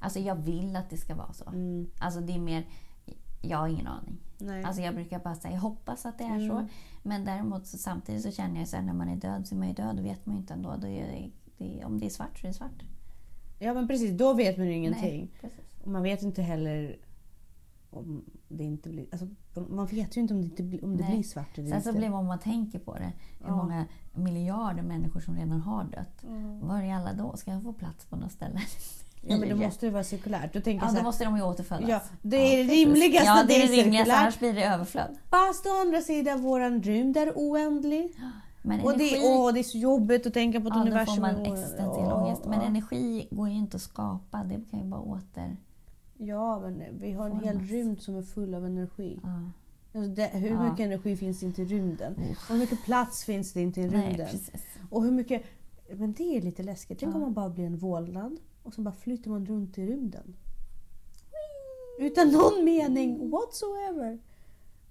alltså 0.00 0.18
jag 0.18 0.34
vill 0.36 0.76
att 0.76 0.90
det 0.90 0.96
ska 0.96 1.14
vara 1.14 1.32
så. 1.32 1.44
Mm. 1.48 1.90
Alltså 2.00 2.20
det 2.20 2.32
är 2.34 2.38
mer, 2.38 2.66
jag 3.42 3.58
har 3.58 3.68
ingen 3.68 3.86
aning. 3.86 4.18
Nej. 4.38 4.64
Alltså 4.64 4.82
jag 4.82 4.94
brukar 4.94 5.18
bara 5.18 5.34
säga, 5.34 5.54
jag 5.54 5.60
hoppas 5.60 6.06
att 6.06 6.18
det 6.18 6.24
är 6.24 6.48
så. 6.48 6.54
Mm. 6.56 6.66
Men 7.02 7.24
däremot 7.24 7.66
så 7.66 7.78
samtidigt 7.78 8.22
så 8.22 8.30
känner 8.30 8.58
jag 8.58 8.68
så 8.68 8.76
här, 8.76 8.82
när 8.82 8.92
man 8.92 9.08
är 9.08 9.16
död 9.16 9.46
så 9.46 9.54
är 9.54 9.58
man 9.58 9.68
ju 9.68 9.74
död. 9.74 9.96
Då 9.96 10.02
vet 10.02 10.26
man 10.26 10.34
ju 10.34 10.40
inte 10.40 10.54
ändå. 10.54 10.70
Då 10.70 10.76
det, 10.86 11.30
det, 11.58 11.84
om 11.84 11.98
det 12.00 12.06
är 12.06 12.10
svart 12.10 12.38
så 12.38 12.46
är 12.46 12.48
det 12.48 12.54
svart. 12.54 12.82
Ja 13.58 13.74
men 13.74 13.88
precis, 13.88 14.10
då 14.18 14.34
vet 14.34 14.56
man 14.58 14.66
ju 14.66 14.72
ingenting. 14.74 15.30
Nej, 15.42 15.52
man 15.84 16.02
vet 16.02 16.22
inte 16.22 16.42
heller 16.42 16.96
om 17.90 18.24
det 18.48 18.64
inte 18.64 18.88
blir... 18.88 19.06
Alltså, 19.12 19.28
man 19.68 19.86
vet 19.86 20.16
ju 20.16 20.20
inte 20.20 20.34
om 20.34 20.40
det, 20.40 20.46
inte 20.46 20.62
blir, 20.62 20.84
om 20.84 20.96
det 20.96 21.04
Nej. 21.04 21.12
blir 21.12 21.22
svart 21.22 21.58
eller 21.58 21.68
Sen 21.68 21.76
inte. 21.78 21.92
så 21.92 21.98
blir 21.98 22.10
man, 22.10 22.18
om 22.18 22.26
man 22.26 22.38
tänker 22.38 22.78
på 22.78 22.94
det, 22.94 23.12
hur 23.40 23.46
Ja. 23.48 23.56
många 23.56 23.86
miljarder 24.14 24.82
människor 24.82 25.20
som 25.20 25.36
redan 25.36 25.60
har 25.60 25.84
dött. 25.84 26.22
Mm. 26.22 26.60
Var 26.66 26.82
är 26.82 26.94
alla 26.94 27.12
då? 27.12 27.36
Ska 27.36 27.50
jag 27.50 27.62
få 27.62 27.72
plats 27.72 28.04
på 28.04 28.16
något 28.16 28.32
ställe? 28.32 28.60
Ja 29.26 29.38
men 29.38 29.48
då 29.48 29.56
måste 29.56 29.86
det 29.86 29.92
vara 29.92 30.04
cirkulärt. 30.04 30.52
Då 30.52 30.60
tänker 30.60 30.84
Ja, 30.86 30.88
så 30.88 30.94
då 30.94 30.98
här, 30.98 31.04
måste 31.04 31.24
de 31.24 31.36
ju 31.36 31.42
återfödas. 31.42 31.88
ja, 31.88 32.00
det 32.22 32.36
är 32.36 32.56
det 32.58 32.64
precis. 32.68 32.86
rimligaste 32.86 33.26
Ja, 33.26 33.40
att 33.40 33.48
det 33.48 33.54
är 33.54 33.58
det 33.68 33.72
rimligaste, 33.72 33.96
cirkulärt. 33.96 34.20
annars 34.22 34.38
blir 34.38 34.52
det 34.52 34.64
överflöd. 34.64 35.16
Fast 35.30 35.66
å 35.66 35.70
andra 35.80 36.00
sidan, 36.00 36.42
våran 36.42 36.82
rymd 36.82 37.16
är 37.16 37.32
oändlig. 37.36 38.12
Men 38.62 38.80
Och 38.80 38.98
det, 38.98 39.08
energi, 39.10 39.22
åh, 39.26 39.52
det 39.52 39.58
är 39.60 39.64
så 39.64 39.78
jobbigt 39.78 40.26
att 40.26 40.34
tänka 40.34 40.60
på 40.60 40.68
att 40.68 40.74
ja, 40.74 40.80
då 40.80 40.86
universum 40.86 41.14
får 41.14 41.22
man 41.22 41.30
existentiell 41.46 42.06
Ja, 42.08 42.14
ångest. 42.24 42.42
Men 42.44 42.60
ja. 42.60 42.66
energi 42.66 43.28
går 43.30 43.48
ju 43.48 43.54
inte 43.54 43.76
att 43.76 43.82
skapa, 43.82 44.44
det 44.44 44.60
kan 44.70 44.80
ju 44.80 44.84
bara 44.86 45.00
åter... 45.00 45.56
Ja, 46.18 46.60
men 46.60 46.82
vi 47.00 47.12
har 47.12 47.30
en 47.30 47.40
hel 47.40 47.58
rymd 47.60 48.02
som 48.02 48.16
är 48.16 48.22
full 48.22 48.54
av 48.54 48.66
energi. 48.66 49.18
Ja. 49.22 49.30
Alltså 49.98 50.14
det, 50.14 50.26
hur 50.32 50.48
Ja. 50.50 50.62
mycket 50.70 50.80
energi 50.86 51.16
finns 51.16 51.40
det 51.40 51.46
inte 51.46 51.62
i 51.62 51.64
rymden? 51.64 52.14
Och 52.48 52.48
hur 52.54 52.58
mycket 52.58 52.84
plats 52.84 53.24
finns 53.24 53.52
det 53.52 53.60
inte 53.60 53.80
i 53.80 53.86
Nej, 53.88 54.06
rymden? 54.08 54.26
precis. 54.26 54.50
och 54.90 55.02
hur 55.02 55.10
mycket... 55.10 55.42
Men 55.96 56.12
det 56.12 56.36
är 56.36 56.42
lite 56.42 56.62
läskigt. 56.62 56.98
Tänk 57.00 57.12
Ja. 57.12 57.16
om 57.16 57.22
man 57.22 57.32
bara 57.32 57.48
blir 57.48 57.66
en 57.66 57.76
vålnad 57.78 58.36
och 58.62 58.74
så 58.74 58.80
bara 58.80 58.94
flyter 58.94 59.30
man 59.30 59.46
runt 59.46 59.78
i 59.78 59.86
rymden. 59.86 60.36
Utan 61.98 62.28
någon 62.28 62.64
mening 62.64 63.30
whatsoever. 63.30 64.18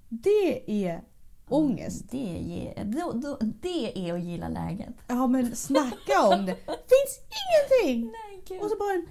Det 0.09 0.85
är 0.85 1.01
ångest. 1.49 2.05
Det, 2.11 2.17
ger, 2.17 2.83
då, 2.85 3.11
då, 3.11 3.37
det 3.61 4.09
är 4.09 4.13
att 4.13 4.23
gilla 4.23 4.49
läget. 4.49 4.95
Ja 5.07 5.27
men 5.27 5.55
snacka 5.55 6.27
om 6.27 6.45
det. 6.45 6.55
finns 6.65 7.19
ingenting! 7.41 8.11
Nej, 8.11 8.43
gud. 8.47 8.61
Och 8.61 8.69
så 8.69 8.77
bara 8.77 8.93
en 8.93 9.07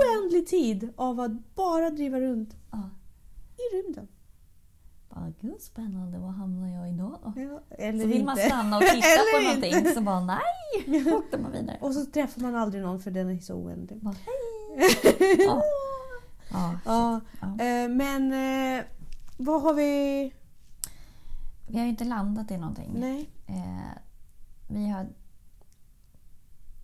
oändlig 0.00 0.46
tid 0.46 0.92
av 0.96 1.20
att 1.20 1.54
bara 1.54 1.90
driva 1.90 2.20
runt 2.20 2.56
Ja. 2.70 2.90
i 3.56 3.76
rymden. 3.76 4.08
Bara, 5.14 5.32
gud 5.40 5.60
spännande, 5.60 6.18
var 6.18 6.28
hamnar 6.28 6.68
jag 6.68 6.88
idag 6.88 7.18
då? 7.22 7.32
Ja, 7.36 7.60
eller 7.78 8.00
Så 8.00 8.06
vill 8.08 8.12
inte. 8.16 8.24
man 8.26 8.36
stanna 8.36 8.76
och 8.76 8.82
titta 8.82 9.06
på 9.38 9.42
någonting 9.44 9.74
inte. 9.74 9.94
så 9.94 10.00
bara 10.00 10.20
nej, 10.20 11.04
då 11.04 11.16
åkte 11.16 11.38
man 11.38 11.52
vidare. 11.52 11.78
Och 11.80 11.94
så 11.94 12.04
träffar 12.06 12.40
man 12.42 12.56
aldrig 12.56 12.82
någon 12.82 13.00
för 13.00 13.10
den 13.10 13.30
är 13.30 13.38
så 13.38 13.54
oändlig. 13.54 13.98
Bara, 14.02 14.14
hej. 14.14 14.96
Ja. 15.46 15.62
Ja, 16.52 16.74
Ja, 16.84 17.20
eh, 17.64 17.88
men 17.88 18.32
eh, 18.78 18.84
vad 19.36 19.62
har 19.62 19.74
vi... 19.74 20.32
Vi 21.66 21.78
har 21.78 21.84
ju 21.84 21.90
inte 21.90 22.04
landat 22.04 22.50
i 22.50 22.56
någonting. 22.56 22.92
Nej. 22.96 23.30
Eh, 23.46 23.98
vi 24.68 24.88
har... 24.88 25.06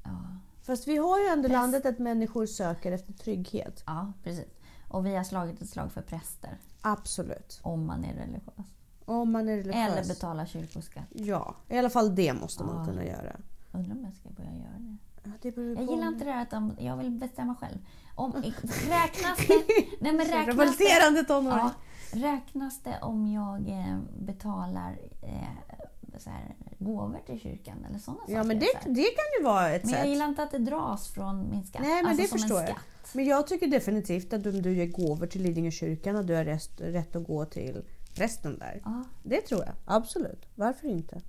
Ja, 0.05 0.11
Fast 0.63 0.89
vi 0.89 0.97
har 0.97 1.19
ju 1.19 1.27
ändå 1.27 1.49
Präst. 1.49 1.53
landat 1.53 1.87
att 1.87 1.99
människor 1.99 2.47
söker 2.47 2.93
efter 2.93 3.13
trygghet. 3.13 3.83
ja, 3.87 4.13
precis. 4.23 4.47
Och 4.89 5.07
vi 5.07 5.17
har 5.17 5.25
slagit 5.25 5.63
ett 5.63 5.69
slag 5.71 5.93
för 5.93 6.03
präster, 6.03 6.59
Absolut. 6.83 7.61
om 7.63 7.87
man 7.87 8.05
är 8.05 8.15
religiös. 8.15 8.67
Om 9.05 9.33
man 9.33 9.49
är 9.49 9.57
religiös. 9.57 9.91
Eller 9.93 10.09
betala 10.09 10.47
kyrkoskatt. 10.47 11.05
Ja, 11.11 11.55
i 11.69 11.79
alla 11.79 11.91
fall 11.91 12.15
det 12.15 12.33
måste 12.35 12.65
man 12.65 12.77
Ja. 12.77 12.85
kunna 12.85 13.05
göra. 13.05 13.37
Undrar 13.73 13.93
om 13.95 14.05
jag 14.05 14.15
ska 14.15 14.29
börja 14.31 14.51
göra 14.55 14.79
det. 14.79 14.97
Ja, 15.25 15.31
Jag 15.83 15.91
gillar 15.91 16.09
inte 16.09 16.25
det 16.25 16.33
här 16.33 16.43
att 16.43 16.51
de, 16.51 16.77
jag 16.79 16.97
vill 16.97 17.11
bestämma 17.11 17.55
själv. 17.61 17.79
Om, 18.15 18.33
räknas 18.89 19.39
det... 19.49 19.63
Nej 20.01 20.13
men 20.13 20.27
räknas 20.27 20.77
det, 20.79 20.85
ja, 20.85 21.71
räknas 22.13 22.79
det 22.83 22.99
om 23.03 23.27
jag 23.33 23.69
eh, 23.69 23.99
betalar 24.19 24.99
eh, 25.23 25.79
så 26.19 26.31
här, 26.31 26.55
gåvor 26.79 27.19
till 27.27 27.41
kyrkan 27.41 27.85
eller 27.89 27.99
sådana 27.99 28.21
Ja, 28.29 28.35
saker? 28.37 28.49
men 28.49 28.59
det, 28.59 28.67
det 28.85 29.03
kan 29.03 29.25
ju 29.39 29.45
vara 29.45 29.71
ett 29.71 29.85
men 29.85 29.91
jag 29.93 30.01
sätt. 30.01 30.09
gillar 30.09 30.27
inte 30.27 30.43
att 30.43 30.51
det 30.51 30.59
dras 30.59 31.09
från 31.09 31.51
min 31.51 31.65
skatt. 31.67 31.83
Nej, 31.83 32.03
men 32.03 32.07
alltså 32.11 32.23
det 32.23 32.29
förstår 32.41 32.61
jag. 32.61 32.69
skatt. 32.69 32.85
Men 33.13 33.25
jag 33.25 33.47
tycker 33.47 33.67
definitivt 33.67 34.33
att 34.33 34.47
om 34.47 34.63
du 34.63 34.75
ger 34.75 34.87
gåvor 34.87 35.27
till 35.27 35.43
Lidingökyrkan 35.43 36.17
och 36.17 36.25
du 36.25 36.35
har 36.35 36.45
rätt, 36.45 36.81
rätt 36.81 37.17
att 37.17 37.25
gå 37.25 37.45
till 37.45 37.83
resten 38.15 38.59
där. 38.59 38.81
Ja, 38.85 39.05
Det 39.23 39.41
tror 39.41 39.65
jag. 39.65 39.75
Absolut. 39.85 40.47
Varför 40.55 40.89
inte? 40.89 41.21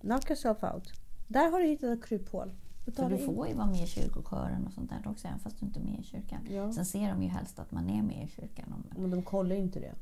Knock 0.00 0.30
yourself 0.30 0.64
out. 0.74 0.92
Där 1.28 1.50
har 1.50 1.60
du 1.60 1.66
hittat 1.66 1.98
ett 1.98 2.04
kryphål. 2.04 2.52
för 2.96 3.08
du 3.08 3.18
in. 3.18 3.26
får 3.26 3.48
ju 3.48 3.54
vara 3.54 3.66
med 3.66 3.82
i 3.82 3.86
kyrkokören 3.86 4.66
och 4.66 4.72
sånt 4.72 4.90
där 4.90 5.10
också, 5.10 5.28
även 5.28 5.38
fast 5.38 5.60
du 5.60 5.66
inte 5.66 5.80
är 5.80 5.84
med 5.84 6.00
i 6.00 6.02
kyrkan. 6.02 6.38
Ja. 6.50 6.72
Sen 6.72 6.86
ser 6.86 7.08
de 7.08 7.22
ju 7.22 7.28
helst 7.28 7.58
att 7.58 7.72
man 7.72 7.90
är 7.90 8.02
med 8.02 8.24
i 8.24 8.28
kyrkan. 8.28 8.72
Om, 8.72 9.00
Men 9.00 9.10
de 9.10 9.22
kollar 9.22 9.56
inte 9.56 9.80
det. 9.80 9.94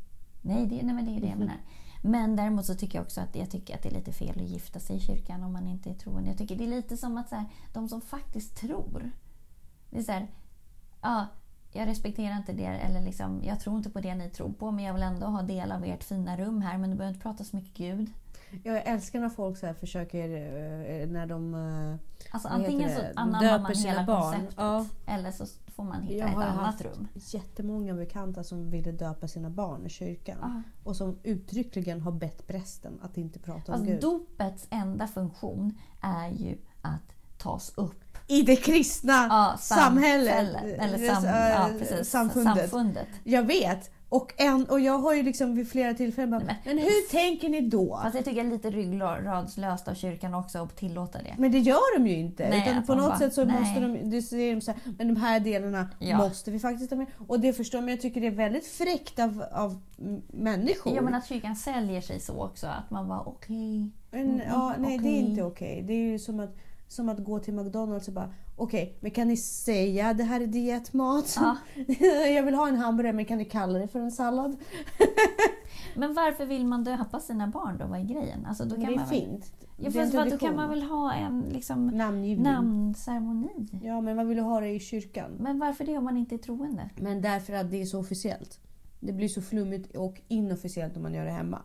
Nej, 0.42 0.66
det, 0.66 0.82
nej 0.82 0.94
men 0.94 1.04
det 1.04 1.16
är 1.16 1.20
det 1.20 1.26
jag 1.26 1.38
menar. 1.38 1.60
Men 2.02 2.36
däremot 2.36 2.66
så 2.66 2.74
tycker 2.74 2.98
jag 2.98 3.04
också 3.04 3.20
att, 3.20 3.36
jag 3.36 3.50
tycker 3.50 3.74
att 3.74 3.82
det 3.82 3.88
är 3.88 3.94
lite 3.94 4.12
fel 4.12 4.40
att 4.40 4.48
gifta 4.48 4.80
sig 4.80 4.96
i 4.96 5.00
kyrkan 5.00 5.42
om 5.42 5.52
man 5.52 5.66
inte 5.66 5.90
är 5.90 5.94
troende. 5.94 6.28
Jag 6.30 6.38
tycker 6.38 6.56
det 6.56 6.64
är 6.64 6.68
lite 6.68 6.96
som 6.96 7.16
att 7.18 7.28
så 7.28 7.34
här, 7.34 7.46
de 7.72 7.88
som 7.88 8.00
faktiskt 8.00 8.56
tror. 8.56 9.10
Det 9.90 9.98
är 9.98 10.02
så 10.02 10.12
här, 10.12 10.28
ja, 11.02 11.26
jag 11.72 11.88
respekterar 11.88 12.36
inte 12.36 12.52
det, 12.52 12.64
eller 12.66 13.00
liksom, 13.00 13.40
jag 13.44 13.60
tror 13.60 13.76
inte 13.76 13.90
på 13.90 14.00
det 14.00 14.14
ni 14.14 14.30
tror 14.30 14.52
på, 14.52 14.70
men 14.70 14.84
jag 14.84 14.94
vill 14.94 15.02
ändå 15.02 15.26
ha 15.26 15.42
del 15.42 15.72
av 15.72 15.84
ert 15.84 16.04
fina 16.04 16.36
rum 16.36 16.62
här. 16.62 16.78
Men 16.78 16.90
du 16.90 16.96
behöver 16.96 17.14
inte 17.14 17.22
prata 17.22 17.44
så 17.44 17.56
mycket 17.56 17.74
Gud. 17.76 18.10
Jag 18.64 18.86
älskar 18.86 19.20
när 19.20 19.28
folk 19.28 19.58
så 19.58 19.74
försöker, 19.74 20.28
eh, 20.28 21.08
när 21.08 21.26
de... 21.26 21.54
eh, 21.54 21.96
Alltså 22.30 22.48
antingen 22.48 22.88
det? 22.88 22.94
så 23.14 23.20
anammar 23.20 23.40
döper 23.42 23.58
man 23.62 23.74
sina 23.74 23.90
hela 23.92 24.04
barn. 24.04 24.22
konceptet, 24.32 24.54
Ja. 24.58 24.86
eller 25.06 25.30
så 25.30 25.44
får 25.66 25.84
man 25.84 26.02
hitta 26.02 26.14
Jag 26.18 26.28
ett 26.28 26.34
har 26.34 26.42
annat 26.42 26.64
haft 26.64 26.82
rum. 26.84 27.08
jättemånga 27.14 27.94
bekanta 27.94 28.44
som 28.44 28.70
ville 28.70 28.92
döpa 28.92 29.28
sina 29.28 29.50
barn 29.50 29.86
i 29.86 29.88
kyrkan. 29.88 30.38
Ja. 30.40 30.62
Och 30.84 30.96
som 30.96 31.18
uttryckligen 31.22 32.00
har 32.00 32.12
bett 32.12 32.46
prästen 32.46 32.98
att 33.02 33.16
inte 33.16 33.38
prata 33.38 33.72
om 33.72 33.78
Fast 33.78 33.84
Gud. 33.90 34.00
dopets 34.00 34.66
enda 34.70 35.06
funktion 35.06 35.78
är 36.00 36.28
ju 36.30 36.58
att 36.82 37.14
tas 37.38 37.72
upp. 37.76 38.11
I 38.38 38.42
det 38.42 38.56
kristna 38.56 39.12
Ja, 39.30 39.54
sam- 39.58 39.78
samhället. 39.78 40.56
Eller 40.78 41.14
sam, 41.14 41.24
ja, 41.24 41.68
precis, 41.78 42.10
samfundet. 42.10 42.70
samfundet. 42.70 43.06
Jag 43.24 43.42
vet. 43.42 43.90
Och, 44.08 44.32
en, 44.36 44.64
och 44.66 44.80
jag 44.80 44.98
har 44.98 45.14
ju 45.14 45.22
liksom 45.22 45.54
vid 45.54 45.68
flera 45.70 45.94
tillfällen 45.94 46.30
bara, 46.30 46.42
Nej, 46.46 46.56
men 46.64 46.78
hur 46.78 47.10
tänker 47.10 47.48
ni 47.48 47.60
då? 47.60 48.00
Fast 48.02 48.14
jag 48.14 48.24
tycker 48.24 48.42
det 48.44 48.48
är 48.48 48.52
lite 48.52 48.70
ryggradslöst 48.70 49.88
av 49.88 49.94
kyrkan 49.94 50.34
också 50.34 50.58
att 50.62 50.76
tillåta 50.76 51.18
det. 51.18 51.34
Men 51.38 51.52
det 51.52 51.58
gör 51.58 51.98
de 51.98 52.06
ju 52.06 52.14
inte. 52.16 52.48
Nej, 52.48 52.68
utan 52.70 52.86
på 52.86 52.94
något 52.94 53.06
bara, 53.08 53.18
sätt 53.18 53.34
så 53.34 53.44
nej. 53.44 53.60
måste 53.60 53.80
de, 53.80 54.10
det 54.10 54.22
säger 54.22 54.54
de 54.54 54.60
så 54.60 54.70
här, 54.72 54.80
men 54.98 55.08
de 55.14 55.20
här 55.20 55.40
delarna 55.40 55.88
Ja. 55.98 56.16
måste 56.18 56.50
vi 56.50 56.58
faktiskt 56.58 56.90
ha 56.90 56.96
med. 56.98 57.06
Och 57.28 57.40
det 57.40 57.52
förstår 57.52 57.78
jag, 57.78 57.84
men 57.84 57.94
jag 57.94 58.00
tycker 58.02 58.20
det 58.20 58.26
är 58.26 58.30
väldigt 58.30 58.66
fräckt 58.66 59.18
av, 59.18 59.44
av 59.52 59.80
människor. 60.32 60.96
Ja 60.96 61.02
men 61.02 61.14
att 61.14 61.26
kyrkan 61.28 61.56
säljer 61.56 62.00
sig 62.00 62.20
så 62.20 62.44
också. 62.44 62.66
Att 62.66 62.90
man 62.90 63.08
var 63.08 63.28
okej. 63.28 63.90
Men, 64.10 64.20
Mm, 64.30 64.40
ja, 64.48 64.74
nej, 64.78 64.98
det 64.98 65.08
är 65.08 65.18
inte 65.18 65.42
okej. 65.42 65.82
Det 65.86 65.92
är 65.92 66.10
ju 66.10 66.18
som 66.18 66.40
att, 66.40 66.56
som 66.92 67.08
att 67.08 67.24
gå 67.24 67.38
till 67.38 67.54
McDonalds 67.54 68.08
och 68.08 68.14
bara 68.14 68.34
okej, 68.56 68.98
men 69.00 69.10
kan 69.10 69.28
ni 69.28 69.36
säga 69.36 70.14
det 70.14 70.24
här 70.24 70.40
är 70.40 70.46
dietmat? 70.46 71.38
Ja. 71.40 71.56
jag 72.26 72.42
vill 72.42 72.54
ha 72.54 72.68
en 72.68 72.76
hamburgare 72.76 73.16
men 73.16 73.24
kan 73.24 73.38
ni 73.38 73.44
kalla 73.44 73.78
det 73.78 73.88
för 73.88 73.98
en 74.00 74.12
sallad? 74.12 74.56
Men 75.94 76.14
varför 76.14 76.46
vill 76.46 76.66
man 76.66 76.84
döpa 76.84 77.20
sina 77.20 77.46
barn 77.46 77.78
då? 77.78 77.86
Vad 77.86 78.00
är 78.00 78.04
grejen? 78.04 78.46
Alltså, 78.46 78.64
då 78.64 78.74
kan 78.74 78.84
det 78.84 78.92
är 78.92 78.96
man 78.96 79.06
fint. 79.06 79.52
Ja, 79.76 79.90
fast 79.90 80.12
då 80.30 80.38
kan 80.38 80.56
man 80.56 80.68
väl 80.68 80.82
ha 80.82 81.12
en 81.12 81.40
liksom, 81.40 81.86
Namngivning. 81.86 82.52
namnceremoni? 82.52 83.68
Ja, 83.82 84.00
men 84.00 84.16
vad 84.16 84.26
vill 84.26 84.38
ha 84.38 84.60
det 84.60 84.68
i 84.68 84.80
kyrkan? 84.80 85.30
Men 85.38 85.58
varför 85.58 85.84
det 85.84 85.98
om 85.98 86.04
man 86.04 86.16
inte 86.16 86.34
är 86.34 86.38
troende? 86.38 86.90
Men 86.96 87.22
därför 87.22 87.52
att 87.52 87.70
det 87.70 87.82
är 87.82 87.86
så 87.86 88.00
officiellt. 88.00 88.60
Det 89.00 89.12
blir 89.12 89.28
så 89.28 89.42
flummigt 89.42 89.96
och 89.96 90.20
inofficiellt 90.28 90.96
om 90.96 91.02
man 91.02 91.14
gör 91.14 91.24
det 91.24 91.30
hemma. 91.30 91.62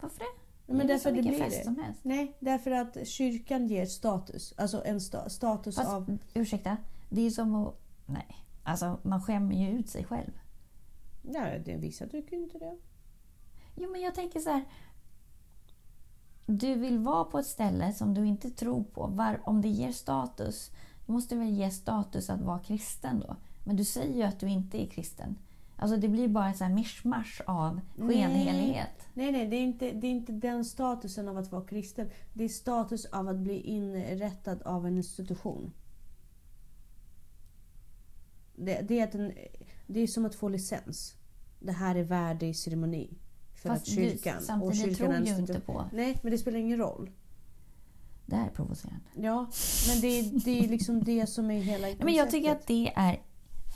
Varför 0.00 0.18
det? 0.18 0.45
Men 0.66 0.78
det 0.78 0.84
är 0.84 0.88
därför 0.88 1.02
som 1.02 1.10
att 1.10 1.16
det 1.16 1.22
vilken 1.22 1.34
blir 1.34 1.44
fest 1.44 1.58
det. 1.58 1.64
som 1.64 1.78
helst. 1.78 2.00
Nej, 2.02 2.36
därför 2.40 2.70
att 2.70 3.08
kyrkan 3.08 3.66
ger 3.66 3.86
status. 3.86 4.54
Alltså 4.56 4.84
en 4.84 4.98
sta- 4.98 5.28
status 5.28 5.76
Fast, 5.76 5.88
av... 5.88 6.18
ursäkta, 6.34 6.76
det 7.10 7.26
är 7.26 7.30
som 7.30 7.54
att... 7.54 7.74
Nej, 8.06 8.36
alltså 8.62 8.98
man 9.02 9.22
skämmer 9.22 9.54
ju 9.54 9.78
ut 9.78 9.88
sig 9.88 10.04
själv. 10.04 10.32
Nej, 11.22 11.62
det, 11.64 11.76
vissa 11.76 12.06
tycker 12.06 12.36
inte 12.36 12.58
det. 12.58 12.76
Jo, 13.74 13.90
men 13.90 14.00
jag 14.00 14.14
tänker 14.14 14.40
så 14.40 14.50
här. 14.50 14.64
Du 16.46 16.74
vill 16.74 16.98
vara 16.98 17.24
på 17.24 17.38
ett 17.38 17.46
ställe 17.46 17.92
som 17.92 18.14
du 18.14 18.26
inte 18.26 18.50
tror 18.50 18.84
på. 18.84 19.06
Var, 19.06 19.40
om 19.44 19.62
det 19.62 19.68
ger 19.68 19.92
status, 19.92 20.70
det 21.06 21.12
måste 21.12 21.36
väl 21.36 21.48
ge 21.48 21.70
status 21.70 22.30
att 22.30 22.40
vara 22.40 22.58
kristen 22.58 23.24
då? 23.28 23.36
Men 23.64 23.76
du 23.76 23.84
säger 23.84 24.14
ju 24.16 24.22
att 24.22 24.40
du 24.40 24.48
inte 24.48 24.82
är 24.82 24.86
kristen. 24.86 25.38
Alltså 25.76 25.96
det 25.96 26.08
blir 26.08 26.28
bara 26.28 26.50
ett 26.50 26.56
så 26.56 26.64
här 26.64 26.74
mischmasch 26.74 27.40
av 27.46 27.80
skenhelighet. 27.96 29.05
Nej, 29.16 29.32
nej, 29.32 29.46
det 29.46 29.56
är, 29.56 29.60
inte, 29.60 29.92
det 29.92 30.06
är 30.06 30.10
inte 30.10 30.32
den 30.32 30.64
statusen 30.64 31.28
av 31.28 31.38
att 31.38 31.52
vara 31.52 31.64
kristen. 31.64 32.10
Det 32.32 32.44
är 32.44 32.48
status 32.48 33.04
av 33.04 33.28
att 33.28 33.36
bli 33.36 33.60
inrättad 33.60 34.62
av 34.62 34.86
en 34.86 34.96
institution. 34.96 35.72
Det, 38.56 38.80
det, 38.88 39.00
är, 39.00 39.04
att 39.04 39.14
en, 39.14 39.32
det 39.86 40.00
är 40.00 40.06
som 40.06 40.24
att 40.24 40.34
få 40.34 40.48
licens. 40.48 41.14
Det 41.60 41.72
här 41.72 41.94
är 41.94 42.02
värdig 42.02 42.56
ceremoni. 42.56 43.18
För 43.54 43.68
Fast 43.68 43.82
att 43.82 43.94
kyrkan 43.94 44.38
du 44.38 44.44
samtidigt 44.44 44.96
tror 44.98 45.08
är 45.08 45.14
en 45.14 45.24
ju 45.24 45.36
inte 45.36 45.60
på... 45.60 45.84
Nej, 45.92 46.18
men 46.22 46.32
det 46.32 46.38
spelar 46.38 46.58
ingen 46.58 46.78
roll. 46.78 47.10
Det 48.26 48.36
här 48.36 48.46
är 48.46 48.50
provocerande. 48.50 49.10
Ja, 49.14 49.50
men 49.88 50.00
det, 50.00 50.06
är- 50.06 50.44
det 50.44 50.64
är 50.64 50.68
liksom 50.68 51.04
det 51.04 51.26
som 51.26 51.50
är 51.50 51.60
hela 51.60 51.86
Nej, 51.86 51.96
men 52.04 52.14
jag 52.14 52.30
tycker 52.30 52.52
att 52.52 52.66
det 52.66 52.92
är 52.96 53.22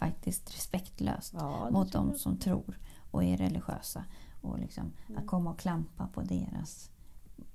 faktiskt 0.00 0.54
respektlöst 0.56 1.34
ja, 1.34 1.64
det 1.66 1.72
mot 1.72 1.92
de 1.92 2.18
som 2.18 2.38
tror 2.38 2.78
och 3.10 3.24
är 3.24 3.36
religiösa. 3.36 4.04
Och 4.40 4.58
liksom 4.58 4.92
Mm. 5.08 5.20
att 5.22 5.26
komma 5.26 5.50
och 5.50 5.58
klampa 5.58 6.06
på 6.14 6.20
deras 6.20 6.90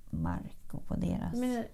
mark 0.10 0.58
och 0.74 0.86
på 0.88 0.96
deras... 0.96 1.36
Menar, 1.36 1.68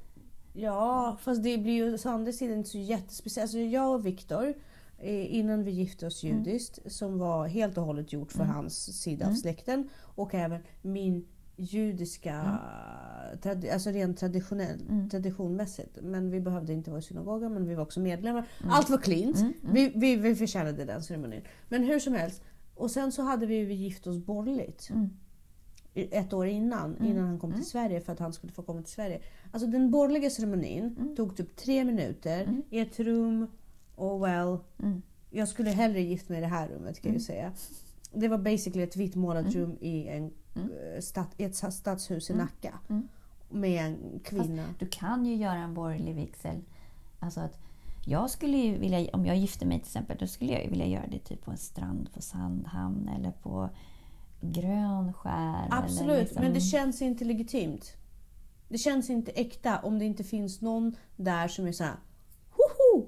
ja, 0.53 1.17
fast 1.21 1.43
det 1.43 1.57
blir 1.57 1.73
ju 1.73 1.93
å 1.95 2.09
andra 2.09 2.31
sidan 2.31 2.57
inte 2.57 2.69
så 2.69 2.77
jättespeciellt. 2.77 3.43
Alltså 3.43 3.57
jag 3.57 3.93
och 3.95 4.05
Viktor, 4.05 4.53
eh, 4.97 5.35
innan 5.35 5.63
vi 5.63 5.71
gifte 5.71 6.07
oss 6.07 6.23
Mm. 6.23 6.37
judiskt, 6.37 6.79
som 6.91 7.19
var 7.19 7.47
helt 7.47 7.77
och 7.77 7.83
hållet 7.85 8.13
gjort 8.13 8.31
för 8.31 8.43
Mm. 8.43 8.55
hans 8.55 9.01
sida 9.01 9.25
av 9.25 9.29
Mm. 9.31 9.37
släkten. 9.41 9.89
Och 10.15 10.33
även 10.33 10.61
min 10.81 11.25
judiska, 11.55 12.59
tradi- 13.41 13.73
alltså 13.73 13.89
rent 13.89 14.17
traditionell, 14.17 14.81
Mm. 14.89 15.09
traditionmässigt. 15.09 15.97
Men 16.01 16.29
vi 16.31 16.39
behövde 16.39 16.73
inte 16.73 16.89
vara 16.91 16.99
i 16.99 17.03
synagogan, 17.03 17.53
men 17.53 17.67
vi 17.67 17.75
var 17.75 17.83
också 17.83 17.99
medlemmar. 17.99 18.47
Mm. 18.61 18.71
Allt 18.73 18.89
var 18.89 18.97
cleant. 18.97 19.37
Mm, 19.37 19.53
mm. 19.63 19.73
Vi, 19.73 19.91
vi, 19.95 20.15
vi 20.15 20.35
förtjänade 20.35 20.85
den 20.85 21.03
ceremonin. 21.03 21.41
Men 21.69 21.83
hur 21.83 21.99
som 21.99 22.13
helst. 22.13 22.41
Och 22.81 22.91
sen 22.91 23.11
så 23.11 23.21
hade 23.21 23.45
vi 23.45 23.65
vi 23.65 23.73
gift 23.73 24.07
oss 24.07 24.17
borgerligt 24.17 24.89
Mm. 24.89 25.09
ett 25.93 26.33
år 26.33 26.47
innan, 26.47 26.95
Mm. 26.95 27.11
innan 27.11 27.25
han 27.27 27.39
kom 27.39 27.49
Mm. 27.49 27.61
till 27.61 27.69
Sverige 27.69 28.01
för 28.01 28.13
att 28.13 28.19
han 28.19 28.33
skulle 28.33 28.53
få 28.53 28.61
komma 28.63 28.81
till 28.81 28.93
Sverige. 28.93 29.21
Alltså 29.51 29.67
den 29.69 29.91
borgerliga 29.91 30.29
ceremonin 30.29 30.95
Mm. 30.99 31.15
tog 31.15 31.37
typ 31.37 31.55
tre 31.55 31.83
minuter 31.85 32.43
Mm. 32.43 32.61
i 32.69 32.79
ett 32.79 32.99
rum 32.99 33.47
och 33.95 34.23
well, 34.25 34.57
Mm. 34.79 35.01
jag 35.29 35.47
skulle 35.47 35.69
hellre 35.69 36.01
gift 36.01 36.29
mig 36.29 36.37
i 36.37 36.41
det 36.41 36.47
här 36.47 36.67
rummet 36.69 37.01
kan 37.01 37.11
jag 37.11 37.19
ju 37.19 37.25
säga. 37.25 37.51
Det 38.13 38.27
var 38.27 38.37
basically 38.37 38.83
ett 38.83 38.95
vitt 38.95 39.15
målat 39.15 39.45
Mm. 39.45 39.53
rum 39.53 39.77
i, 39.81 40.07
en, 40.07 40.31
Mm. 40.55 40.69
eh, 40.95 41.01
stad, 41.01 41.25
i 41.37 41.43
ett 41.43 41.55
stadshus 41.55 42.29
i 42.29 42.33
Mm. 42.33 42.45
Nacka. 42.45 42.79
Mm. 42.89 43.07
Med 43.49 43.85
en 43.85 44.19
kvinna. 44.23 44.65
Du 44.79 44.87
kan 44.87 45.25
ju 45.25 45.35
göra 45.35 45.57
en 45.57 45.73
borgerlig 45.73 46.15
vigsel. 46.15 46.61
Alltså 47.19 47.39
att 47.39 47.59
jag 48.05 48.29
skulle 48.29 48.57
ju 48.57 48.77
vilja, 48.77 49.09
om 49.13 49.25
jag 49.25 49.37
gifte 49.37 49.65
mig 49.65 49.79
till 49.79 49.87
exempel, 49.87 50.17
då 50.19 50.27
skulle 50.27 50.53
jag 50.53 50.63
ju 50.63 50.69
vilja 50.69 50.85
göra 50.85 51.07
det 51.07 51.19
typ 51.19 51.41
på 51.41 51.51
en 51.51 51.57
strand 51.57 52.13
på 52.13 52.21
Sandhamn 52.21 53.07
eller 53.07 53.31
på 53.31 53.69
Grönskär. 54.41 55.67
Absolut, 55.71 56.19
liksom, 56.19 56.43
men 56.43 56.53
det 56.53 56.61
känns 56.61 57.01
inte 57.01 57.25
legitimt. 57.25 57.93
Det 58.69 58.77
känns 58.77 59.09
inte 59.09 59.31
äkta 59.31 59.79
om 59.79 59.99
det 59.99 60.05
inte 60.05 60.23
finns 60.23 60.61
någon 60.61 60.95
där 61.15 61.47
som 61.47 61.67
är 61.67 61.71
så 61.71 61.83
här. 61.83 61.95
Hoho! 62.49 63.07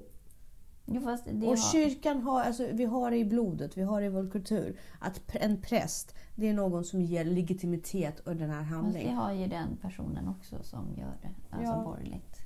Jo, 0.86 1.00
fast 1.00 1.26
Och 1.26 1.32
har, 1.34 1.72
kyrkan 1.72 2.22
har, 2.22 2.40
alltså, 2.42 2.68
vi 2.72 2.84
har 2.84 3.10
det 3.10 3.16
i 3.16 3.24
blodet, 3.24 3.76
vi 3.76 3.82
har 3.82 4.00
det 4.00 4.06
i 4.06 4.10
vår 4.10 4.30
kultur. 4.30 4.80
Att 5.00 5.20
en 5.34 5.62
präst, 5.62 6.14
det 6.34 6.48
är 6.48 6.54
någon 6.54 6.84
som 6.84 7.02
ger 7.02 7.24
legitimitet 7.24 8.28
åt 8.28 8.38
den 8.38 8.50
här 8.50 8.58
fast 8.58 8.70
det 8.70 8.74
handlingen. 8.76 9.16
har 9.16 9.32
ju 9.32 9.46
den 9.46 9.76
personen 9.76 10.28
också 10.28 10.62
som 10.62 10.94
gör 10.96 11.16
det. 11.22 11.30
Alltså 11.50 11.72
Ja. 11.72 11.84
borgerligt. 11.84 12.38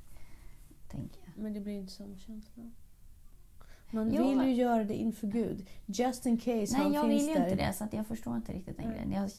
Tänker. 0.89 1.18
Men 1.39 1.53
det 1.55 1.61
blir 1.61 1.78
inte 1.78 1.93
samma 1.93 2.16
känsla. 2.16 2.62
Man 3.91 4.14
Jo, 4.14 4.28
vill 4.28 4.49
ju 4.49 4.55
göra 4.55 4.84
det 4.84 4.95
inför 4.95 5.26
Gud. 5.26 5.66
Just 5.86 6.26
in 6.26 6.36
case 6.39 6.51
Nej, 6.51 6.66
han 6.82 6.93
jag 6.93 7.07
finns 7.07 7.22
vill 7.22 7.28
ju 7.28 7.34
där. 7.34 7.51
inte 7.51 7.66
det. 7.66 7.72
Så 7.72 7.84
att 7.84 7.93
jag 7.93 8.07
förstår 8.07 8.36
inte 8.36 8.53
riktigt 8.53 8.76
den 8.76 8.86
Nej. 8.89 8.95
grejen. 8.97 9.12
Jag, 9.12 9.30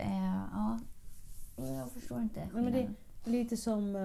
eh, 0.00 0.40
ja, 0.52 0.78
jag 1.56 1.90
förstår 1.92 2.20
inte 2.20 2.48
men 2.52 2.64
det- 2.64 2.70
skillnaden. 2.72 2.96
Lite 3.26 3.56
som... 3.56 3.96
eh, 3.96 4.02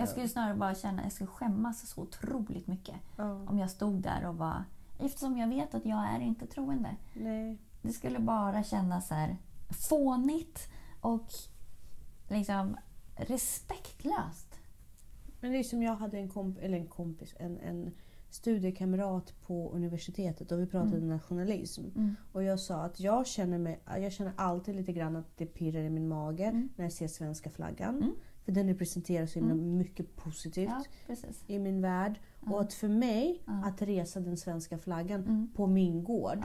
Jag 0.00 0.08
skulle 0.08 0.28
snarare 0.28 0.54
bara 0.54 0.74
känna 0.74 1.02
jag 1.02 1.12
skulle 1.12 1.26
skämmas 1.30 1.88
så 1.90 2.02
otroligt 2.02 2.66
mycket 2.66 2.94
ja, 3.16 3.32
om 3.32 3.58
jag 3.58 3.70
stod 3.70 4.02
där 4.02 4.28
och 4.28 4.36
var... 4.36 4.64
Eftersom 4.98 5.38
jag 5.38 5.48
vet 5.48 5.74
att 5.74 5.86
jag 5.86 6.08
är 6.14 6.20
inte 6.20 6.46
troende. 6.46 6.96
nej. 7.14 7.58
Det 7.82 7.92
skulle 7.92 8.18
bara 8.18 8.62
kännas 8.62 9.08
så 9.08 9.14
här 9.14 9.36
fånigt 9.88 10.68
och 11.00 11.26
liksom 12.28 12.76
respektlöst. 13.16 14.49
Men 15.40 15.52
det 15.52 15.58
är 15.58 15.62
som 15.62 15.82
jag 15.82 15.96
hade 15.96 16.18
en, 16.18 16.28
komp 16.28 16.58
eller 16.58 16.78
en 16.78 16.86
kompis, 16.86 17.34
en, 17.38 17.58
en 17.58 17.90
studiekamrat 18.30 19.34
på 19.46 19.70
universitetet 19.72 20.52
och 20.52 20.60
vi 20.60 20.66
pratade 20.66 20.96
Mm. 20.96 21.08
nationalism. 21.08 21.84
Mm. 21.96 22.16
Och 22.32 22.42
jag 22.44 22.60
sa 22.60 22.82
att 22.82 23.00
jag 23.00 23.26
känner, 23.26 23.58
mig, 23.58 23.80
jag 23.86 24.12
känner 24.12 24.32
alltid 24.36 24.74
lite 24.76 24.92
grann 24.92 25.16
att 25.16 25.36
det 25.36 25.46
pirrar 25.46 25.80
i 25.82 25.90
min 25.90 26.08
mage 26.08 26.44
Mm. 26.44 26.68
när 26.76 26.84
jag 26.84 26.92
ser 26.92 27.08
svenska 27.08 27.50
flaggan. 27.50 27.96
Mm. 27.96 28.10
För 28.44 28.52
den 28.52 28.66
representerar 28.68 29.26
så 29.26 29.38
himla 29.38 29.54
mycket 29.54 30.16
positivt 30.16 30.70
Ja, 30.70 30.84
i 31.46 31.58
min 31.58 31.80
värld. 31.80 32.20
Och 32.40 32.60
att 32.60 32.72
för 32.72 32.88
mig, 32.88 33.42
att 33.64 33.82
resa 33.82 34.20
den 34.20 34.36
svenska 34.36 34.78
flaggan 34.78 35.20
Mm. 35.24 35.48
på 35.54 35.66
min 35.66 36.04
gård, 36.04 36.38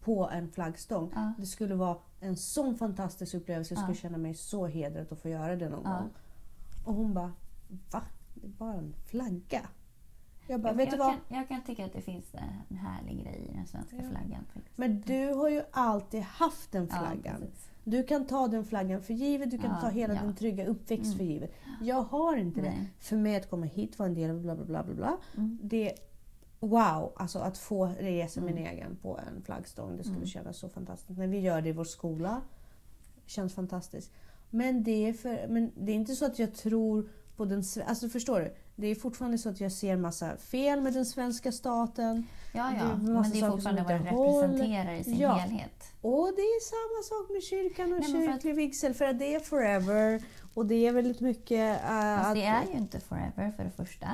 på 0.00 0.28
en 0.30 0.48
flaggstång. 0.48 1.12
Det 1.38 1.46
skulle 1.46 1.74
vara 1.74 1.96
en 2.20 2.36
sån 2.36 2.74
fantastisk 2.76 3.34
upplevelse. 3.34 3.74
Jag 3.74 3.82
skulle 3.82 3.96
känna 3.96 4.18
mig 4.18 4.34
så 4.34 4.66
hedrad 4.66 5.06
att 5.12 5.18
få 5.20 5.28
göra 5.28 5.56
det 5.56 5.68
någon 5.68 5.82
gång. 5.82 6.10
Och 6.84 6.94
hon 6.94 7.14
bara, 7.14 7.32
va? 7.92 8.02
Det 8.42 8.48
bara 8.48 8.74
en 8.74 8.94
flagga. 9.06 9.68
Jag 10.46 10.60
bara, 10.60 10.68
jag, 10.68 10.76
vet 10.76 10.90
du 10.90 10.96
jag, 10.96 11.04
vad? 11.04 11.14
kan, 11.28 11.36
jag 11.38 11.48
kan 11.48 11.62
tycka 11.64 11.84
att 11.86 11.92
det 11.92 12.00
finns 12.00 12.34
en 12.68 12.76
härlig 12.76 13.22
grej 13.22 13.48
i 13.52 13.56
den 13.56 13.66
svenska 13.66 13.96
Ja. 13.96 14.02
flaggan. 14.10 14.44
faktiskt. 14.54 14.78
Men 14.78 15.00
du 15.00 15.34
har 15.34 15.48
ju 15.48 15.62
alltid 15.72 16.20
haft 16.22 16.72
den 16.72 16.88
Ja, 16.90 16.96
flaggan. 16.98 17.40
precis. 17.40 17.70
du 17.84 18.02
kan 18.02 18.26
ta 18.26 18.48
den 18.48 18.64
flaggan 18.64 19.02
för 19.02 19.14
givet, 19.14 19.50
du 19.50 19.58
kan 19.58 19.70
Ja, 19.70 19.80
ta 19.80 19.88
hela 19.88 20.14
ja. 20.14 20.22
din 20.22 20.34
trygga 20.36 20.66
uppväxt 20.66 21.04
Mm. 21.06 21.18
för 21.18 21.24
givet. 21.24 21.52
Jag 21.80 22.02
har 22.02 22.36
inte 22.36 22.60
det. 22.60 22.68
Nej. 22.70 22.92
För 23.00 23.16
mig 23.16 23.36
att 23.36 23.50
komma 23.50 23.66
hit, 23.66 23.98
vara 23.98 24.08
en 24.08 24.14
del 24.14 24.30
av 24.30 24.40
bla 24.40 24.54
bla 24.56 24.64
bla 24.64 24.82
bla 24.84 24.94
bla. 24.94 25.16
Mm. 25.36 25.58
Det 25.62 25.92
Wow! 26.64 27.12
Alltså 27.16 27.38
att 27.38 27.58
få 27.58 27.86
resa 27.86 28.40
min 28.40 28.58
Mm. 28.58 28.72
egen 28.72 28.96
på 28.96 29.18
en 29.18 29.42
flaggstång. 29.42 29.96
Det 29.96 30.02
skulle 30.02 30.16
Mm. 30.16 30.28
kännas 30.28 30.56
så 30.56 30.68
fantastiskt. 30.68 31.18
När 31.18 31.26
vi 31.26 31.38
gör 31.40 31.62
det 31.62 31.68
i 31.68 31.72
vår 31.72 31.84
skola. 31.84 32.40
känns 33.26 33.54
fantastiskt. 33.54 34.12
Men 34.50 34.82
det 34.82 35.08
är, 35.08 35.12
för, 35.12 35.48
men 35.48 35.70
det 35.76 35.92
är 35.92 35.96
inte 35.96 36.14
så 36.14 36.26
att 36.26 36.38
jag 36.38 36.54
tror 36.54 37.08
på 37.36 37.44
den 37.44 37.62
Alltså 37.86 38.08
förstår 38.08 38.40
du? 38.40 38.54
det 38.76 38.86
är 38.86 38.94
fortfarande 38.94 39.38
så 39.38 39.48
att 39.48 39.60
jag 39.60 39.72
ser 39.72 39.96
massa 39.96 40.36
fel 40.36 40.80
med 40.80 40.92
den 40.92 41.06
svenska 41.06 41.52
staten. 41.52 42.26
Ja, 42.54 42.64
Det 42.64 42.76
ja. 42.76 42.84
är 42.92 42.96
Men 42.96 43.30
det 43.30 43.40
är 43.40 43.50
fortfarande 43.50 43.82
vad 43.82 43.92
det 43.92 43.98
representerar 43.98 44.92
i 44.94 45.04
sin 45.04 45.18
Ja. 45.18 45.32
helhet. 45.32 45.84
Och 46.00 46.32
det 46.36 46.42
är 46.42 46.60
samma 46.60 47.02
sak 47.22 47.30
med 47.32 47.42
kyrkan 47.42 47.92
och 47.92 48.00
Nej, 48.00 48.26
att- 48.28 48.32
kyrklig 48.34 48.54
vigsel 48.54 48.94
för 48.94 49.04
att 49.04 49.18
det 49.18 49.34
är 49.34 49.40
forever. 49.40 50.22
Och 50.54 50.66
det 50.66 50.86
är 50.86 50.92
väldigt 50.92 51.20
mycket... 51.20 51.80
Uh, 51.82 51.88
Fast 51.88 52.26
att, 52.28 52.34
det 52.34 52.44
är 52.44 52.62
ju 52.66 52.72
inte 52.78 53.00
forever 53.00 53.50
för 53.56 53.64
det 53.64 53.70
första. 53.70 54.08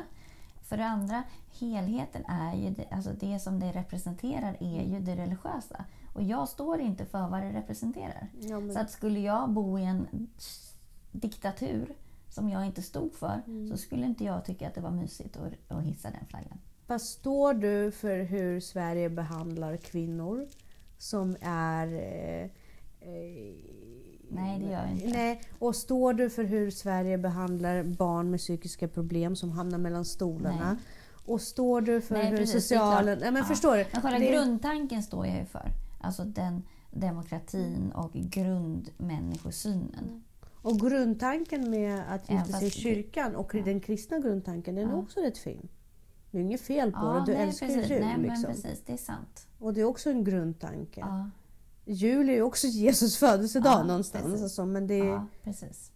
För 0.69 0.77
det 0.77 0.85
andra, 0.87 1.23
helheten 1.61 2.25
är 2.25 2.55
ju 2.57 2.71
det, 2.71 2.87
alltså 2.91 3.11
det 3.21 3.39
som 3.41 3.61
det 3.61 3.73
representerar 3.73 4.57
är 4.61 4.83
ju 4.83 5.01
det 5.01 5.17
religiösa. 5.17 5.85
Och 6.15 6.23
jag 6.23 6.49
står 6.49 6.81
inte 6.81 7.05
för 7.07 7.29
vad 7.29 7.43
det 7.43 7.53
representerar. 7.53 8.29
ja, 8.41 8.61
men, 8.61 8.73
Så 8.75 8.81
att 8.81 8.91
skulle 8.91 9.21
jag 9.21 9.51
bo 9.51 9.79
i 9.79 9.85
en 9.85 10.07
diktatur 11.13 11.95
som 12.39 12.49
jag 12.49 12.67
inte 12.67 12.83
stod 12.83 13.15
för 13.15 13.43
Mm. 13.47 13.69
så 13.71 13.77
skulle 13.77 14.07
inte 14.07 14.25
jag 14.25 14.45
tycka 14.45 14.69
att 14.69 14.75
det 14.75 14.81
var 14.81 14.91
mysigt 14.91 15.37
att, 15.37 15.53
att 15.77 15.83
hissa 15.85 16.11
den 16.11 16.27
flaggan. 16.29 16.59
Vad 16.87 17.01
står 17.03 17.55
du 17.55 17.91
för 17.91 18.19
hur 18.23 18.61
Sverige 18.61 19.11
behandlar 19.11 19.77
kvinnor 19.77 20.47
som 20.99 21.37
är... 21.43 21.87
Eh, 21.87 22.43
eh, 23.01 23.55
Nej, 24.31 24.59
det 24.61 24.67
gör 24.67 24.83
jag 24.83 24.91
inte. 24.93 25.07
Nej, 25.09 25.41
och 25.59 25.77
står 25.77 26.13
du 26.13 26.31
för 26.31 26.45
hur 26.45 26.71
Sverige 26.71 27.19
behandlar 27.19 27.83
barn 27.83 28.31
med 28.31 28.41
psykiska 28.41 28.89
problem 28.89 29.37
som 29.37 29.51
hamnar 29.53 29.79
mellan 29.79 30.05
stolarna? 30.05 30.73
Nej. 30.73 30.77
Och 31.27 31.41
står 31.41 31.81
du 31.81 32.01
för 32.01 32.15
Nej, 32.15 32.31
hur 32.31 32.37
precis, 32.37 32.69
klart. 32.69 33.05
Nej, 33.05 33.17
men 33.21 33.37
Ja. 33.37 33.45
förstår 33.45 33.77
du? 33.77 33.85
Men 33.93 34.03
själva 34.03 34.19
Det- 34.19 34.31
grundtanken 34.33 35.03
står 35.03 35.27
jag 35.27 35.39
ju 35.39 35.45
för. 35.45 35.71
Alltså 36.01 36.25
den 36.25 36.63
demokratin 36.91 37.93
och 37.93 38.13
grundmänniskosynen. 38.13 40.25
Och 40.63 40.81
grundtanken 40.81 41.71
med 41.71 42.03
att 42.15 42.31
gifta 42.31 42.53
sig 42.59 42.67
i 42.69 42.71
kyrkan 42.71 43.37
och 43.37 43.55
Ja. 43.55 43.63
den 43.65 43.81
kristna 43.81 44.19
grundtanken, 44.19 44.75
den 44.75 44.89
är 44.89 44.93
Ja. 44.93 44.99
också 44.99 45.21
rätt 45.21 45.39
fin. 45.39 45.69
Det 46.31 46.39
är 46.39 46.43
inget 46.43 46.61
fel 46.61 46.93
på 46.93 46.99
det, 46.99 47.19
Ja, 47.19 47.25
du 47.27 47.33
nej, 47.33 47.43
älskar 47.43 47.67
precis. 47.67 47.91
jul. 47.91 48.01
Nej, 48.01 48.17
liksom. 48.19 48.45
precis. 48.45 48.83
Det 48.87 48.93
är 48.93 48.97
sant. 48.97 49.47
Och 49.59 49.75
det 49.75 49.81
är 49.81 49.85
också 49.85 50.11
en 50.11 50.25
grundtanke. 50.25 51.01
Ja, 51.01 51.31
Jul 51.85 52.29
är 52.29 52.33
ju 52.33 52.43
också 52.43 52.67
Jesus 52.67 53.17
födelsedag 53.17 53.73
Ja, 53.73 53.83
någonstans. 53.83 54.43
Alltså, 54.43 54.67
men 54.67 54.87
det, 54.87 54.97
ja, 54.99 55.27
precis. 55.43 55.91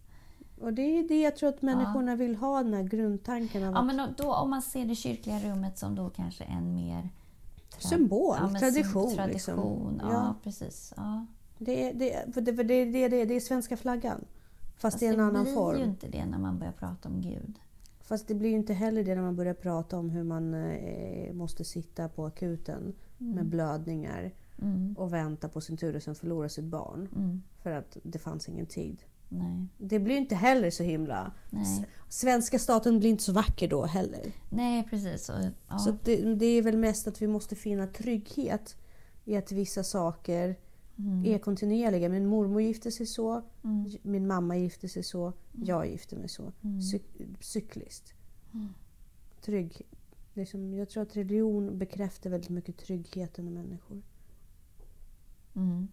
Och 0.61 0.73
det 0.73 0.81
är 0.81 1.07
det 1.07 1.21
jag 1.21 1.35
tror 1.35 1.49
att 1.49 1.61
människorna 1.61 2.15
vill 2.15 2.35
ha, 2.35 2.63
den 2.63 2.73
här 2.73 2.83
grundtanken 2.83 3.63
av 3.63 3.73
Ja, 3.73 3.81
men 3.81 4.13
då- 4.17 4.33
om 4.33 4.49
man 4.49 4.61
ser 4.61 4.85
det 4.85 4.95
kyrkliga 4.95 5.39
rummet 5.39 5.77
som 5.77 5.95
då 5.95 6.09
kanske 6.09 6.43
en 6.43 6.75
mer... 6.75 7.09
symbol, 7.79 8.35
tradition. 8.59 9.15
Tradition, 9.15 9.91
liksom. 9.93 10.09
ja, 10.11 10.35
precis. 10.43 10.93
Det, 11.57 11.89
är- 11.89 11.93
det, 11.93 12.33
för 12.33 12.41
det, 12.41 12.55
för 12.55 12.63
det, 12.63 12.85
det, 12.85 13.07
det, 13.07 13.25
det 13.25 13.33
är 13.33 13.39
svenska 13.39 13.77
flaggan. 13.77 14.25
Fast, 14.83 14.93
Fast 14.93 14.99
det 14.99 15.07
är 15.07 15.13
en 15.13 15.19
annan 15.19 15.43
blir 15.43 15.53
form. 15.53 15.77
ju 15.79 15.83
inte 15.83 16.07
det 16.07 16.25
när 16.25 16.37
man 16.39 16.59
börjar 16.59 16.73
prata 16.73 17.09
om 17.09 17.21
Gud. 17.21 17.59
Fast 18.01 18.27
det 18.27 18.35
blir 18.35 18.49
ju 18.49 18.55
inte 18.55 18.73
heller 18.73 19.03
det 19.03 19.15
när 19.15 19.21
man 19.21 19.35
börjar 19.35 19.53
prata 19.53 19.97
om 19.99 20.09
hur 20.09 20.23
man 20.23 20.53
eh, 20.53 21.33
måste 21.33 21.63
sitta 21.63 22.09
på 22.09 22.25
akuten 22.25 22.93
med 23.17 23.45
blödningar 23.45 24.31
Mm. 24.61 24.95
och 24.97 25.13
vänta 25.13 25.49
på 25.49 25.61
sin 25.61 25.77
tur 25.77 25.95
och 25.95 26.03
sen 26.03 26.15
förlora 26.15 26.49
sitt 26.49 26.65
barn. 26.65 27.07
Mm. 27.15 27.41
För 27.63 27.71
att 27.71 27.97
det 28.03 28.19
fanns 28.19 28.49
ingen 28.49 28.65
tid. 28.65 29.03
Nej. 29.29 29.67
Det 29.77 29.99
blir 29.99 30.15
ju 30.15 30.21
inte 30.21 30.35
heller 30.35 30.69
så 30.69 30.83
himla... 30.83 31.31
Nej. 31.49 31.85
Svenska 32.09 32.59
staten 32.59 32.99
blir 32.99 33.09
inte 33.09 33.23
så 33.23 33.31
vacker 33.33 33.67
då 33.67 33.85
heller. 33.85 34.31
Nej, 34.49 34.87
precis. 34.89 35.29
Och, 35.29 35.35
ja. 35.69 35.77
Så 35.77 35.95
det, 36.03 36.35
det 36.35 36.45
är 36.45 36.61
väl 36.61 36.77
mest 36.77 37.07
att 37.07 37.21
vi 37.21 37.27
måste 37.27 37.55
finna 37.55 37.87
trygghet 37.87 38.75
i 39.25 39.35
att 39.35 39.51
vissa 39.51 39.83
saker 39.83 40.55
mm. 40.97 41.25
är 41.25 41.37
kontinuerliga. 41.39 42.09
Min 42.09 42.25
mormor 42.27 42.61
gifte 42.61 42.91
sig 42.91 43.05
så, 43.05 43.41
Mm. 43.63 43.91
min 44.01 44.27
mamma 44.27 44.57
gifte 44.57 44.89
sig 44.89 45.03
så, 45.03 45.33
jag 45.51 45.87
gifte 45.87 46.15
mig 46.15 46.29
så. 46.29 46.51
Mm. 46.61 46.79
Cy- 46.79 47.35
cykliskt. 47.39 48.13
Mm. 48.53 48.69
Trygg. 49.41 49.81
Liksom, 50.33 50.73
jag 50.73 50.89
tror 50.89 51.03
att 51.03 51.15
religion 51.17 51.77
bekräftar 51.77 52.29
väldigt 52.29 52.49
mycket 52.49 52.77
tryggheten 52.77 53.47
i 53.47 53.51
människor. 53.51 54.01
Mm. 55.55 55.87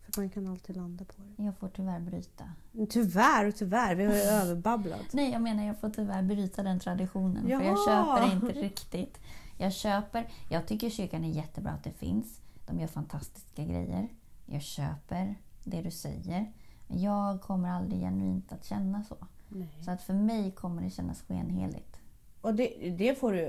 För 0.00 0.20
man 0.20 0.30
kan 0.30 0.46
alltid 0.46 0.76
landa 0.76 1.04
på 1.04 1.22
det. 1.36 1.42
Jag 1.44 1.56
får 1.58 1.68
tyvärr 1.68 2.00
bryta. 2.00 2.44
Tyvärr 2.90 3.48
och 3.48 3.56
tyvärr, 3.56 3.94
vi 3.94 4.04
har 4.04 4.12
ju 4.14 4.20
överbabblat. 4.42 5.12
Nej, 5.12 5.32
jag 5.32 5.42
menar 5.42 5.66
jag 5.66 5.80
får 5.80 5.90
tyvärr 5.90 6.22
bryta 6.22 6.62
den 6.62 6.80
traditionen. 6.80 7.42
För 7.42 7.50
jag 7.50 7.62
Ja. 7.64 7.76
köper 7.86 8.34
inte 8.34 8.60
riktigt. 8.60 9.20
Jag 9.58 9.72
köper... 9.72 10.28
Jag 10.50 10.66
tycker 10.66 10.90
kyrkan 10.90 11.24
är 11.24 11.28
jättebra 11.28 11.72
att 11.72 11.84
det 11.84 11.92
finns. 11.92 12.40
De 12.72 12.80
gör 12.80 12.86
fantastiska 12.88 13.64
grejer. 13.64 14.08
Jag 14.46 14.62
köper 14.62 15.34
det 15.64 15.82
du 15.82 15.90
säger. 15.90 16.52
Men 16.88 17.00
jag 17.02 17.40
kommer 17.40 17.68
aldrig 17.68 18.00
genuint 18.00 18.52
att 18.52 18.64
känna 18.64 19.04
så. 19.04 19.16
Nej. 19.48 19.68
Så 19.84 19.90
att 19.90 20.02
för 20.02 20.14
mig 20.14 20.50
kommer 20.50 20.82
det 20.82 20.90
kännas 20.90 21.22
skenheligt. 21.22 21.96
Och 22.40 22.54
det, 22.54 22.94
det 22.98 23.18
får 23.18 23.32
du, 23.32 23.40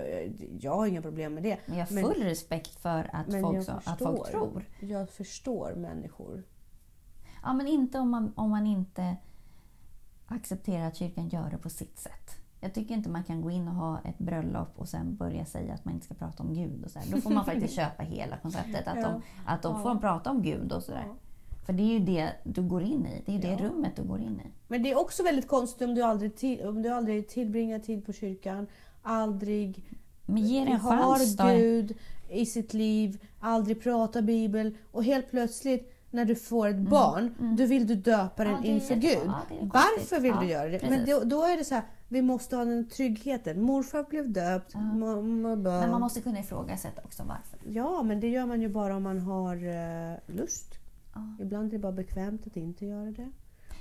jag 0.62 0.76
har 0.76 0.88
inga 0.88 1.02
problem 1.02 1.34
med 1.34 1.44
det. 1.44 1.60
Men 1.66 1.78
jag 1.78 1.86
har 1.86 1.94
Men- 1.94 2.04
full 2.04 2.24
respekt 2.24 2.76
för 2.76 3.10
att, 3.16 3.28
Men 3.28 3.42
folk, 3.42 3.66
så, 3.66 3.72
att 3.72 3.84
förstår. 3.84 4.06
folk 4.16 4.32
tror. 4.32 4.66
Jag 4.80 5.10
förstår 5.10 5.76
människor. 5.76 6.44
Ja, 7.44 7.54
men 7.54 7.68
inte 7.68 8.00
om 8.00 8.10
man, 8.10 8.34
om 8.36 8.50
man 8.50 8.68
inte 8.68 9.18
accepterar 10.28 10.88
att 10.88 10.96
kyrkan 10.96 11.30
gör 11.30 11.50
det 11.50 11.58
på 11.58 11.70
sitt 11.70 12.00
sätt. 12.00 12.36
Jag 12.64 12.74
tycker 12.74 12.96
inte 12.96 13.10
man 13.10 13.24
kan 13.24 13.42
gå 13.42 13.52
in 13.52 13.68
och 13.68 13.74
ha 13.76 14.00
ett 14.06 14.18
bröllop 14.18 14.70
och 14.76 14.90
sen 14.90 15.16
börja 15.16 15.46
säga 15.46 15.74
att 15.74 15.86
man 15.86 15.94
inte 15.94 16.06
ska 16.06 16.14
prata 16.16 16.44
om 16.44 16.54
Gud. 16.54 16.84
Och 16.86 16.92
så 16.92 17.00
här. 17.00 17.06
Då 17.12 17.22
får 17.22 17.30
man 17.30 17.46
faktiskt 17.46 17.74
köpa 17.76 18.04
hela 18.04 18.38
konceptet. 18.38 18.88
Att 18.88 18.96
Ja. 18.96 19.02
de, 19.02 19.22
att 19.46 19.62
de 19.62 19.76
Ja. 19.76 19.80
får 19.84 19.96
prata 20.00 20.30
om 20.32 20.42
Gud 20.42 20.72
och 20.72 20.84
sådär. 20.84 21.04
Ja. 21.08 21.16
För 21.66 21.74
det 21.74 21.84
är 21.84 21.94
ju 21.94 22.00
det 22.00 22.32
du 22.44 22.62
går 22.62 22.84
in 22.84 23.06
i. 23.06 23.22
Det 23.26 23.36
är 23.36 23.40
det 23.58 23.64
rummet 23.64 23.96
du 23.96 24.04
går 24.04 24.20
in 24.20 24.42
i. 24.46 24.48
Men 24.68 24.84
det 24.84 24.92
är 24.92 25.00
också 25.00 25.24
väldigt 25.24 25.48
konstigt 25.48 25.88
om 25.88 25.96
du 25.96 26.02
aldrig, 26.04 26.36
till, 26.36 26.62
om 26.68 26.82
du 26.82 26.90
aldrig 26.90 27.28
tillbringar 27.30 27.80
tid 27.80 28.06
på 28.06 28.14
kyrkan, 28.14 28.68
aldrig 29.02 29.84
Men 30.26 30.38
ge 30.44 30.58
en 30.60 30.78
har 30.78 31.18
chans. 31.18 31.36
Gud 31.38 31.98
i 32.30 32.46
sitt 32.46 32.74
liv, 32.74 33.22
aldrig 33.40 33.84
pratar 33.84 34.22
bibel 34.22 34.78
och 34.92 35.04
helt 35.04 35.30
plötsligt 35.30 35.90
när 36.12 36.26
du 36.26 36.36
får 36.36 36.68
ett 36.68 36.76
barn, 36.90 37.56
då 37.58 37.66
vill 37.66 37.88
du 37.88 37.96
döpa 37.96 38.44
den 38.44 38.54
Mm, 38.54 38.66
Ja, 38.66 38.72
inför 38.74 38.96
Gud. 38.96 39.18
ja. 39.26 39.42
Varför 39.62 40.20
vill 40.20 40.32
Ja, 40.36 40.42
du 40.42 40.48
göra 40.48 40.70
det? 40.70 40.80
precis. 40.80 40.90
Men 40.98 41.06
då, 41.06 41.24
då 41.24 41.44
är 41.44 41.58
det 41.58 41.64
så 41.64 41.76
här, 41.76 41.84
vi 42.14 42.22
måste 42.22 42.56
ha 42.56 42.66
den 42.66 42.90
tryggheten. 42.90 43.62
Morfar 43.62 44.04
blev 44.10 44.32
döpt. 44.32 44.72
Ja. 44.74 44.80
mamma 44.82 45.56
bara- 45.56 45.80
Men 45.82 45.92
man 45.92 46.02
måste 46.02 46.22
kunna 46.22 46.40
ifrågasätta 46.40 47.02
också 47.06 47.24
varför. 47.24 47.60
Ja, 47.72 48.04
men 48.04 48.20
det 48.20 48.28
gör 48.30 48.46
man 48.46 48.62
ju 48.62 48.70
bara 48.70 48.96
om 48.96 49.04
man 49.04 49.20
har 49.20 49.56
eh, 49.56 50.18
lust. 50.36 50.74
Ja. 51.16 51.36
Ibland 51.40 51.68
är 51.68 51.72
det 51.72 51.80
bara 51.80 51.92
bekvämt 51.92 52.48
att 52.48 52.56
inte 52.58 52.86
göra 52.86 53.12
det. 53.12 53.32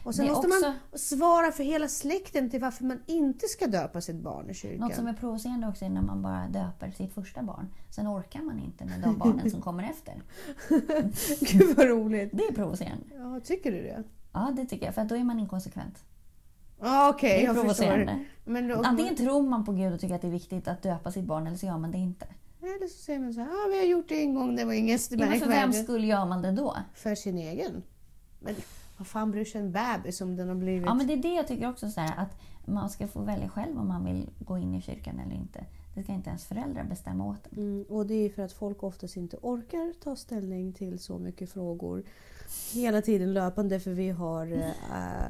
Och 0.05 0.15
sen 0.15 0.25
Det 0.27 0.31
måste 0.33 0.47
också- 0.49 0.61
man 0.69 0.99
svara 0.99 1.53
för 1.53 1.65
hela 1.65 1.89
släkten 1.89 2.51
till 2.51 2.61
varför 2.61 2.85
man 2.85 2.99
inte 3.07 3.47
ska 3.47 3.67
döpa 3.67 4.01
sitt 4.01 4.17
barn 4.17 4.51
i 4.51 4.55
kyrkan. 4.55 4.81
Något 4.81 4.95
som 4.95 5.07
är 5.07 5.13
provocerande 5.13 5.69
också 5.69 5.85
är 5.85 5.89
när 5.89 6.03
man 6.03 6.23
bara 6.23 6.49
döper 6.49 6.91
sitt 6.91 7.13
första 7.15 7.43
barn. 7.43 7.69
Sen 7.91 8.09
orkar 8.09 8.43
man 8.43 8.59
inte 8.59 8.85
med 8.85 9.01
de 9.01 9.19
barnen 9.19 9.51
som 9.51 9.61
kommer 9.61 9.83
efter. 9.91 10.23
Gud 11.41 11.77
vad 11.77 11.87
roligt. 11.89 12.31
Det 12.33 12.43
är 12.45 12.53
provocerande. 12.55 13.05
Ja, 13.15 13.41
tycker 13.45 13.73
du 13.73 13.83
det? 13.83 14.03
Ja, 14.33 14.53
det 14.57 14.67
tycker 14.67 14.87
jag. 14.87 14.95
För 14.95 15.05
då 15.05 15.17
är 15.17 15.25
man 15.25 15.39
inkonsekvent. 15.41 16.05
Ja, 16.83 17.11
okej, 17.11 17.31
Det 17.31 17.43
är 17.43 17.45
jag 17.47 17.55
provocerande. 17.57 18.07
förstår. 18.07 18.53
Men 18.53 18.69
då, 18.69 18.83
Antingen 18.83 19.17
tror 19.17 19.43
man 19.43 19.65
på 19.65 19.73
Gud 19.73 19.93
och 19.93 20.01
tycker 20.01 20.15
att 20.15 20.21
det 20.23 20.27
är 20.29 20.33
viktigt 20.33 20.69
att 20.69 20.83
döpa 20.83 21.13
sitt 21.13 21.25
barn 21.25 21.47
eller 21.47 21.57
så 21.57 21.67
gör 21.67 21.79
man 21.79 21.91
det 21.93 21.99
inte. 21.99 22.27
Eller 22.63 22.89
så 22.89 22.99
säger 22.99 23.21
man 23.21 23.35
så 23.35 23.41
här, 23.41 23.49
ja, 23.49 23.69
vi 23.71 23.79
har 23.79 23.85
gjort 23.87 24.09
det 24.09 24.23
en 24.23 24.35
gång, 24.35 24.57
det 24.57 24.65
var 24.65 24.73
inget 24.73 25.11
Ja, 25.11 25.17
men 25.17 25.29
för 25.29 25.35
vems 25.39 25.47
märkvärdigt. 25.49 25.85
skull 25.85 26.05
gör 26.05 26.27
man 26.27 26.43
det 26.43 26.53
då? 26.53 26.77
För 26.95 27.15
sin 27.15 27.39
egen. 27.39 27.83
Men 28.41 28.55
vad 28.99 29.07
fan 29.07 29.31
bryr 29.31 29.45
sig 29.45 29.61
en 29.61 29.73
bebis 29.73 30.21
om 30.21 30.37
den 30.37 30.49
har 30.49 30.55
blivit... 30.55 30.87
Ja, 30.87 30.95
men 30.95 31.07
det 31.07 31.13
är 31.13 31.17
det 31.17 31.35
jag 31.35 31.49
tycker 31.49 31.69
också, 31.71 31.91
så 31.91 32.01
här, 32.01 32.15
att 32.17 32.41
man 32.67 32.91
ska 32.91 33.09
få 33.09 33.21
välja 33.23 33.49
själv 33.49 33.79
om 33.79 33.89
man 33.89 34.05
vill 34.05 34.31
gå 34.39 34.59
in 34.59 34.75
i 34.75 34.83
kyrkan 34.83 35.21
eller 35.27 35.35
inte. 35.37 35.65
Det 35.95 36.03
ska 36.03 36.13
inte 36.13 36.29
ens 36.31 36.45
föräldrar 36.45 36.85
bestämma 36.85 37.27
åt 37.27 37.47
en. 37.53 37.59
Mm, 37.59 37.85
och 37.89 38.07
det 38.07 38.15
är 38.15 38.31
för 38.31 38.43
att 38.43 38.53
folk 38.53 38.83
oftast 38.83 39.17
inte 39.17 39.37
orkar 39.43 39.93
ta 40.05 40.17
ställning 40.17 40.73
till 40.73 40.99
så 40.99 41.19
mycket 41.19 41.51
frågor 41.53 42.03
hela 42.73 43.03
tiden 43.03 43.35
löpande 43.35 43.81
för 43.81 43.91
vi 43.91 44.11
har 44.11 44.53
eh, 44.53 45.27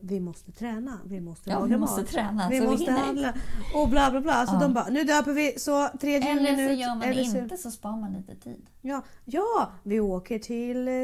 vi 0.00 0.20
måste 0.20 0.52
träna, 0.52 0.98
vi 1.06 1.20
måste 1.20 1.50
Ja, 1.50 1.60
vi 1.64 1.76
måste 1.76 2.00
mat. 2.00 2.10
träna 2.10 2.48
vi 2.48 2.60
vi 2.60 2.66
måste 2.66 2.84
hinner. 2.84 2.98
handla 3.06 3.34
och 3.74 3.88
bla 3.88 4.10
bla 4.10 4.20
bla. 4.20 4.46
Så 4.46 4.54
Ja. 4.54 4.60
de 4.60 4.74
bara, 4.74 4.88
nu 4.88 5.04
döper 5.04 5.32
vi 5.32 5.58
så 5.58 5.88
tredje 6.00 6.30
Eller 6.30 6.46
så 6.50 6.56
minut. 6.56 6.78
gör 6.78 6.88
man 6.88 7.00
det 7.00 7.22
inte 7.22 7.56
så 7.56 7.70
spar 7.70 7.96
man 7.96 8.12
lite 8.12 8.34
tid. 8.34 8.66
Ja, 8.80 9.02
ja, 9.24 9.72
vi 9.82 10.00
åker 10.00 10.38
till 10.38 10.88
eh, 10.88 10.94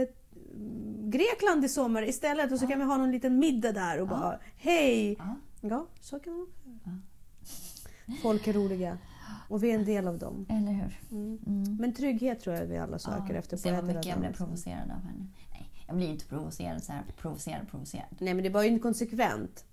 Grekland 1.08 1.64
i 1.64 1.68
sommar 1.68 2.08
istället 2.08 2.52
och 2.52 2.58
så 2.58 2.66
kan 2.66 2.78
vi 2.78 2.84
ha 2.84 2.96
någon 2.96 3.10
liten 3.10 3.38
middag 3.38 3.72
där 3.72 4.00
och 4.00 4.06
Ja. 4.10 4.10
bara 4.20 4.38
hej! 4.56 5.16
Ja. 5.18 5.36
Ja, 5.60 5.86
så 6.00 6.18
kan 6.18 6.32
man 6.32 6.46
Ja. 6.84 6.92
Folk 8.22 8.46
är 8.46 8.52
roliga 8.52 8.98
och 9.48 9.64
vi 9.64 9.70
är 9.70 9.74
en 9.78 9.84
del 9.84 10.08
av 10.08 10.18
dem. 10.18 10.46
Eller 10.48 10.72
hur? 10.72 11.00
Mm. 11.10 11.38
Mm. 11.46 11.76
Men 11.76 11.92
trygghet 11.94 12.40
tror 12.40 12.56
jag 12.56 12.66
vi 12.66 12.78
alla 12.78 12.98
söker 12.98 13.32
Ja, 13.32 13.38
efter 13.38 13.56
på 13.56 13.68
eller 13.68 13.82
mycket 13.82 14.06
jag 14.06 14.18
blev 14.20 14.32
provocerad 14.36 14.90
av 14.90 15.02
henne. 15.02 15.26
Jag 15.86 15.96
blir 15.96 16.08
inte 16.08 16.24
provocerad 16.26 16.82
så 16.84 16.92
här. 16.92 17.02
Provocerad, 17.16 17.68
provocerad. 17.68 18.06
Nej 18.18 18.34
men 18.34 18.42
det 18.44 18.50
var 18.50 18.62
ju 18.62 18.68
inkonsekvent. 18.68 19.64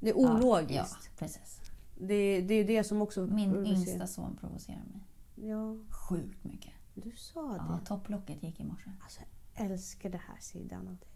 Det 0.00 0.10
är 0.10 0.14
Ja, 0.14 0.32
ologiskt. 0.34 0.98
Ja, 1.04 1.10
precis. 1.18 1.60
Det, 1.98 2.40
det 2.40 2.54
är 2.54 2.58
ju 2.58 2.64
det 2.64 2.84
som 2.84 3.02
också... 3.02 3.26
Min 3.26 3.50
provocerar. 3.52 3.76
yngsta 3.78 4.06
son 4.06 4.36
provocerar 4.40 4.84
mig. 4.92 5.06
Ja, 5.48 5.76
Sjukt 6.08 6.44
mycket. 6.44 6.72
du 6.94 7.12
sa 7.16 7.56
Ja, 7.56 7.78
det. 7.80 7.86
topplocket 7.86 8.42
gick 8.42 8.60
i 8.60 8.64
morse. 8.64 8.90
Alltså, 9.02 9.20
jag 9.54 9.66
älskar 9.70 10.10
det 10.10 10.20
här 10.28 10.36
sidan 10.40 10.88
av 10.88 10.96
dig. 10.96 11.08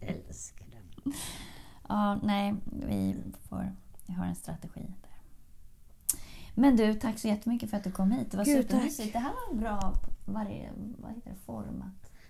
älskar 0.00 0.66
den. 0.70 1.12
Ja, 1.88 2.20
nej, 2.22 2.54
vi 2.86 3.16
får 3.48 3.72
jag 4.06 4.14
har 4.14 4.24
en 4.26 4.34
strategi 4.34 4.80
där. 5.02 5.10
Men 6.54 6.76
du, 6.76 6.94
tack 6.94 7.18
så 7.18 7.28
jättemycket 7.28 7.70
för 7.70 7.76
att 7.76 7.84
du 7.84 7.92
kom 7.92 8.10
hit. 8.10 8.30
Det 8.30 8.36
var 8.36 8.44
supermysigt. 8.44 9.12
Det 9.12 9.18
här 9.18 9.32
var 9.32 9.52
en 9.52 9.58
bra 9.60 9.92
varje, 10.26 10.72
vad 10.98 11.12
heter 11.14 11.30
det, 11.30 11.36
form. 11.36 11.84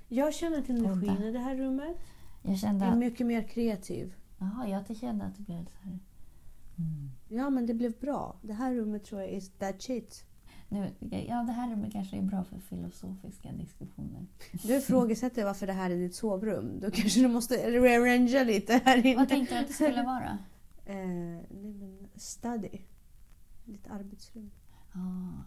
Jag 0.09 0.35
känner 0.35 0.59
att 0.59 0.69
energin 0.69 1.23
i 1.23 1.33
det 1.33 1.39
här 1.39 1.57
rummet 1.57 1.97
jag 2.43 2.59
kände 2.59 2.85
är 2.85 2.91
att, 2.91 2.99
mycket 2.99 3.27
mer 3.27 3.43
kreativ. 3.43 4.15
jaha, 4.39 4.69
jag 4.69 4.97
kände 4.97 5.25
att 5.25 5.37
det 5.37 5.43
blev 5.43 5.65
så 5.65 5.79
här. 5.83 5.99
Mm. 6.79 7.11
Ja, 7.29 7.51
men 7.51 7.67
det 7.67 7.75
blev 7.75 7.93
bra. 8.01 8.37
Det 8.43 8.53
här 8.53 8.75
rummet 8.75 9.05
tror 9.05 9.21
jag 9.21 9.31
is 9.31 9.51
that 9.59 9.83
shit. 9.83 10.25
Nu, 10.69 10.91
ja, 11.29 11.43
det 11.43 11.53
här 11.53 11.71
rummet 11.71 11.93
kanske 11.93 12.17
är 12.17 12.23
bra 12.23 12.45
för 12.45 12.59
filosofiska 12.59 13.53
diskussioner. 13.53 14.27
Du 14.53 14.77
ifrågasätter 14.77 15.45
varför 15.45 15.67
det 15.67 15.73
här 15.73 15.91
är 15.91 15.97
ditt 15.97 16.15
sovrum. 16.15 16.81
Då 16.81 16.91
kanske 16.91 17.21
du 17.21 17.29
måste 17.29 17.55
rearrangea 17.71 18.45
lite 18.45 18.81
här 18.85 19.07
inne. 19.07 19.17
Vad 19.17 19.29
tänkte 19.29 19.55
du 19.55 19.61
att 19.61 19.69
det 19.69 19.75
skulle 19.75 20.03
vara? 20.03 20.39
Eh, 20.87 20.97
nej 21.51 21.73
men 21.73 22.09
study. 22.15 22.79
Ditt 23.65 23.87
arbetsrum. 23.87 24.51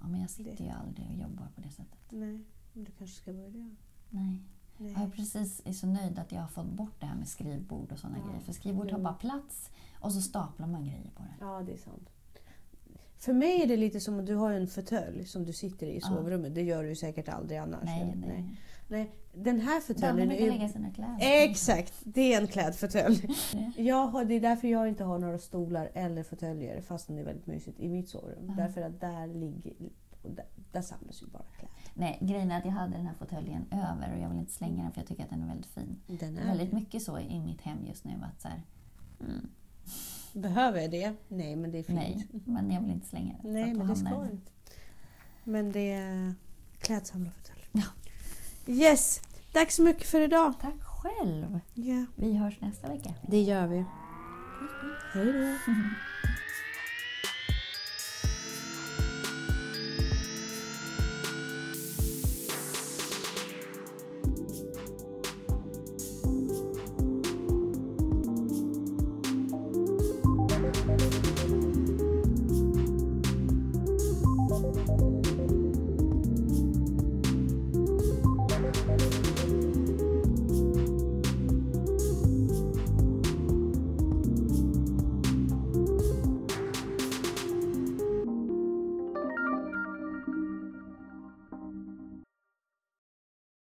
Ja, 0.02 0.08
men 0.08 0.22
jag 0.22 0.30
sitter 0.30 0.64
ju 0.64 0.70
aldrig 0.70 1.08
och 1.08 1.16
jobbar 1.16 1.48
på 1.56 1.62
det 1.62 1.72
sättet. 1.72 2.00
Nej, 2.10 2.46
men 2.74 2.84
du 2.84 2.92
kanske 2.92 3.22
ska 3.22 3.34
börja. 3.34 3.76
Nej. 4.10 4.42
Nej. 4.78 4.92
Jag 4.94 5.02
är 5.04 5.10
precis 5.10 5.62
är 5.66 5.72
så 5.74 5.88
nöjd 5.88 6.20
att 6.20 6.32
jag 6.32 6.42
har 6.42 6.48
fått 6.48 6.66
bort 6.72 6.96
det 7.00 7.06
här 7.06 7.16
med 7.16 7.28
skrivbord 7.28 7.92
och 7.92 8.00
sådana 8.00 8.18
Ja. 8.18 8.26
grejer. 8.28 8.42
För 8.46 8.54
skrivbord 8.54 8.84
tar 8.86 8.90
Mm. 8.90 9.04
bara 9.04 9.14
plats 9.14 9.70
och 10.00 10.12
så 10.14 10.22
staplar 10.22 10.68
man 10.68 10.84
grejer 10.86 11.12
på 11.16 11.24
det. 11.24 11.34
Ja, 11.46 11.62
det 11.66 11.74
är 11.74 11.78
sant. 11.78 12.10
För 13.18 13.34
mig 13.34 13.62
är 13.62 13.68
det 13.68 13.78
lite 13.78 14.00
som 14.00 14.20
att 14.20 14.26
du 14.26 14.36
har 14.36 14.52
en 14.52 14.68
fåtölj 14.68 15.26
som 15.26 15.46
du 15.46 15.54
sitter 15.54 15.88
i 15.88 15.90
i 15.90 16.00
Ja. 16.04 16.08
sovrummet. 16.08 16.56
Det 16.56 16.62
gör 16.62 16.84
du 16.84 16.96
säkert 16.96 17.30
aldrig 17.30 17.58
annars. 17.60 17.84
Nej, 17.86 18.16
nej. 18.28 18.46
nej. 18.88 19.12
Den 19.34 19.60
här 19.60 19.80
fåtöljen 19.82 20.28
brukar 20.30 20.46
är 20.46 20.52
lägga 20.52 20.70
sina 20.70 20.90
kläder. 20.92 21.18
Exakt, 21.22 21.94
det 22.04 22.34
är 22.34 22.42
en 22.42 22.48
klädfåtölj. 22.48 23.28
Det. 23.76 23.90
Är 24.36 24.40
därför 24.40 24.68
jag 24.68 24.88
inte 24.88 25.04
har 25.04 25.20
några 25.20 25.38
stolar 25.38 25.90
eller 25.94 26.24
fåtöljer 26.24 26.82
fastän 26.82 27.16
det 27.16 27.22
är 27.22 27.26
väldigt 27.26 27.48
mysigt 27.48 27.80
i 27.80 27.90
mitt 27.90 28.10
sovrum. 28.10 28.46
Ja. 28.48 28.54
Därför 28.64 28.82
att 28.82 29.00
där 29.00 29.28
ligger 29.28 29.74
där, 30.24 30.46
där 30.72 30.82
samlas 30.82 31.22
ju 31.22 31.28
bara 31.28 31.44
kläder. 31.58 31.74
Nej, 31.94 32.18
grejen 32.22 32.52
är 32.52 32.58
att 32.58 32.66
jag 32.66 32.72
hade 32.72 32.98
den 32.98 33.06
här 33.08 33.14
fåtöljen 33.14 33.66
över 33.72 34.14
och 34.16 34.20
jag 34.24 34.30
vill 34.30 34.40
inte 34.40 34.52
slänga 34.54 34.84
den 34.84 34.92
för 34.92 35.02
jag 35.02 35.08
tycker 35.08 35.24
att 35.24 35.30
den 35.30 35.42
är 35.44 35.48
väldigt 35.48 35.66
fin. 35.72 36.00
Den 36.08 36.38
är 36.38 36.46
väldigt 36.46 36.72
mycket 36.72 37.02
så 37.04 37.20
i 37.20 37.40
mitt 37.40 37.62
hem 37.62 37.86
just 37.86 38.04
nu. 38.06 38.14
Att 38.24 38.42
så 38.42 38.48
här, 38.48 38.62
mm, 39.20 39.50
Behöver 40.34 40.80
jag 40.82 40.92
det? 40.92 41.14
Nej, 41.28 41.56
men 41.56 41.72
det 41.72 41.78
är 41.80 41.84
fint. 41.84 42.00
nej, 42.00 42.28
men 42.46 42.72
jag 42.72 42.82
vill 42.82 42.92
inte 42.92 43.08
slänga 43.08 43.36
den. 43.42 43.54
Nej, 43.54 43.74
men 43.74 43.88
det 43.88 43.96
ska 43.96 44.24
inte. 44.32 44.52
Men 45.44 45.72
det 45.72 45.92
är 45.92 46.34
klädsamlarfåtölj. 46.80 47.66
Ja. 47.72 47.84
Yes! 48.68 49.22
Tack 49.54 49.72
så 49.72 49.82
mycket 49.84 50.08
för 50.08 50.22
idag. 50.22 50.54
Tack 50.62 50.82
själv! 50.84 51.60
Ja, 51.74 52.06
Vi 52.16 52.34
hörs 52.38 52.62
nästa 52.62 52.88
vecka. 52.88 53.14
det 53.28 53.42
gör 53.42 53.68
vi. 53.68 53.86
Hej 55.14 55.26
då. 55.34 55.58